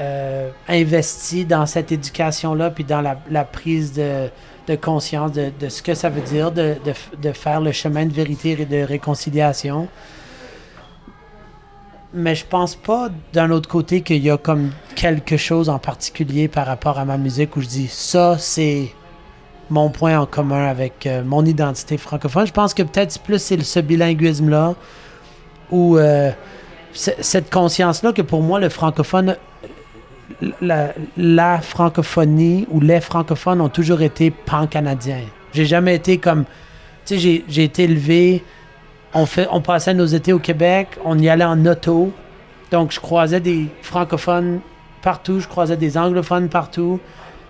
euh, 0.00 0.50
investi 0.68 1.44
dans 1.44 1.66
cette 1.66 1.92
éducation-là, 1.92 2.70
puis 2.70 2.84
dans 2.84 3.00
la, 3.00 3.44
prise 3.44 3.92
de, 3.92 4.30
conscience 4.76 5.32
de, 5.32 5.68
ce 5.68 5.82
que 5.82 5.94
ça 5.94 6.08
veut 6.08 6.22
dire 6.22 6.52
de, 6.52 6.76
de 7.20 7.32
faire 7.32 7.60
le 7.60 7.72
chemin 7.72 8.06
de 8.06 8.12
vérité 8.12 8.56
et 8.58 8.64
de 8.64 8.82
réconciliation. 8.82 9.88
Mais 12.14 12.34
je 12.34 12.46
pense 12.46 12.74
pas 12.74 13.10
d'un 13.34 13.50
autre 13.50 13.68
côté 13.68 14.00
qu'il 14.00 14.22
y 14.24 14.30
a 14.30 14.38
comme 14.38 14.70
quelque 14.94 15.36
chose 15.36 15.68
en 15.68 15.78
particulier 15.78 16.48
par 16.48 16.66
rapport 16.66 16.98
à 16.98 17.04
ma 17.04 17.18
musique 17.18 17.54
où 17.56 17.60
je 17.60 17.66
dis 17.66 17.88
ça 17.88 18.36
c'est 18.38 18.92
mon 19.70 19.90
point 19.90 20.18
en 20.18 20.26
commun 20.26 20.66
avec 20.66 21.06
euh, 21.06 21.22
mon 21.24 21.44
identité 21.44 21.96
francophone. 21.98 22.46
Je 22.46 22.52
pense 22.52 22.74
que 22.74 22.82
peut-être 22.82 23.18
plus 23.20 23.40
c'est 23.40 23.62
ce 23.62 23.80
bilinguisme 23.80 24.48
là 24.48 24.74
ou 25.70 25.98
euh, 25.98 26.30
cette 26.92 27.50
conscience 27.52 28.02
là 28.02 28.12
que 28.12 28.22
pour 28.22 28.42
moi 28.42 28.58
le 28.58 28.68
francophone 28.68 29.36
la, 30.60 31.60
francophonie 31.60 32.66
ou 32.70 32.80
les 32.80 33.00
francophones 33.00 33.60
ont 33.60 33.68
toujours 33.68 34.02
été 34.02 34.30
pan-canadiens. 34.30 35.22
J'ai 35.52 35.66
jamais 35.66 35.94
été 35.94 36.18
comme 36.18 36.44
tu 37.04 37.18
sais 37.18 37.42
j'ai- 37.48 37.64
été 37.64 37.84
élevé 37.84 38.42
on, 39.14 39.26
on 39.50 39.60
passait 39.60 39.94
nos 39.94 40.06
étés 40.06 40.32
au 40.32 40.38
Québec, 40.38 40.88
on 41.04 41.18
y 41.18 41.28
allait 41.28 41.44
en 41.44 41.64
auto. 41.66 42.12
Donc, 42.70 42.92
je 42.92 43.00
croisais 43.00 43.40
des 43.40 43.66
francophones 43.82 44.60
partout, 45.02 45.40
je 45.40 45.48
croisais 45.48 45.76
des 45.76 45.96
anglophones 45.96 46.48
partout. 46.48 47.00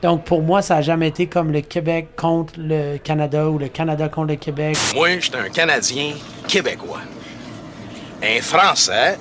Donc, 0.02 0.24
pour 0.24 0.42
moi, 0.42 0.62
ça 0.62 0.76
n'a 0.76 0.82
jamais 0.82 1.08
été 1.08 1.26
comme 1.26 1.50
le 1.50 1.60
Québec 1.60 2.10
contre 2.16 2.54
le 2.56 2.98
Canada 2.98 3.48
ou 3.48 3.58
le 3.58 3.68
Canada 3.68 4.08
contre 4.08 4.28
le 4.28 4.36
Québec. 4.36 4.78
Moi, 4.94 5.16
je 5.18 5.24
suis 5.24 5.36
un 5.36 5.48
Canadien 5.48 6.12
québécois. 6.46 7.00
Un 8.22 8.40
Français, 8.40 9.18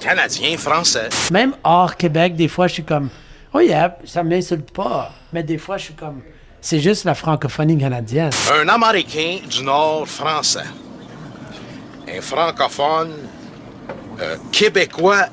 Canadien 0.00 0.56
français. 0.56 1.08
Même 1.30 1.54
hors 1.64 1.96
Québec, 1.96 2.34
des 2.34 2.48
fois, 2.48 2.66
je 2.66 2.74
suis 2.74 2.84
comme, 2.84 3.08
oh 3.52 3.60
yeah, 3.60 3.96
ça 4.04 4.22
ne 4.22 4.28
m'insulte 4.30 4.70
pas. 4.70 5.12
Mais 5.32 5.42
des 5.42 5.58
fois, 5.58 5.76
je 5.78 5.84
suis 5.84 5.94
comme, 5.94 6.20
c'est 6.60 6.80
juste 6.80 7.04
la 7.04 7.14
francophonie 7.14 7.78
canadienne. 7.78 8.32
Un 8.52 8.68
Américain 8.68 9.38
du 9.48 9.62
Nord 9.62 10.08
français. 10.08 10.64
Un 12.08 12.20
francophone 12.20 13.12
euh, 14.20 14.36
québécois 14.52 15.26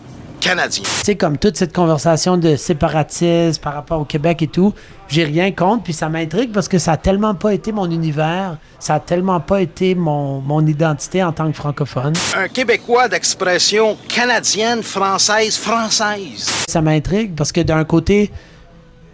canadien. 0.44 0.84
Tu 0.84 0.90
sais, 0.90 1.16
comme 1.16 1.38
toute 1.38 1.58
cette 1.58 1.74
conversation 1.74 2.38
de 2.38 2.56
séparatisme 2.56 3.62
par 3.62 3.74
rapport 3.74 4.02
au 4.02 4.06
Québec 4.06 4.42
et 4.42 4.48
tout, 4.48 4.74
j'ai 5.08 5.24
rien 5.24 5.52
contre, 5.52 5.84
puis 5.84 5.94
ça 5.94 6.10
m'intrigue 6.10 6.52
parce 6.52 6.68
que 6.68 6.78
ça 6.78 6.94
a 6.94 6.98
tellement 6.98 7.34
pas 7.34 7.54
été 7.54 7.72
mon 7.72 7.90
univers, 7.90 8.58
ça 8.80 8.96
a 8.96 9.00
tellement 9.00 9.40
pas 9.40 9.62
été 9.62 9.96
mon, 9.96 10.42
mon 10.42 10.66
identité 10.66 11.24
en 11.24 11.32
tant 11.32 11.50
que 11.50 11.56
francophone. 11.56 12.14
Un 12.36 12.48
Québécois 12.48 13.08
d'expression 13.08 13.98
canadienne, 14.08 14.84
française, 14.84 15.58
française. 15.58 16.66
Ça 16.68 16.82
m'intrigue 16.82 17.36
parce 17.36 17.52
que 17.52 17.62
d'un 17.62 17.86
côté, 17.86 18.32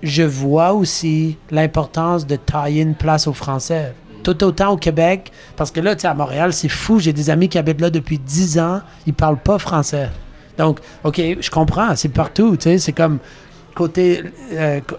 je 0.01 0.23
vois 0.23 0.73
aussi 0.73 1.37
l'importance 1.51 2.25
de 2.25 2.37
tailler 2.37 2.81
une 2.81 2.95
place 2.95 3.27
aux 3.27 3.33
Français. 3.33 3.93
Tout 4.23 4.43
autant 4.43 4.71
au 4.71 4.77
Québec, 4.77 5.31
parce 5.55 5.71
que 5.71 5.79
là, 5.79 5.95
tu 5.95 6.01
sais, 6.01 6.07
à 6.07 6.13
Montréal, 6.13 6.53
c'est 6.53 6.69
fou. 6.69 6.99
J'ai 6.99 7.13
des 7.13 7.29
amis 7.29 7.47
qui 7.47 7.57
habitent 7.57 7.79
là 7.81 7.89
depuis 7.89 8.19
10 8.19 8.59
ans, 8.59 8.81
ils 9.05 9.13
parlent 9.13 9.41
pas 9.41 9.57
français. 9.59 10.09
Donc, 10.59 10.79
OK, 11.03 11.19
je 11.39 11.49
comprends, 11.49 11.95
c'est 11.95 12.09
partout, 12.09 12.55
tu 12.57 12.63
sais, 12.65 12.77
c'est 12.77 12.91
comme 12.93 13.17
côté, 13.73 14.21
euh, 14.53 14.79
co- 14.85 14.97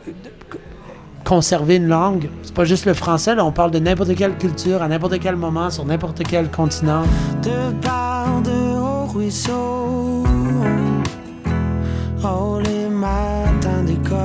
conserver 1.25 1.77
une 1.77 1.87
langue. 1.87 2.29
C'est 2.43 2.55
pas 2.55 2.65
juste 2.65 2.87
le 2.87 2.95
français, 2.95 3.35
là, 3.37 3.45
on 3.45 3.53
parle 3.53 3.71
de 3.71 3.79
n'importe 3.79 4.15
quelle 4.17 4.37
culture, 4.37 4.83
à 4.83 4.89
n'importe 4.89 5.21
quel 5.21 5.37
moment, 5.37 5.71
sur 5.71 5.85
n'importe 5.85 6.23
quel 6.29 6.51
continent. 6.51 7.03
de 7.43 7.71
de. 8.43 8.71
Oh, 12.23 12.61
les 12.65 12.89
matins 12.89 13.83
d'école. 13.85 14.21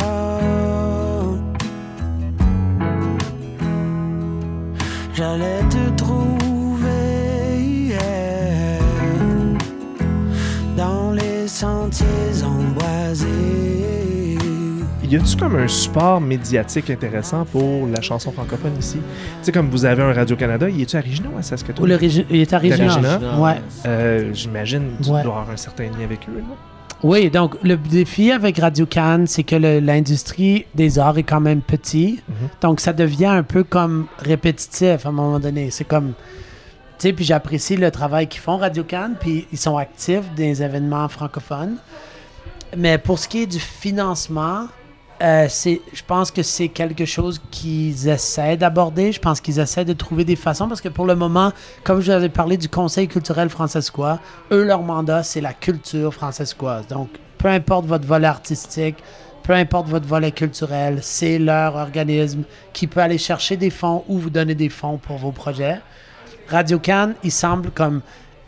J'allais 5.13 5.61
te 5.69 6.01
sentiers 11.59 12.43
emboisés. 12.43 13.27
Y 15.09 15.15
a-tu 15.15 15.37
comme 15.37 15.55
un 15.55 15.67
support 15.69 16.19
médiatique 16.19 16.89
intéressant 16.89 17.45
pour 17.45 17.87
la 17.87 18.01
chanson 18.01 18.31
francophone 18.33 18.73
ici? 18.77 18.97
Tu 18.97 19.01
sais, 19.43 19.51
comme 19.53 19.69
vous 19.69 19.85
avez 19.85 20.03
un 20.03 20.11
Radio-Canada, 20.11 20.67
y 20.69 20.81
est-tu 20.81 20.97
ou 20.97 21.37
à 21.39 21.41
Saskatoon? 21.41 21.81
Ou 21.83 21.87
le 21.87 21.95
régi- 21.95 22.25
il 22.29 22.41
est. 22.41 22.53
Regina. 22.53 23.19
Ouais. 23.39 23.61
Euh, 23.85 24.31
J'imagine 24.33 24.97
que 24.99 25.03
tu 25.03 25.09
Ouais. 25.11 25.23
dois 25.23 25.31
avoir 25.39 25.49
un 25.51 25.55
certain 25.55 25.85
lien 25.85 26.03
avec 26.03 26.27
eux, 26.27 26.41
non? 26.41 26.55
Oui, 27.03 27.29
donc 27.29 27.55
le 27.63 27.77
défi 27.77 28.31
avec 28.33 28.57
Radio 28.57 28.85
Cannes, 28.85 29.27
c'est 29.27 29.43
que 29.43 29.55
le- 29.55 29.79
l'industrie 29.79 30.65
des 30.75 30.99
arts 30.99 31.17
est 31.19 31.23
quand 31.23 31.39
même 31.41 31.61
petit. 31.61 32.19
Donc 32.61 32.81
ça 32.81 32.91
devient 32.91 33.27
un 33.27 33.43
peu 33.43 33.63
comme 33.63 34.07
répétitif 34.19 35.05
à 35.05 35.09
un 35.09 35.11
moment 35.13 35.39
donné. 35.39 35.69
C'est 35.71 35.85
comme. 35.85 36.11
Puis 36.99 37.25
j'apprécie 37.25 37.75
le 37.77 37.91
travail 37.91 38.27
qu'ils 38.27 38.41
font, 38.41 38.57
Radio 38.57 38.83
Cannes, 38.83 39.15
puis 39.19 39.47
ils 39.51 39.57
sont 39.57 39.77
actifs 39.77 40.25
dans 40.35 40.43
les 40.43 40.63
événements 40.63 41.07
francophones. 41.07 41.77
Mais 42.77 42.97
pour 42.97 43.19
ce 43.19 43.27
qui 43.27 43.43
est 43.43 43.47
du 43.47 43.59
financement, 43.59 44.67
euh, 45.21 45.47
je 45.47 46.01
pense 46.05 46.29
que 46.29 46.43
c'est 46.43 46.67
quelque 46.67 47.05
chose 47.05 47.41
qu'ils 47.51 48.07
essaient 48.09 48.57
d'aborder. 48.57 49.11
Je 49.11 49.19
pense 49.19 49.39
qu'ils 49.39 49.59
essaient 49.59 49.85
de 49.85 49.93
trouver 49.93 50.25
des 50.25 50.35
façons 50.35 50.67
parce 50.67 50.81
que 50.81 50.89
pour 50.89 51.05
le 51.05 51.15
moment, 51.15 51.53
comme 51.83 52.01
je 52.01 52.07
vous 52.07 52.11
avais 52.11 52.29
parlé 52.29 52.57
du 52.57 52.67
Conseil 52.67 53.07
culturel 53.07 53.49
francescois, 53.49 54.19
eux, 54.51 54.63
leur 54.63 54.81
mandat, 54.81 55.23
c'est 55.23 55.41
la 55.41 55.53
culture 55.53 56.13
francescoise. 56.13 56.87
Donc, 56.87 57.09
peu 57.37 57.47
importe 57.47 57.85
votre 57.85 58.05
volet 58.05 58.27
artistique, 58.27 58.97
peu 59.43 59.53
importe 59.53 59.87
votre 59.87 60.07
volet 60.07 60.31
culturel, 60.31 60.99
c'est 61.01 61.37
leur 61.37 61.75
organisme 61.75 62.43
qui 62.73 62.87
peut 62.87 62.99
aller 62.99 63.17
chercher 63.17 63.55
des 63.55 63.69
fonds 63.69 64.03
ou 64.07 64.17
vous 64.17 64.29
donner 64.29 64.55
des 64.55 64.69
fonds 64.69 64.97
pour 64.97 65.17
vos 65.17 65.31
projets. 65.31 65.79
Radio 66.47 66.79
Cannes, 66.79 67.15
il 67.23 67.31
semble 67.31 67.71
comme 67.71 68.01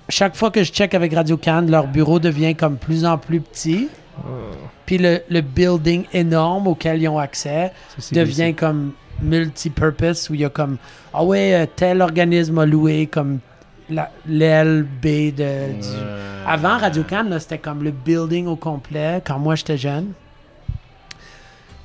chaque 0.10 0.36
fois 0.36 0.52
que 0.52 0.64
je 0.64 0.72
check 0.72 0.94
avec 0.94 1.14
Radio 1.14 1.36
Cannes, 1.38 1.70
leur 1.70 1.88
bureau 1.88 2.20
devient 2.20 2.56
comme 2.56 2.78
plus 2.78 3.06
en 3.06 3.18
plus 3.18 3.42
petit. 3.42 3.90
Puis 4.86 4.98
le, 4.98 5.22
le 5.30 5.42
building 5.42 6.06
énorme 6.14 6.68
auquel 6.68 7.02
ils 7.02 7.08
ont 7.10 7.20
accès 7.20 7.72
devient 8.12 8.54
comme 8.56 8.94
multi-purpose 9.22 10.30
où 10.30 10.34
il 10.36 10.42
y 10.42 10.46
a 10.46 10.50
comme 10.50 10.78
ah 11.14 11.24
ouais 11.24 11.54
euh, 11.54 11.66
tel 11.76 12.02
organisme 12.02 12.58
a 12.60 12.66
loué 12.66 13.08
comme 13.08 13.40
la- 13.90 14.12
l'aile 14.28 14.84
B 14.84 15.34
de 15.36 15.74
du... 15.82 15.88
avant 16.48 16.78
Radio 16.78 17.04
Cannes 17.04 17.36
c'était 17.40 17.58
comme 17.58 17.84
le 17.84 17.92
building 17.92 18.48
au 18.48 18.56
complet 18.56 19.22
quand 19.26 19.40
moi 19.40 19.56
j'étais 19.56 19.78
jeune. 19.78 20.14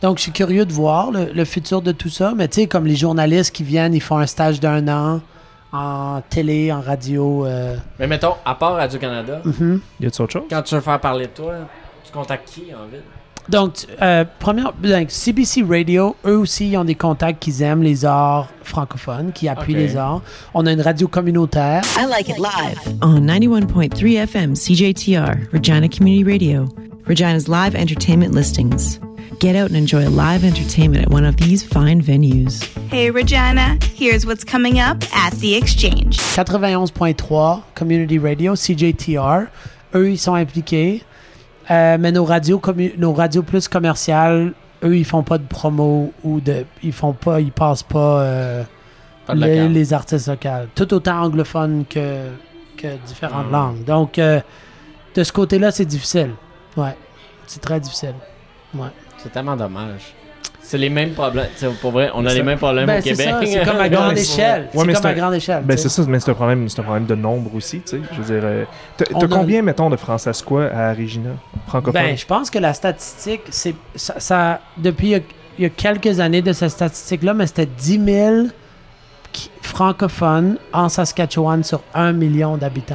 Donc 0.03 0.19
je 0.19 0.23
suis 0.25 0.33
curieux 0.33 0.65
de 0.67 0.73
voir 0.73 1.11
le, 1.11 1.33
le 1.33 1.45
futur 1.45 1.81
de 1.83 1.93
tout 1.93 2.09
ça 2.11 2.33
mais 2.37 2.49
tu 2.49 2.61
sais 2.63 2.67
comme 2.67 2.87
les 2.87 2.97
journalistes 2.97 3.55
qui 3.55 3.63
viennent 3.65 3.95
ils 3.95 4.01
font 4.03 4.19
un 4.19 4.27
stage 4.27 4.59
d'un 4.61 4.87
an 4.89 5.21
en 5.73 6.21
télé 6.29 6.71
en 6.73 6.81
radio 6.81 7.47
euh, 7.47 7.77
Mais 7.99 8.07
mettons, 8.07 8.35
à 8.45 8.55
part 8.55 8.75
Radio-Canada, 8.75 9.41
mhm. 9.45 9.81
Y 10.01 10.07
a-tu 10.07 10.23
autre 10.23 10.33
chose? 10.33 10.43
quand 10.51 10.63
tu 10.63 10.75
veux 10.75 10.81
faire 10.81 11.01
parler 11.01 11.27
de 11.27 11.31
toi, 11.33 11.55
tu 12.05 12.13
contactes 12.13 12.49
qui 12.49 12.75
en 12.75 12.87
ville? 12.91 13.03
Donc, 13.49 13.87
euh, 14.01 14.25
première, 14.39 14.73
donc, 14.75 15.11
CBC 15.11 15.65
Radio, 15.69 16.15
eux 16.25 16.37
aussi, 16.39 16.69
ils 16.71 16.77
ont 16.77 16.85
des 16.85 16.95
contacts 16.95 17.43
qui 17.43 17.61
aiment 17.63 17.83
les 17.83 18.05
arts 18.05 18.49
francophones, 18.63 19.33
qui 19.33 19.49
appuient 19.49 19.75
Ok. 19.75 19.81
les 19.81 19.97
arts. 19.97 20.23
On 20.55 20.65
a 20.65 20.73
une 20.73 20.81
radio 20.81 21.09
communautaire. 21.09 21.83
I 21.99 22.07
like 22.07 22.29
it 22.29 22.39
live 22.39 22.97
on 23.03 23.21
91.3 23.27 24.17
FM 24.19 24.55
CJTR, 24.55 25.53
Regina 25.53 25.89
Community 25.89 26.23
Radio, 26.25 26.69
Regina's 27.09 27.49
live 27.49 27.75
entertainment 27.75 28.33
listings. 28.33 29.01
Get 29.43 29.57
out 29.57 29.71
and 29.71 29.77
enjoy 29.77 30.09
live 30.09 30.45
entertainment 30.45 31.03
at 31.03 31.11
one 31.11 31.25
of 31.25 31.37
these 31.37 31.65
fine 31.65 32.01
venues. 32.01 32.63
Hey, 32.91 33.11
Regina, 33.11 33.77
here's 33.93 34.25
what's 34.25 34.45
coming 34.45 34.79
up 34.79 35.03
at 35.13 35.33
the 35.41 35.57
Exchange. 35.57 36.21
91.3 36.37 37.63
Community 37.75 38.19
Radio, 38.19 38.55
CJTR. 38.55 39.49
Eux, 39.97 40.11
ils 40.13 40.17
sont 40.19 40.35
impliqués. 40.35 41.03
Euh, 41.73 41.99
mais 41.99 42.13
nos 42.13 42.25
radios, 42.25 42.63
nos 42.99 43.13
radios 43.13 43.43
plus 43.43 43.67
commerciales, 43.67 44.55
eux, 44.85 44.97
ils 44.97 45.05
font 45.05 45.25
pas 45.25 45.39
de 45.39 45.47
promo 45.49 46.13
ou 46.23 46.41
de. 46.41 46.65
Ils 46.85 46.93
font 46.93 47.13
pas, 47.13 47.41
ils 47.41 47.51
passent 47.51 47.83
pas, 47.83 48.21
euh, 48.23 48.63
Pas 49.27 49.35
les, 49.35 49.93
artistes 49.93 50.29
locaux. 50.29 50.69
Tout 50.77 50.95
autant 50.95 51.21
anglophones 51.21 51.85
que, 51.91 52.29
que 52.77 52.97
différentes 53.09 53.49
Mm. 53.49 53.53
langues. 53.53 53.85
Donc, 53.85 54.21
euh, 54.21 54.41
de 55.17 55.25
ce 55.25 55.33
côté-là, 55.33 55.73
c'est 55.73 55.85
difficile. 55.87 56.31
Ouais. 56.77 56.97
C'est 57.49 57.61
très 57.61 57.81
difficile. 57.81 58.15
Ouais. 58.75 58.87
C'est 59.23 59.33
tellement 59.33 59.57
dommage. 59.57 60.15
C'est 60.65 60.79
les 60.79 60.89
mêmes 60.91 61.13
problèmes. 61.13 61.49
Tu 61.59 61.67
sais, 61.67 61.73
pour 61.81 61.91
vrai, 61.91 62.11
on 62.15 62.25
a 62.25 62.33
les 62.33 62.43
mêmes 62.43 62.57
problèmes 62.59 62.87
Ben, 62.87 63.01
au 63.01 63.03
Québec. 63.03 63.29
c'est 63.45 63.65
comme 63.65 63.81
à 63.81 63.89
grande 63.89 64.17
échelle. 64.17 64.63
Ouais, 64.63 64.69
c'est 64.73 64.85
mais 64.87 64.93
comme 64.95 65.03
c'est 65.03 65.09
à 65.09 65.11
un- 65.11 65.15
grande 65.15 65.35
échelle. 65.35 65.63
Ben 65.65 65.77
c'est 65.77 65.89
ça, 65.89 66.03
mais 66.09 66.21
c'est 66.21 66.31
un 66.31 66.35
problème, 66.35 66.69
c'est 66.69 66.81
un 66.81 66.85
problème 66.85 67.05
de 67.07 67.15
nombre 67.15 67.55
aussi, 67.55 67.81
tu 67.81 67.97
sais. 67.97 68.03
Je 68.13 68.21
veux 68.23 68.35
dire, 68.35 68.43
euh, 68.45 68.65
t'as 68.97 69.05
a- 69.05 69.29
combien, 69.29 69.61
mettons, 69.63 69.91
de 69.91 69.97
francescois 69.97 70.67
à 70.73 70.95
Regina, 70.95 71.31
francophones? 71.67 72.01
Ben, 72.01 72.17
je 72.17 72.25
pense 72.27 72.49
que 72.49 72.59
la 72.59 72.73
statistique, 72.75 73.43
c'est 73.51 73.75
ça, 73.97 74.15
ça- 74.19 74.61
depuis 74.77 75.09
il 75.09 75.11
y, 75.11 75.15
a, 75.17 75.21
il 75.59 75.63
y 75.65 75.67
a 75.67 75.71
quelques 75.71 76.21
années 76.21 76.43
de 76.43 76.53
cette 76.53 76.71
statistique-là, 76.71 77.35
mais 77.35 77.47
c'était 77.49 77.67
10 77.67 78.01
000 78.05 78.37
qui- 79.33 79.51
francophones 79.63 80.59
en 80.73 80.89
Saskatchewan 80.89 81.63
sur 81.65 81.83
1 81.93 82.13
million 82.13 82.57
d'habitants. 82.57 82.95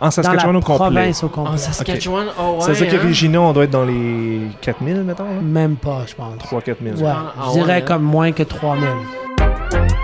En 0.00 0.10
Saskatchewan 0.10 0.52
dans 0.54 0.58
au 0.58 0.60
la 0.60 0.66
complet. 0.78 0.96
province 1.00 1.24
au 1.24 1.28
complet. 1.28 1.52
En 1.52 1.56
Saskatchewan, 1.56 2.26
oh 2.38 2.54
ouais. 2.56 2.60
Ça 2.62 2.72
veut 2.72 2.76
dire 2.86 2.90
qu'à 2.90 2.96
hein? 2.96 3.08
Regina, 3.08 3.40
on 3.40 3.52
doit 3.52 3.64
être 3.64 3.70
dans 3.70 3.84
les 3.84 4.40
4000, 4.60 5.02
mettons, 5.02 5.24
là? 5.24 5.30
Même 5.42 5.76
pas, 5.76 6.02
je 6.06 6.14
pense. 6.14 6.34
3-4 6.38 6.76
000. 6.82 6.96
Ouais, 6.96 7.02
Ah, 7.14 7.32
je 7.48 7.52
dirais 7.52 7.66
ouais, 7.66 7.72
hein? 7.78 7.80
comme 7.86 8.02
moins 8.02 8.32
que 8.32 8.42
3 8.42 8.76
000. 8.78 9.99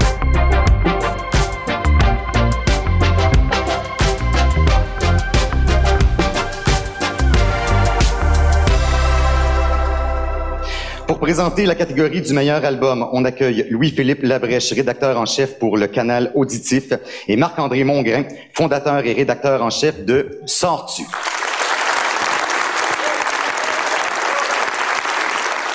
Pour 11.07 11.21
présenter 11.21 11.67
la 11.67 11.77
catégorie 11.77 12.21
du 12.21 12.33
meilleur 12.33 12.65
album, 12.65 13.09
on 13.13 13.25
accueille 13.25 13.69
Louis-Philippe 13.71 14.25
Labrèche, 14.25 14.73
rédacteur 14.73 15.19
en 15.19 15.25
chef 15.25 15.57
pour 15.59 15.77
le 15.77 15.87
canal 15.87 16.33
Auditif, 16.35 16.93
et 17.29 17.37
Marc-André 17.37 17.85
Mongrain, 17.85 18.25
fondateur 18.53 19.07
et 19.07 19.13
rédacteur 19.13 19.63
en 19.63 19.71
chef 19.71 20.05
de 20.05 20.41
Sors-tu. 20.47 21.05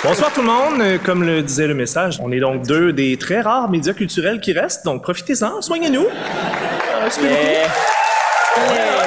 Bonsoir 0.04 0.34
tout 0.34 0.42
le 0.42 0.48
monde. 0.48 0.82
Euh, 0.82 0.98
Comme 1.06 1.24
le 1.24 1.42
disait 1.44 1.68
le 1.68 1.76
message, 1.76 2.20
on 2.22 2.32
est 2.32 2.40
donc 2.40 2.66
deux 2.66 2.92
des 2.92 3.16
très 3.18 3.40
rares 3.40 3.70
médias 3.70 3.94
culturels 3.94 4.42
qui 4.42 4.52
restent, 4.52 4.84
donc 4.84 5.02
profitez-en, 5.04 5.62
soignez-nous. 5.62 6.08
Euh. 8.58 9.01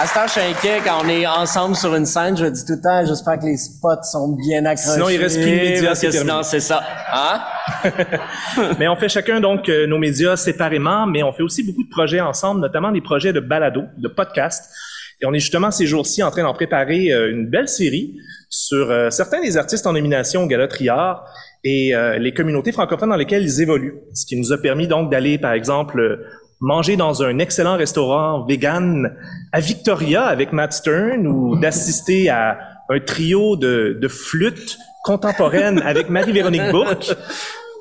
À 0.00 0.06
ce 0.06 0.14
temps, 0.14 0.26
je 0.28 0.30
suis 0.30 0.40
inquiet 0.40 0.80
quand 0.84 1.02
on 1.04 1.08
est 1.08 1.26
ensemble 1.26 1.74
sur 1.74 1.92
une 1.96 2.06
scène. 2.06 2.36
Je 2.36 2.44
dis 2.44 2.64
tout 2.64 2.74
le 2.74 2.80
temps, 2.80 3.04
j'espère 3.04 3.36
que 3.40 3.46
les 3.46 3.56
spots 3.56 4.04
sont 4.04 4.36
bien 4.36 4.64
accrochés. 4.64 4.92
Sinon, 4.92 5.08
il 5.08 5.20
reste 5.20 5.40
plus 5.40 5.50
de 5.50 5.56
médias, 5.56 5.96
c'est 5.96 6.12
sinon, 6.12 6.44
c'est 6.44 6.60
ça. 6.60 6.84
Hein? 7.12 7.40
mais 8.78 8.86
on 8.86 8.94
fait 8.94 9.08
chacun 9.08 9.40
donc 9.40 9.68
euh, 9.68 9.88
nos 9.88 9.98
médias 9.98 10.36
séparément, 10.36 11.04
mais 11.08 11.24
on 11.24 11.32
fait 11.32 11.42
aussi 11.42 11.64
beaucoup 11.64 11.82
de 11.82 11.88
projets 11.88 12.20
ensemble, 12.20 12.60
notamment 12.60 12.92
des 12.92 13.00
projets 13.00 13.32
de 13.32 13.40
balado, 13.40 13.82
de 13.96 14.06
podcast. 14.06 14.72
Et 15.20 15.26
on 15.26 15.34
est 15.34 15.40
justement 15.40 15.72
ces 15.72 15.86
jours-ci 15.86 16.22
en 16.22 16.30
train 16.30 16.44
d'en 16.44 16.54
préparer 16.54 17.10
euh, 17.10 17.32
une 17.32 17.50
belle 17.50 17.68
série 17.68 18.14
sur 18.48 18.92
euh, 18.92 19.10
certains 19.10 19.40
des 19.40 19.56
artistes 19.56 19.84
en 19.84 19.94
nomination 19.94 20.44
au 20.44 20.46
Gala 20.46 20.68
Triard 20.68 21.24
et 21.64 21.92
les 22.20 22.32
communautés 22.32 22.70
francophones 22.70 23.08
dans 23.08 23.16
lesquelles 23.16 23.42
ils 23.42 23.60
évoluent. 23.60 23.96
Ce 24.14 24.24
qui 24.24 24.36
nous 24.36 24.52
a 24.52 24.58
permis 24.58 24.86
donc 24.86 25.10
d'aller, 25.10 25.38
par 25.38 25.54
exemple, 25.54 26.20
manger 26.60 26.96
dans 26.96 27.22
un 27.22 27.38
excellent 27.38 27.76
restaurant 27.76 28.44
vegan 28.44 29.14
à 29.52 29.60
Victoria 29.60 30.24
avec 30.24 30.52
Matt 30.52 30.72
Stern 30.72 31.26
ou 31.26 31.56
d'assister 31.58 32.28
à 32.28 32.58
un 32.90 33.00
trio 33.00 33.56
de, 33.56 33.98
de 34.00 34.08
flûtes 34.08 34.78
contemporaines 35.04 35.80
avec 35.84 36.08
Marie-Véronique 36.10 36.70
Bourque 36.72 37.14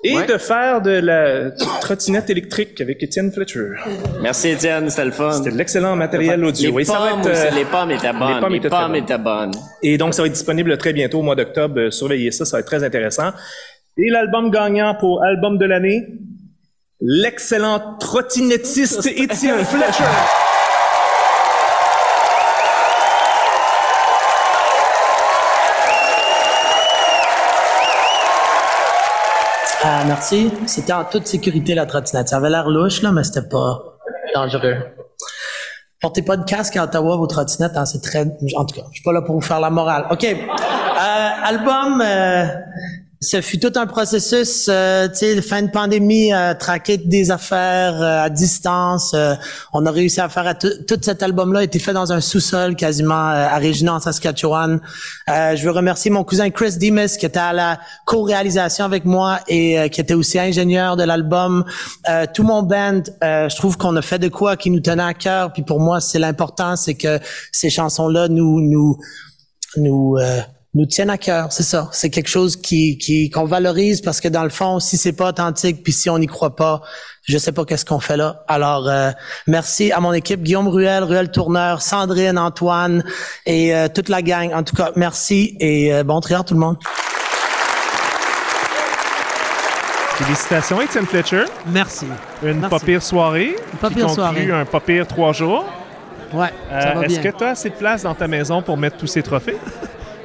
et 0.04 0.16
Ouais. 0.16 0.28
de 0.28 0.38
faire 0.38 0.82
de 0.82 0.92
la 0.92 1.50
trottinette 1.82 2.30
électrique 2.30 2.80
avec 2.82 3.02
Étienne 3.02 3.32
Fletcher. 3.32 3.70
Merci, 4.22 4.50
Étienne, 4.50 4.90
c'était 4.92 5.06
le 5.06 5.12
fun. 5.12 5.32
C'était 5.32 5.52
de 5.52 5.58
l'excellent 5.58 5.96
matériel 5.96 6.46
audio. 6.46 6.78
Les 6.78 6.82
Et 6.84 6.86
ça 6.86 7.00
va 7.00 7.10
pommes 7.10 7.20
être, 7.22 7.28
euh, 7.30 7.50
les 7.56 7.66
pommes 7.66 7.92
étaient 7.92 8.14
bonnes. 8.14 8.34
les 8.36 8.40
pommes 8.42 8.56
étaient 8.56 8.70
très 8.70 8.86
bonnes. 8.86 8.96
étaient 8.96 9.18
bonnes. 9.18 9.52
Et 9.82 9.98
donc, 9.98 10.14
ça 10.14 10.22
va 10.22 10.28
être 10.28 10.34
disponible 10.34 10.78
très 10.78 10.94
bientôt, 10.94 11.20
au 11.20 11.24
mois 11.24 11.36
d'octobre. 11.36 11.80
Euh, 11.80 11.90
Surveillez 11.92 12.30
ça, 12.32 12.46
ça 12.46 12.58
va 12.58 12.62
être 12.62 12.68
très 12.68 12.84
intéressant. 12.84 13.32
Et 13.98 14.10
l'album 14.12 14.52
gagnant 14.52 14.94
pour 14.94 15.24
album 15.24 15.58
de 15.58 15.66
l'année, 15.66 16.06
l'excellent 17.02 17.98
trottinettiste 18.00 19.06
Étienne 19.06 19.64
Fletcher. 19.66 20.04
Ah, 29.84 30.04
merci. 30.06 30.52
C'était 30.66 30.92
en 30.92 31.06
toute 31.06 31.28
sécurité 31.28 31.76
la 31.76 31.86
trottinette. 31.86 32.28
Ça 32.28 32.38
avait 32.38 32.50
l'air 32.50 32.68
louche, 32.68 33.02
là, 33.04 33.12
mais 33.12 33.24
c'était 33.24 33.48
pas 33.48 33.98
dangereux. 34.34 34.76
Portez 36.02 36.24
pas 36.24 36.36
de 36.36 36.44
casque 36.44 36.76
à 36.78 36.84
Ottawa, 36.84 37.16
vos 37.16 37.26
trottinettes, 37.26 37.76
hein, 37.76 37.86
c'est 37.86 38.02
très... 38.02 38.22
En 38.56 38.66
tout 38.66 38.76
cas, 38.76 38.86
je 38.90 38.96
suis 38.96 39.04
pas 39.04 39.14
là 39.14 39.22
pour 39.22 39.36
vous 39.36 39.42
faire 39.42 39.60
la 39.60 39.70
morale. 39.70 40.06
OK. 40.12 40.24
Euh, 40.26 41.30
album, 41.44 42.02
euh, 42.02 42.46
ce 43.20 43.42
fut 43.42 43.60
tout 43.60 43.72
un 43.76 43.88
processus, 43.88 44.68
euh, 44.70 45.08
tu 45.08 45.16
sais, 45.16 45.42
fin 45.42 45.64
de 45.64 45.72
pandémie, 45.72 46.32
euh, 46.34 46.54
traquer 46.54 46.98
des 46.98 47.32
affaires 47.32 48.00
euh, 48.00 48.24
à 48.24 48.30
distance. 48.30 49.14
euh, 49.16 49.34
on 49.74 49.86
a 49.88 49.92
réussi 49.92 50.22
à 50.22 50.30
faire 50.30 50.46
à 50.46 50.54
tout 50.54 50.70
cet 51.02 51.24
album-là 51.24 51.62
a 51.62 51.64
été 51.64 51.80
fait 51.80 51.94
dans 51.94 52.14
un 52.14 52.22
sous-sol 52.22 52.76
quasiment 52.76 53.30
euh, 53.30 53.48
à 53.48 53.58
Regina, 53.58 53.96
en 53.96 54.00
Saskatchewan. 54.00 54.80
Euh, 55.30 55.56
je 55.56 55.64
veux 55.64 55.72
remercier 55.72 56.12
mon 56.12 56.24
cousin 56.24 56.52
Chris 56.52 56.78
Demas 56.80 57.18
qui 57.20 57.26
était 57.26 57.40
à 57.40 57.54
la 57.54 57.80
co-réalisation 58.06 58.86
avec 58.86 59.04
moi 59.06 59.40
et 59.48 59.90
qui 59.90 60.00
était 60.00 60.14
aussi 60.14 60.38
ingénieur 60.38 60.96
de 60.96 61.04
l'album. 61.04 61.66
Tout 62.34 62.44
mon 62.44 62.62
band, 62.62 63.02
je 63.22 63.56
trouve 63.56 63.78
qu'on 63.78 63.96
a 63.96 64.02
fait 64.02 64.20
de 64.20 64.28
quoi 64.28 64.58
qui 64.58 64.70
nous 64.70 64.80
tenait 64.80 65.04
à 65.04 65.14
cœur. 65.14 65.54
Puis 65.54 65.64
pour 65.64 65.80
moi, 65.80 66.00
c'est 66.02 66.20
l'important, 66.20 66.76
c'est 66.76 66.96
que 66.96 67.20
ces 67.52 67.70
chansons-là 67.70 68.28
nous 68.28 68.62
nous 68.62 68.98
nous 69.78 70.18
nous 70.78 70.86
tiennent 70.86 71.10
à 71.10 71.18
cœur, 71.18 71.52
c'est 71.52 71.64
ça. 71.64 71.90
C'est 71.92 72.10
quelque 72.10 72.30
chose 72.30 72.56
qui 72.56 72.98
qui 72.98 73.30
qu'on 73.32 73.46
valorise 73.46 74.00
parce 74.02 74.22
que 74.22 74.28
dans 74.28 74.44
le 74.44 74.50
fond, 74.50 74.80
si 74.80 74.96
c'est 74.96 75.12
pas 75.12 75.30
authentique, 75.30 75.84
puis 75.84 75.92
si 75.92 76.10
on 76.10 76.20
n'y 76.20 76.28
croit 76.28 76.56
pas, 76.56 76.82
je 77.24 77.38
sais 77.38 77.52
pas 77.52 77.66
qu'est-ce 77.66 77.84
qu'on 77.84 78.00
fait 78.00 78.16
là. 78.16 78.44
Alors 78.48 78.88
euh, 78.88 79.10
merci 79.48 79.92
à 79.92 80.00
mon 80.00 80.14
équipe 80.14 80.44
Guillaume 80.44 80.68
Ruel, 80.68 81.04
Ruel 81.04 81.32
Tourneur, 81.32 81.82
Sandrine, 81.82 82.38
Antoine 82.38 83.04
et 83.46 83.76
euh, 83.76 83.88
toute 83.94 84.08
la 84.08 84.22
gang. 84.22 84.54
En 84.54 84.64
tout 84.64 84.76
cas, 84.76 84.92
merci 84.96 85.58
et 85.60 85.94
euh, 85.94 86.04
bon 86.04 86.20
triard 86.22 86.46
tout 86.46 86.54
le 86.54 86.60
monde. 86.60 86.78
Félicitations, 90.16 90.82
Étienne 90.82 91.06
Fletcher. 91.06 91.46
Merci. 91.68 92.06
Une 92.42 92.60
Merci. 92.60 92.70
pas 92.70 92.80
pire 92.80 93.04
soirée. 93.04 93.56
pas 93.80 93.90
qui 93.90 93.96
pire 93.96 94.06
conclut 94.08 94.16
soirée. 94.22 94.52
un 94.52 94.66
pas 94.66 94.80
pire 94.80 95.06
trois 95.08 95.32
jours. 95.34 95.64
Ouais, 96.34 96.48
ça 96.70 96.90
Euh, 96.90 96.94
va 96.96 97.06
Est-ce 97.06 97.20
bien. 97.20 97.32
que 97.32 97.38
tu 97.38 97.44
as 97.44 97.50
assez 97.50 97.70
de 97.70 97.76
place 97.76 98.02
dans 98.04 98.16
ta 98.16 98.28
maison 98.28 98.62
pour 98.62 98.78
mettre 98.78 98.98
tous 98.98 99.08
ces 99.08 99.22
trophées? 99.22 99.58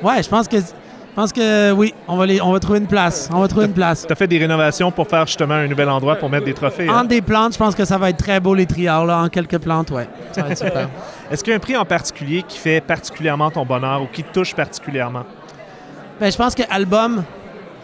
Ouais, 0.02 0.22
je 0.22 0.28
pense 0.28 0.48
que 0.48 0.58
je 0.58 1.16
pense 1.16 1.32
que 1.32 1.72
oui, 1.72 1.92
on 2.08 2.16
va 2.16 2.24
les, 2.24 2.40
on 2.40 2.52
va 2.52 2.58
trouver 2.58 2.78
une 2.78 2.86
place. 2.86 3.28
On 3.30 3.40
va 3.40 3.46
trouver 3.48 3.66
une 3.66 3.74
place. 3.74 4.06
Tu 4.06 4.12
as 4.12 4.16
fait 4.16 4.26
des 4.26 4.38
rénovations 4.38 4.90
pour 4.90 5.06
faire 5.06 5.26
justement 5.26 5.54
un 5.54 5.68
nouvel 5.68 5.90
endroit 5.90 6.16
pour 6.16 6.30
mettre 6.30 6.46
des 6.46 6.54
trophées. 6.54 6.88
hein? 6.88 7.00
En 7.00 7.04
des 7.04 7.20
plantes, 7.20 7.52
je 7.52 7.58
pense 7.58 7.74
que 7.74 7.84
ça 7.84 7.98
va 7.98 8.08
être 8.08 8.16
très 8.16 8.40
beau 8.40 8.54
les 8.54 8.64
triards 8.64 9.04
là, 9.04 9.18
en 9.18 9.28
quelques 9.28 9.58
plantes, 9.58 9.90
ouais. 9.90 10.08
Ça 10.32 10.42
va 10.42 10.50
être 10.50 10.58
super. 10.64 10.88
Est-ce 11.30 11.44
qu'il 11.44 11.50
y 11.50 11.54
a 11.54 11.56
un 11.56 11.60
prix 11.60 11.76
en 11.76 11.84
particulier 11.84 12.42
qui 12.48 12.56
fait 12.58 12.80
particulièrement 12.80 13.50
ton 13.50 13.66
bonheur 13.66 14.00
ou 14.02 14.06
qui 14.06 14.24
te 14.24 14.32
touche 14.32 14.54
particulièrement? 14.54 15.24
Ben, 16.18 16.32
je 16.32 16.36
pense 16.38 16.54
que 16.54 16.62
album, 16.70 17.24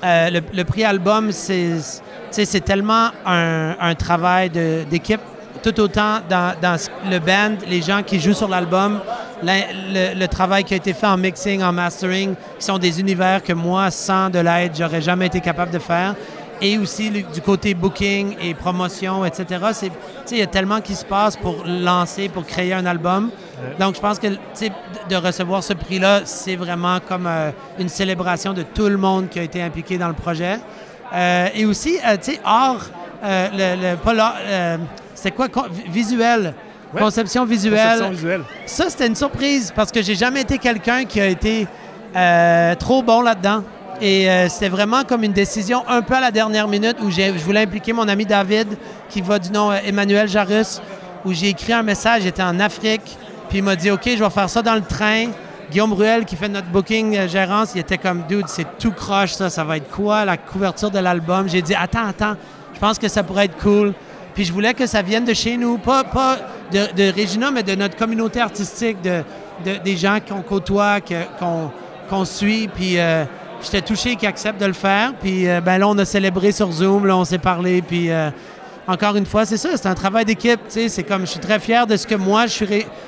euh, 0.05 0.31
le, 0.31 0.41
le 0.55 0.65
prix 0.65 0.85
album, 0.85 1.31
c'est, 1.31 1.81
tellement 2.65 3.09
un, 3.27 3.77
un 3.79 3.95
travail 3.95 4.49
d'équipe, 4.49 5.21
tout 5.63 5.79
autant 5.81 6.19
dans, 6.29 6.55
le 7.11 7.19
band, 7.19 7.57
les 7.69 7.83
gens 7.83 8.03
qui 8.03 8.19
jouent 8.21 8.35
sur 8.35 8.49
l'album, 8.49 9.01
le, 9.43 10.19
le 10.19 10.27
travail 10.29 10.65
qui 10.65 10.75
a 10.75 10.77
été 10.79 10.93
fait 10.93 11.07
en 11.07 11.17
mixing, 11.17 11.63
en 11.63 11.73
mastering, 11.73 12.35
qui 12.59 12.65
sont 12.65 12.79
des 12.79 13.01
univers 13.01 13.43
que 13.43 13.53
moi, 13.53 13.91
sans 13.91 14.31
de 14.31 14.39
l'aide, 14.39 14.73
j'aurais 14.77 15.01
jamais 15.03 15.27
été 15.27 15.41
capable 15.41 15.71
de 15.71 15.79
faire. 15.79 16.15
Et 16.61 16.77
aussi 16.77 17.09
le- 17.11 17.23
du 17.23 17.41
côté 17.41 17.73
booking 17.73 18.35
et 18.43 18.53
promotion, 18.53 19.25
etc. 19.25 19.47
Il 20.33 20.39
y 20.39 20.43
a 20.43 20.47
tellement 20.47 20.81
qui 20.81 20.97
se 20.97 21.05
passe 21.05 21.37
pour 21.37 21.65
lancer, 21.65 22.29
pour 22.29 22.45
créer 22.45 22.73
un 22.75 22.85
album. 22.85 23.31
Donc, 23.79 23.95
je 23.95 24.01
pense 24.01 24.19
que 24.19 24.27
de 24.29 25.17
recevoir 25.17 25.63
ce 25.63 25.73
prix-là, 25.73 26.23
c'est 26.25 26.57
vraiment 26.57 26.99
comme 27.07 27.27
euh, 27.29 27.51
une 27.79 27.89
célébration 27.89 28.53
de 28.55 28.63
tout 28.63 28.89
le 28.89 28.97
monde 28.97 29.29
qui 29.29 29.39
a 29.39 29.43
été 29.43 29.63
impliqué 29.63 29.99
dans 29.99 30.09
le 30.09 30.15
projet. 30.15 30.59
Euh, 31.15 31.49
et 31.55 31.65
aussi, 31.65 31.99
euh, 32.05 32.17
tu 32.17 32.33
sais, 32.33 32.41
euh, 32.45 33.49
le, 33.53 33.91
le- 33.93 33.97
pas 33.97 34.15
c'était 35.19 35.31
quoi? 35.37 35.49
con- 35.49 35.67
visuel? 35.89 36.55
Ouais. 36.95 37.01
Conception 37.01 37.45
visuelle. 37.45 37.83
Conception 37.99 38.11
visuelle. 38.11 38.43
Ça, 38.67 38.89
c'était 38.89 39.07
une 39.07 39.15
surprise 39.17 39.73
parce 39.75 39.93
que 39.93 40.01
j'ai 40.03 40.15
jamais 40.15 40.41
été 40.43 40.59
quelqu'un 40.59 41.05
qui 41.05 41.21
a 41.21 41.27
été 41.27 41.67
euh, 42.17 42.75
trop 42.77 43.03
bon 43.03 43.21
là-dedans. 43.21 43.63
Et 44.01 44.31
euh, 44.31 44.49
c'était 44.49 44.69
vraiment 44.69 45.03
comme 45.03 45.25
une 45.25 45.33
décision 45.33 45.83
un 45.89 46.03
peu 46.03 46.15
à 46.15 46.21
la 46.21 46.31
dernière 46.31 46.69
minute 46.69 46.97
où 47.03 47.11
j'ai- 47.11 47.33
je 47.37 47.45
voulais 47.45 47.63
impliquer 47.63 47.93
mon 47.93 48.07
ami 48.09 48.25
David, 48.25 48.69
qui 49.11 49.21
va 49.21 49.39
du 49.39 49.51
nom 49.51 49.71
euh, 49.73 49.77
Emmanuel 49.85 50.29
Jarus, 50.29 50.81
où 51.25 51.33
j'ai 51.33 51.49
écrit 51.49 51.73
un 51.73 51.83
message, 51.83 52.23
j'étais 52.23 52.43
en 52.45 52.59
Afrique, 52.61 53.19
puis 53.49 53.59
il 53.59 53.65
m'a 53.65 53.75
dit, 53.77 53.91
OK, 53.91 54.03
je 54.07 54.23
vais 54.23 54.31
faire 54.31 54.49
ça 54.49 54.63
dans 54.63 54.75
le 54.77 54.83
train. 54.83 55.27
Guillaume 55.71 55.93
Ruel, 55.93 56.25
qui 56.25 56.37
fait 56.37 56.49
notre 56.49 56.69
booking 56.69 57.17
euh, 57.19 57.29
gérance, 57.29 57.73
il 57.75 57.81
était 57.81 57.99
comme, 57.99 58.23
dude, 58.29 58.47
c'est 58.49 58.79
tout 58.79 58.93
croche, 58.93 59.33
ça, 59.33 59.51
ça 59.51 59.65
va 59.65 59.77
être 59.77 59.91
quoi, 59.91 60.25
la 60.25 60.37
couverture 60.39 60.91
de 60.91 60.99
l'album? 61.01 61.49
J'ai 61.49 61.61
dit, 61.61 61.75
attends, 61.75 62.07
attends, 62.09 62.37
je 62.73 62.79
pense 62.79 62.99
que 62.99 63.09
ça 63.09 63.23
pourrait 63.25 63.47
être 63.47 63.59
cool. 63.59 63.93
Puis 64.39 64.45
je 64.45 64.53
voulais 64.53 64.73
que 64.73 64.87
ça 64.87 65.03
vienne 65.03 65.25
de 65.25 65.35
chez 65.35 65.57
nous, 65.57 65.79
pas, 65.79 66.05
pas 66.05 66.39
de, 66.71 66.95
de 66.95 67.13
Regina, 67.13 67.51
mais 67.51 67.65
de 67.65 67.75
notre 67.75 67.97
communauté 67.97 68.41
artistique, 68.41 69.03
de, 69.03 69.25
de- 69.65 69.79
des 69.83 69.97
gens 69.97 70.19
qu'on 70.21 70.43
côtoie, 70.43 70.99
qu'on 71.01 72.25
suit. 72.25 72.69
Puis 72.73 73.01
euh, 73.01 73.25
j'étais 73.61 73.81
touché 73.81 74.15
qu'ils 74.15 74.29
acceptent 74.29 74.61
de 74.61 74.67
le 74.67 74.75
faire. 74.75 75.15
Puis 75.21 75.49
euh, 75.49 75.61
ben 75.61 75.79
là, 75.79 75.89
on 75.89 75.99
a 75.99 76.05
célébré 76.05 76.53
sur 76.53 76.71
Zoom, 76.71 77.05
là, 77.07 77.17
on 77.17 77.25
s'est 77.25 77.39
parlé. 77.39 77.83
Puis 77.83 78.13
euh, 78.13 78.31
encore 78.87 79.17
une 79.17 79.27
fois, 79.27 79.45
c'est 79.45 79.57
ça, 79.57 79.71
c'est 79.75 79.89
un 79.89 79.97
travail 79.97 80.25
d'équipe. 80.25 80.61
C'est 80.69 81.03
comme, 81.03 81.23
je 81.23 81.33
suis 81.33 81.41
très 81.41 81.59
fier 81.59 81.89
de 81.89 81.97
ce 81.97 82.07
que 82.07 82.15
moi, 82.15 82.47
je 82.47 82.65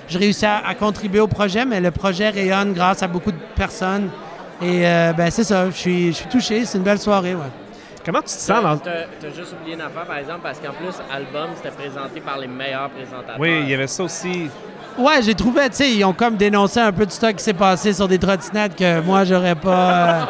je 0.08 0.18
réussis 0.18 0.46
à, 0.46 0.74
contribuer 0.76 1.20
au 1.20 1.28
projet, 1.28 1.64
mais 1.64 1.80
le 1.80 1.92
projet 1.92 2.30
rayonne 2.30 2.72
grâce 2.72 3.04
à 3.04 3.06
beaucoup 3.06 3.30
de 3.30 3.38
personnes. 3.54 4.08
Et 4.60 4.80
ben 5.16 5.30
c'est 5.30 5.44
ça, 5.44 5.70
je 5.70 5.76
suis, 5.76 6.06
je 6.08 6.16
suis 6.16 6.28
touché. 6.28 6.64
C'est 6.64 6.76
une 6.78 6.82
belle 6.84 6.98
soirée, 6.98 7.36
ouais. 7.36 7.69
Comment 8.10 8.22
tu 8.22 8.34
te 8.34 8.40
sens 8.40 8.60
dans... 8.62 8.76
T'as 8.76 8.90
t'as 9.20 9.28
juste 9.28 9.52
oublié 9.60 9.76
une 9.76 9.82
affaire, 9.82 10.04
par 10.04 10.16
exemple, 10.16 10.40
parce 10.42 10.58
qu'en 10.58 10.72
plus, 10.72 10.96
album, 11.14 11.50
c'était 11.54 11.70
présenté 11.70 12.20
par 12.20 12.38
les 12.38 12.48
meilleurs 12.48 12.90
présentateurs. 12.90 13.36
Oui, 13.38 13.60
il 13.62 13.68
y 13.70 13.74
avait 13.74 13.86
ça 13.86 14.02
aussi. 14.02 14.50
Ouais, 14.98 15.22
j'ai 15.22 15.34
trouvé, 15.36 15.68
tu 15.70 15.76
sais, 15.76 15.92
ils 15.92 16.04
ont 16.04 16.12
comme 16.12 16.34
dénoncé 16.36 16.80
un 16.80 16.90
peu 16.90 17.06
de 17.06 17.12
stock 17.12 17.36
qui 17.36 17.44
s'est 17.44 17.52
passé 17.52 17.92
sur 17.92 18.08
des 18.08 18.18
trottinettes 18.18 18.74
que 18.74 19.00
moi, 19.02 19.22
j'aurais 19.24 19.54
pas. 19.54 19.70
euh, 19.70 20.22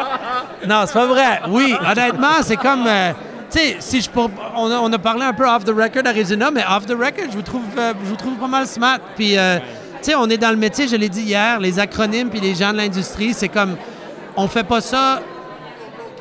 Non, 0.68 0.82
c'est 0.84 0.92
pas 0.92 1.06
vrai. 1.06 1.40
Oui, 1.48 1.74
honnêtement, 1.90 2.42
c'est 2.42 2.58
comme. 2.58 2.86
euh, 2.86 3.12
Tu 3.50 3.58
sais, 3.58 3.76
si 3.80 4.02
je 4.02 4.10
pour- 4.10 4.30
on, 4.56 4.70
a, 4.70 4.76
on 4.76 4.92
a 4.92 4.98
parlé 4.98 5.24
un 5.24 5.32
peu 5.32 5.48
off 5.48 5.64
the 5.64 5.70
record 5.74 6.06
Arizona, 6.06 6.50
mais 6.50 6.62
off 6.70 6.84
the 6.84 6.90
record, 6.90 7.30
je 7.30 7.36
vous 7.36 7.42
trouve, 7.42 7.62
euh, 7.78 7.94
je 8.04 8.08
vous 8.10 8.16
trouve 8.16 8.34
pas 8.34 8.46
mal 8.46 8.66
smart. 8.66 8.98
Puis, 9.16 9.38
euh, 9.38 9.58
tu 9.58 10.10
sais, 10.10 10.14
on 10.14 10.28
est 10.28 10.36
dans 10.36 10.50
le 10.50 10.56
métier, 10.58 10.86
je 10.86 10.96
l'ai 10.96 11.08
dit 11.08 11.22
hier, 11.22 11.58
les 11.58 11.78
acronymes 11.78 12.28
puis 12.28 12.40
les 12.40 12.54
gens 12.54 12.72
de 12.72 12.76
l'industrie, 12.76 13.32
c'est 13.32 13.48
comme, 13.48 13.76
on 14.36 14.46
fait 14.48 14.64
pas 14.64 14.82
ça. 14.82 15.20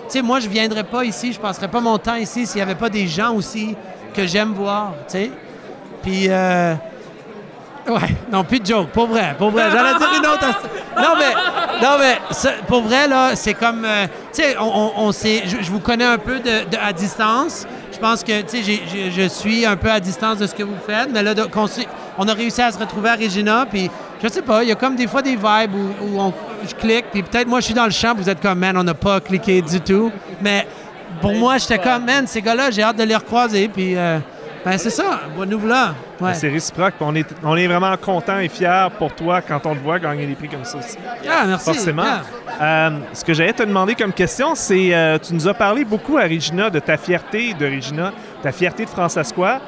Sais, 0.09 0.21
moi, 0.21 0.39
je 0.39 0.49
viendrais 0.49 0.83
pas 0.83 1.03
ici, 1.05 1.31
je 1.33 1.39
passerais 1.39 1.67
pas 1.67 1.79
mon 1.79 1.97
temps 1.97 2.15
ici 2.15 2.45
s'il 2.45 2.59
y 2.59 2.61
avait 2.61 2.75
pas 2.75 2.89
des 2.89 3.07
gens 3.07 3.33
aussi 3.35 3.75
que 4.13 4.25
j'aime 4.25 4.53
voir, 4.53 4.93
tu. 5.09 5.29
Puis, 6.01 6.25
euh, 6.29 6.73
Ouais, 7.87 8.15
non, 8.31 8.43
plus 8.43 8.59
de 8.59 8.65
joke, 8.67 8.89
pour 8.89 9.07
vrai, 9.07 9.33
pour 9.37 9.49
vrai. 9.49 9.63
J'allais 9.71 9.97
dire 9.97 10.09
une 10.15 10.25
autre. 10.27 10.45
Non, 10.95 11.15
mais, 11.17 11.81
non, 11.81 11.97
mais 11.99 12.17
pour 12.67 12.81
vrai, 12.83 13.07
là, 13.07 13.35
c'est 13.35 13.55
comme. 13.55 13.83
euh, 13.83 14.05
on, 14.59 14.63
on, 14.97 15.07
on 15.07 15.11
je, 15.11 15.71
vous 15.71 15.79
connais 15.79 16.05
un 16.05 16.19
peu 16.19 16.39
à 16.79 16.93
distance. 16.93 17.65
Je 17.91 17.97
pense 17.97 18.23
que, 18.23 18.31
je 18.53 19.27
suis 19.27 19.65
un 19.65 19.75
peu 19.75 19.89
à 19.89 19.99
distance 19.99 20.37
de 20.37 20.45
ce 20.45 20.53
que 20.53 20.61
vous 20.63 20.75
faites, 20.85 21.09
mais 21.11 21.23
là, 21.23 21.33
s'est- 21.67 21.87
on 22.17 22.27
a 22.27 22.33
réussi 22.33 22.61
à 22.61 22.71
se 22.71 22.77
retrouver 22.77 23.09
à 23.09 23.15
Regina, 23.15 23.65
puis 23.69 23.89
je 24.21 24.27
sais 24.27 24.41
pas, 24.41 24.63
il 24.63 24.69
y 24.69 24.71
a 24.71 24.75
comme 24.75 24.95
des 24.95 25.07
fois 25.07 25.21
des 25.21 25.35
vibes 25.35 25.73
où, 25.73 26.05
où 26.05 26.19
on- 26.19 26.33
je 26.67 26.75
clique, 26.75 27.05
puis 27.11 27.23
peut-être 27.23 27.47
moi, 27.47 27.59
je 27.61 27.65
suis 27.65 27.73
dans 27.73 27.85
le 27.85 27.91
champ, 27.91 28.13
vous 28.15 28.29
êtes 28.29 28.41
comme, 28.41 28.59
man, 28.59 28.75
on 28.77 28.83
n'a 28.83 28.93
pas 28.93 29.19
cliqué 29.21 29.61
du 29.61 29.79
tout. 29.79 30.11
Mais 30.41 30.67
pour 31.21 31.33
moi, 31.33 31.57
j'étais 31.57 31.77
comme, 31.79 32.03
man, 32.05 32.27
ces 32.27 32.41
gars-là, 32.41 32.69
j'ai 32.71 32.83
hâte 32.83 32.97
de 32.97 33.03
les 33.03 33.15
recroiser, 33.15 33.67
puis. 33.69 33.95
euh, 33.95 34.19
ben, 34.65 34.77
c'est 34.77 34.89
ça, 34.89 35.21
bonne 35.37 35.49
nouvelle 35.49 35.69
là. 35.69 35.93
Ouais. 36.19 36.33
C'est 36.33 36.49
réciproque. 36.49 36.95
puis 36.97 37.05
On 37.07 37.15
est, 37.15 37.25
on 37.45 37.55
est 37.55 37.65
vraiment 37.65 37.95
content 37.95 38.39
et 38.39 38.49
fiers 38.49 38.87
pour 38.97 39.15
toi 39.15 39.39
quand 39.41 39.65
on 39.65 39.73
te 39.73 39.79
voit 39.79 39.99
gagner 39.99 40.25
des 40.27 40.35
prix 40.35 40.49
comme 40.49 40.65
ça 40.65 40.77
aussi. 40.79 40.97
Ah, 41.25 41.45
merci. 41.47 41.63
Forcément. 41.63 42.03
Yeah. 42.03 42.21
Euh, 42.61 42.89
ce 43.13 43.23
que 43.23 43.33
j'allais 43.33 43.53
te 43.53 43.63
demander 43.63 43.95
comme 43.95 44.11
question, 44.11 44.55
c'est 44.55 44.93
euh, 44.93 45.17
tu 45.17 45.33
nous 45.33 45.47
as 45.47 45.53
parlé 45.53 45.85
beaucoup 45.85 46.17
à 46.17 46.23
Regina 46.23 46.69
de 46.69 46.79
ta 46.79 46.97
fierté 46.97 47.53
de 47.53 47.65
Regina, 47.67 48.11
ta 48.43 48.51
fierté 48.51 48.83
de 48.83 48.89
Francescois. 48.89 49.59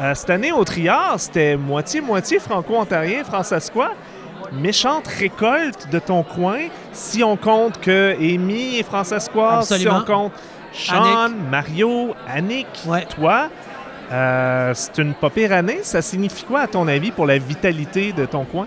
Euh, 0.00 0.14
cette 0.14 0.30
année 0.30 0.50
au 0.50 0.64
Triard, 0.64 1.20
c'était 1.20 1.56
moitié-moitié 1.56 2.38
franco-ontarien, 2.38 3.22
francescois. 3.22 3.90
Méchante 4.52 5.06
récolte 5.06 5.88
de 5.92 5.98
ton 5.98 6.22
coin, 6.22 6.58
si 6.92 7.22
on 7.22 7.36
compte 7.36 7.78
que 7.80 8.16
Amy 8.18 8.78
est 8.78 8.82
francescoise, 8.82 9.72
si 9.76 9.86
on 9.86 10.00
compte 10.00 10.32
Sean, 10.72 11.30
Mario, 11.50 12.14
Annick, 12.28 12.66
toi. 13.14 13.48
Euh, 14.10 14.72
c'est 14.74 14.98
une 14.98 15.14
pas 15.14 15.30
pire 15.30 15.52
année. 15.52 15.80
Ça 15.82 16.02
signifie 16.02 16.44
quoi, 16.44 16.60
à 16.60 16.66
ton 16.66 16.88
avis, 16.88 17.10
pour 17.10 17.26
la 17.26 17.38
vitalité 17.38 18.12
de 18.12 18.24
ton 18.24 18.44
coin? 18.44 18.66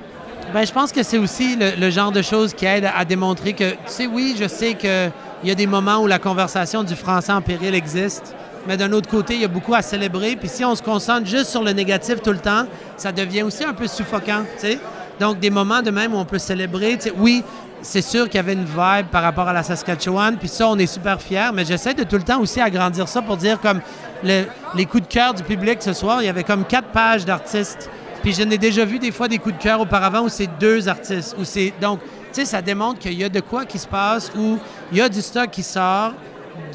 Ben, 0.54 0.66
je 0.66 0.72
pense 0.72 0.92
que 0.92 1.04
c'est 1.04 1.18
aussi 1.18 1.56
le, 1.56 1.72
le 1.78 1.90
genre 1.90 2.12
de 2.12 2.22
choses 2.22 2.54
qui 2.54 2.66
aide 2.66 2.86
à, 2.86 2.98
à 2.98 3.06
démontrer 3.06 3.54
que, 3.54 3.72
tu 3.72 3.78
sais, 3.88 4.06
oui, 4.06 4.36
je 4.40 4.48
sais 4.48 4.76
qu'il 4.76 5.12
y 5.44 5.52
a 5.52 5.56
des 5.56 5.68
moments 5.68 5.98
où 5.98 6.08
la 6.08 6.20
conversation 6.20 6.84
du 6.84 6.96
français 6.96 7.32
en 7.32 7.42
péril 7.42 7.74
existe, 7.74 8.36
mais 8.68 8.78
d'un 8.78 8.92
autre 8.94 9.10
côté, 9.10 9.36
il 9.36 9.42
y 9.42 9.46
a 9.46 9.50
beaucoup 9.50 9.74
à 9.76 9.82
célébrer. 9.82 10.36
Puis 10.36 10.50
si 10.50 10.64
on 10.66 10.76
se 10.76 10.82
concentre 10.82 11.26
juste 11.28 11.48
sur 11.52 11.64
le 11.64 11.72
négatif 11.72 12.22
tout 12.22 12.32
le 12.32 12.38
temps, 12.40 12.66
ça 12.98 13.12
devient 13.12 13.44
aussi 13.44 13.64
un 13.64 13.74
peu 13.74 13.88
suffocant, 13.88 14.44
tu. 14.60 14.78
Donc, 15.20 15.40
des 15.40 15.50
moments 15.50 15.82
de 15.82 15.92
même 15.92 16.14
où 16.14 16.18
on 16.18 16.26
peut 16.26 16.40
célébrer, 16.40 16.98
tu 16.98 17.12
oui, 17.18 17.44
c'est 17.82 18.02
sûr 18.02 18.26
qu'il 18.26 18.36
y 18.36 18.40
avait 18.40 18.54
une 18.54 18.66
vibe 18.66 19.08
par 19.12 19.22
rapport 19.22 19.48
à 19.48 19.54
la 19.54 19.62
Saskatchewan, 19.62 20.38
puis 20.38 20.48
ça, 20.48 20.68
on 20.70 20.78
est 20.78 20.88
super 20.88 21.22
fiers, 21.22 21.50
mais 21.54 21.66
j'essaie 21.66 21.94
de 21.94 22.04
tout 22.04 22.16
le 22.16 22.24
temps 22.24 22.40
aussi 22.40 22.62
agrandir 22.62 23.08
ça 23.08 23.22
pour 23.22 23.38
dire 23.38 23.60
comme 23.60 23.82
le- 24.24 24.46
les 24.74 24.86
coups 24.86 25.04
de 25.04 25.08
cœur 25.14 25.34
du 25.34 25.44
public 25.44 25.80
ce 25.82 25.94
soir, 25.94 26.22
il 26.22 26.26
y 26.26 26.30
avait 26.30 26.44
comme 26.46 26.64
quatre 26.66 26.88
pages 26.88 27.26
d'artistes. 27.26 27.90
Puis 28.24 28.32
je 28.34 28.42
n'ai 28.44 28.58
déjà 28.58 28.86
vu 28.86 29.00
des 29.00 29.12
fois 29.12 29.28
des 29.28 29.38
coups 29.38 29.58
de 29.58 29.62
cœur 29.62 29.82
auparavant 29.82 30.22
où 30.22 30.30
c'est 30.30 30.48
deux 30.60 30.88
artistes. 30.88 31.36
Où 31.38 31.44
c'est 31.44 31.74
donc, 31.82 32.00
tu 32.02 32.08
sais, 32.32 32.46
ça 32.46 32.62
démontre 32.62 33.00
qu'il 33.00 33.14
y 33.14 33.24
a 33.26 33.28
de 33.30 33.42
quoi 33.42 33.66
qui 33.66 33.78
se 33.78 33.86
passe, 33.88 34.32
où 34.38 34.58
il 34.94 34.98
y 34.98 35.02
a 35.02 35.10
du 35.10 35.22
stock 35.22 35.52
qui 35.52 35.62
sort 35.62 36.14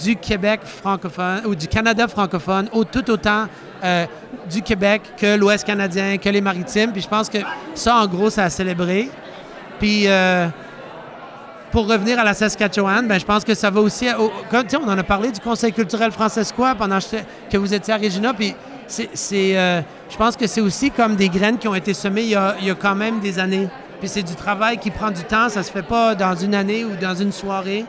du 0.03 0.17
Québec 0.17 0.61
francophone 0.65 1.43
ou 1.47 1.55
du 1.55 1.69
Canada 1.69 2.09
francophone, 2.09 2.69
au, 2.73 2.85
tout 2.85 3.11
autant 3.11 3.47
euh, 3.85 4.07
du 4.51 4.63
Québec 4.63 5.03
que 5.17 5.37
l'Ouest 5.37 5.65
canadien, 5.65 6.17
que 6.19 6.29
les 6.29 6.41
maritimes. 6.41 6.93
Puis 6.93 7.03
je 7.03 7.09
pense 7.09 7.29
que 7.29 7.39
ça, 7.75 7.97
en 7.97 8.07
gros, 8.07 8.31
ça 8.31 8.45
a 8.45 8.51
célébré. 8.51 9.11
Puis 9.79 10.05
euh, 10.07 10.49
pour 11.71 11.89
revenir 11.89 12.19
à 12.19 12.25
la 12.25 12.35
Saskatchewan, 12.35 13.07
ben, 13.07 13.19
je 13.19 13.25
pense 13.25 13.45
que 13.45 13.55
ça 13.55 13.71
va 13.71 13.81
aussi. 13.81 14.09
on 14.19 14.89
en 14.89 14.99
a 14.99 15.03
parlé 15.03 15.31
du 15.31 15.41
Conseil 15.41 15.73
culturel 15.73 16.11
francescois 16.13 16.75
pendant 16.75 16.99
que 17.51 17.57
vous 17.57 17.75
étiez 17.75 17.95
à 17.95 17.99
Regina. 17.99 18.35
Puis 18.35 18.55
euh, 19.33 19.83
je 20.11 20.17
pense 20.17 20.37
que 20.37 20.47
c'est 20.47 20.61
aussi 20.61 20.91
comme 20.91 21.17
des 21.17 21.29
graines 21.29 21.59
qui 21.59 21.69
ont 21.69 21.75
été 21.75 21.93
semées 21.95 22.23
il 22.23 22.31
y 22.31 22.35
a, 22.37 22.55
quand 22.81 22.95
même 22.95 23.21
des 23.21 23.39
années. 23.39 23.69
Puis 24.01 24.09
c'est 24.09 24.23
du 24.23 24.35
travail 24.35 24.79
qui 24.79 24.91
prend 24.91 25.11
du 25.11 25.23
temps. 25.25 25.49
Ça 25.49 25.63
se 25.63 25.71
fait 25.71 25.83
pas 25.83 26.15
dans 26.15 26.35
une 26.35 26.55
année 26.55 26.85
ou 26.85 26.97
dans 27.01 27.15
une 27.15 27.33
soirée. 27.33 27.85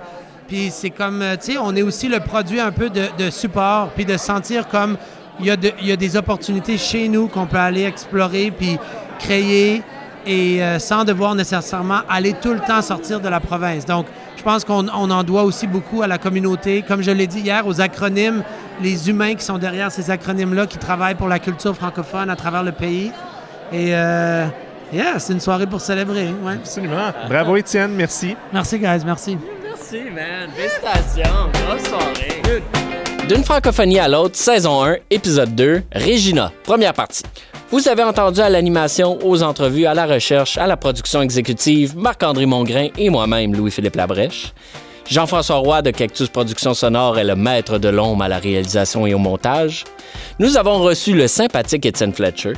Puis 0.49 0.69
c'est 0.71 0.89
comme, 0.89 1.21
euh, 1.21 1.35
tu 1.37 1.53
sais, 1.53 1.57
on 1.57 1.73
est 1.75 1.83
aussi 1.83 2.07
le 2.09 2.19
produit 2.19 2.59
un 2.59 2.71
peu 2.71 2.89
de, 2.89 3.03
de 3.17 3.29
support, 3.29 3.89
puis 3.95 4.03
de 4.03 4.17
sentir 4.17 4.67
comme 4.67 4.97
il 5.39 5.45
y, 5.45 5.51
a 5.51 5.55
de- 5.55 5.71
il 5.79 5.87
y 5.87 5.91
a 5.91 5.95
des 5.95 6.17
opportunités 6.17 6.77
chez 6.77 7.07
nous 7.07 7.27
qu'on 7.27 7.45
peut 7.45 7.57
aller 7.57 7.83
explorer, 7.83 8.51
puis 8.51 8.77
créer, 9.19 9.83
et 10.25 10.61
euh, 10.63 10.79
sans 10.79 11.05
devoir 11.05 11.33
nécessairement 11.35 11.99
aller 12.09 12.33
tout 12.33 12.51
le 12.53 12.59
temps 12.59 12.81
sortir 12.81 13.19
de 13.21 13.29
la 13.29 13.39
province. 13.39 13.85
Donc, 13.85 14.05
je 14.37 14.43
pense 14.43 14.65
qu'on 14.65 14.87
on 14.89 15.09
en 15.11 15.23
doit 15.23 15.43
aussi 15.43 15.67
beaucoup 15.67 16.01
à 16.01 16.07
la 16.07 16.17
communauté, 16.17 16.81
comme 16.85 17.01
je 17.03 17.11
l'ai 17.11 17.27
dit 17.27 17.41
hier, 17.41 17.65
aux 17.67 17.79
acronymes, 17.79 18.43
les 18.81 19.09
humains 19.09 19.35
qui 19.35 19.43
sont 19.45 19.57
derrière 19.57 19.91
ces 19.91 20.09
acronymes-là, 20.09 20.65
qui 20.65 20.77
travaillent 20.77 21.15
pour 21.15 21.27
la 21.27 21.39
culture 21.39 21.75
francophone 21.75 22.29
à 22.29 22.35
travers 22.35 22.63
le 22.63 22.71
pays. 22.71 23.11
Et, 23.71 23.93
euh, 23.95 24.45
yeah, 24.91 25.19
c'est 25.19 25.33
une 25.33 25.39
soirée 25.41 25.67
pour 25.67 25.79
célébrer. 25.81 26.29
Ouais. 26.43 26.53
Absolument. 26.53 27.11
Bravo, 27.29 27.55
Étienne. 27.55 27.91
Merci. 27.95 28.35
Merci, 28.51 28.79
guys. 28.79 29.03
Merci. 29.05 29.37
Merci, 29.91 30.09
man. 30.11 30.49
Félicitations. 30.55 31.49
Grosse 31.65 31.83
soirée. 31.87 32.61
D'une 33.27 33.43
francophonie 33.43 33.99
à 33.99 34.07
l'autre, 34.07 34.35
saison 34.35 34.83
1, 34.83 34.97
épisode 35.09 35.55
2, 35.55 35.83
Regina, 35.95 36.51
première 36.63 36.93
partie. 36.93 37.23
Vous 37.71 37.87
avez 37.87 38.03
entendu 38.03 38.39
à 38.39 38.49
l'animation, 38.49 39.17
aux 39.23 39.41
entrevues, 39.41 39.85
à 39.85 39.93
la 39.93 40.05
recherche, 40.05 40.57
à 40.57 40.67
la 40.67 40.77
production 40.77 41.21
exécutive, 41.21 41.95
Marc-André 41.97 42.45
Mongrain 42.45 42.89
et 42.97 43.09
moi-même, 43.09 43.55
Louis-Philippe 43.55 43.95
Labrèche. 43.95 44.53
Jean-François 45.09 45.57
Roy 45.57 45.81
de 45.81 45.91
Cactus 45.91 46.29
Productions 46.29 46.75
Sonores 46.75 47.17
est 47.17 47.23
le 47.23 47.35
maître 47.35 47.79
de 47.79 47.89
l'ombre 47.89 48.23
à 48.23 48.27
la 48.27 48.37
réalisation 48.37 49.07
et 49.07 49.13
au 49.15 49.19
montage. 49.19 49.85
Nous 50.37 50.57
avons 50.57 50.79
reçu 50.79 51.13
le 51.13 51.27
sympathique 51.27 51.85
Étienne 51.85 52.13
Fletcher. 52.13 52.53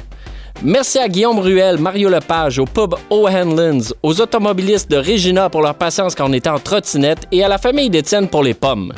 Merci 0.63 0.99
à 0.99 1.09
Guillaume 1.09 1.39
Ruel, 1.39 1.79
Mario 1.79 2.07
Lepage, 2.07 2.59
au 2.59 2.65
pub 2.65 2.93
O'Hanlon's, 3.09 3.95
aux 4.03 4.21
automobilistes 4.21 4.91
de 4.91 4.97
Regina 4.97 5.49
pour 5.49 5.63
leur 5.63 5.73
patience 5.73 6.13
quand 6.13 6.29
on 6.29 6.33
était 6.33 6.51
en 6.51 6.59
trottinette 6.59 7.25
et 7.31 7.43
à 7.43 7.47
la 7.47 7.57
famille 7.57 7.89
d'Étienne 7.89 8.27
pour 8.27 8.43
les 8.43 8.53
pommes. 8.53 8.93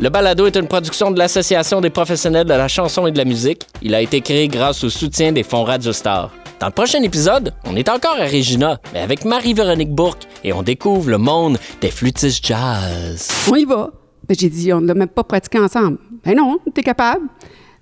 Le 0.00 0.08
balado 0.08 0.46
est 0.46 0.56
une 0.56 0.66
production 0.66 1.12
de 1.12 1.18
l'Association 1.18 1.80
des 1.80 1.90
professionnels 1.90 2.46
de 2.46 2.54
la 2.54 2.66
chanson 2.66 3.06
et 3.06 3.12
de 3.12 3.18
la 3.18 3.24
musique. 3.24 3.68
Il 3.82 3.94
a 3.94 4.00
été 4.00 4.20
créé 4.20 4.48
grâce 4.48 4.82
au 4.82 4.90
soutien 4.90 5.30
des 5.30 5.44
fonds 5.44 5.62
Radio 5.62 5.92
Star. 5.92 6.32
Dans 6.58 6.66
le 6.66 6.72
prochain 6.72 7.02
épisode, 7.04 7.54
on 7.66 7.76
est 7.76 7.88
encore 7.88 8.16
à 8.18 8.26
Regina, 8.26 8.80
mais 8.92 9.00
avec 9.00 9.24
Marie-Véronique 9.24 9.92
Bourque 9.92 10.24
et 10.42 10.52
on 10.52 10.64
découvre 10.64 11.08
le 11.08 11.18
monde 11.18 11.56
des 11.80 11.92
flûtistes 11.92 12.44
jazz. 12.44 13.28
On 13.48 13.54
y 13.54 13.64
va. 13.64 13.92
Ben, 14.28 14.36
j'ai 14.36 14.48
dit, 14.48 14.72
on 14.72 14.80
ne 14.80 14.88
l'a 14.88 14.94
même 14.94 15.08
pas 15.08 15.22
pratiqué 15.22 15.60
ensemble. 15.60 15.98
Ben 16.24 16.36
non, 16.36 16.58
t'es 16.74 16.82
capable. 16.82 17.26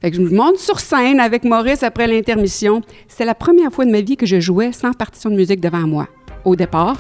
Fait 0.01 0.11
que 0.11 0.17
je 0.17 0.23
me 0.23 0.31
monte 0.31 0.59
sur 0.59 0.79
scène 0.79 1.19
avec 1.19 1.45
Maurice 1.45 1.83
après 1.83 2.07
l'intermission. 2.07 2.83
C'était 3.09 3.25
la 3.25 3.35
première 3.35 3.73
fois 3.73 3.85
de 3.85 3.91
ma 3.91 4.01
vie 4.01 4.17
que 4.17 4.27
je 4.27 4.39
jouais 4.39 4.73
sans 4.73 4.93
partition 4.93 5.29
de 5.29 5.35
musique 5.35 5.61
devant 5.61 5.87
moi, 5.87 6.07
au 6.45 6.55
départ. 6.55 6.99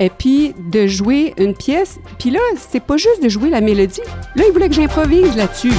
Et 0.00 0.10
puis 0.10 0.54
de 0.72 0.86
jouer 0.86 1.34
une 1.36 1.54
pièce. 1.54 1.98
Puis 2.18 2.30
là, 2.30 2.40
c'est 2.56 2.82
pas 2.82 2.96
juste 2.96 3.22
de 3.22 3.28
jouer 3.28 3.50
la 3.50 3.60
mélodie. 3.60 4.00
Là, 4.36 4.44
il 4.46 4.52
voulait 4.52 4.68
que 4.68 4.74
j'improvise 4.74 5.36
là-dessus. 5.36 5.72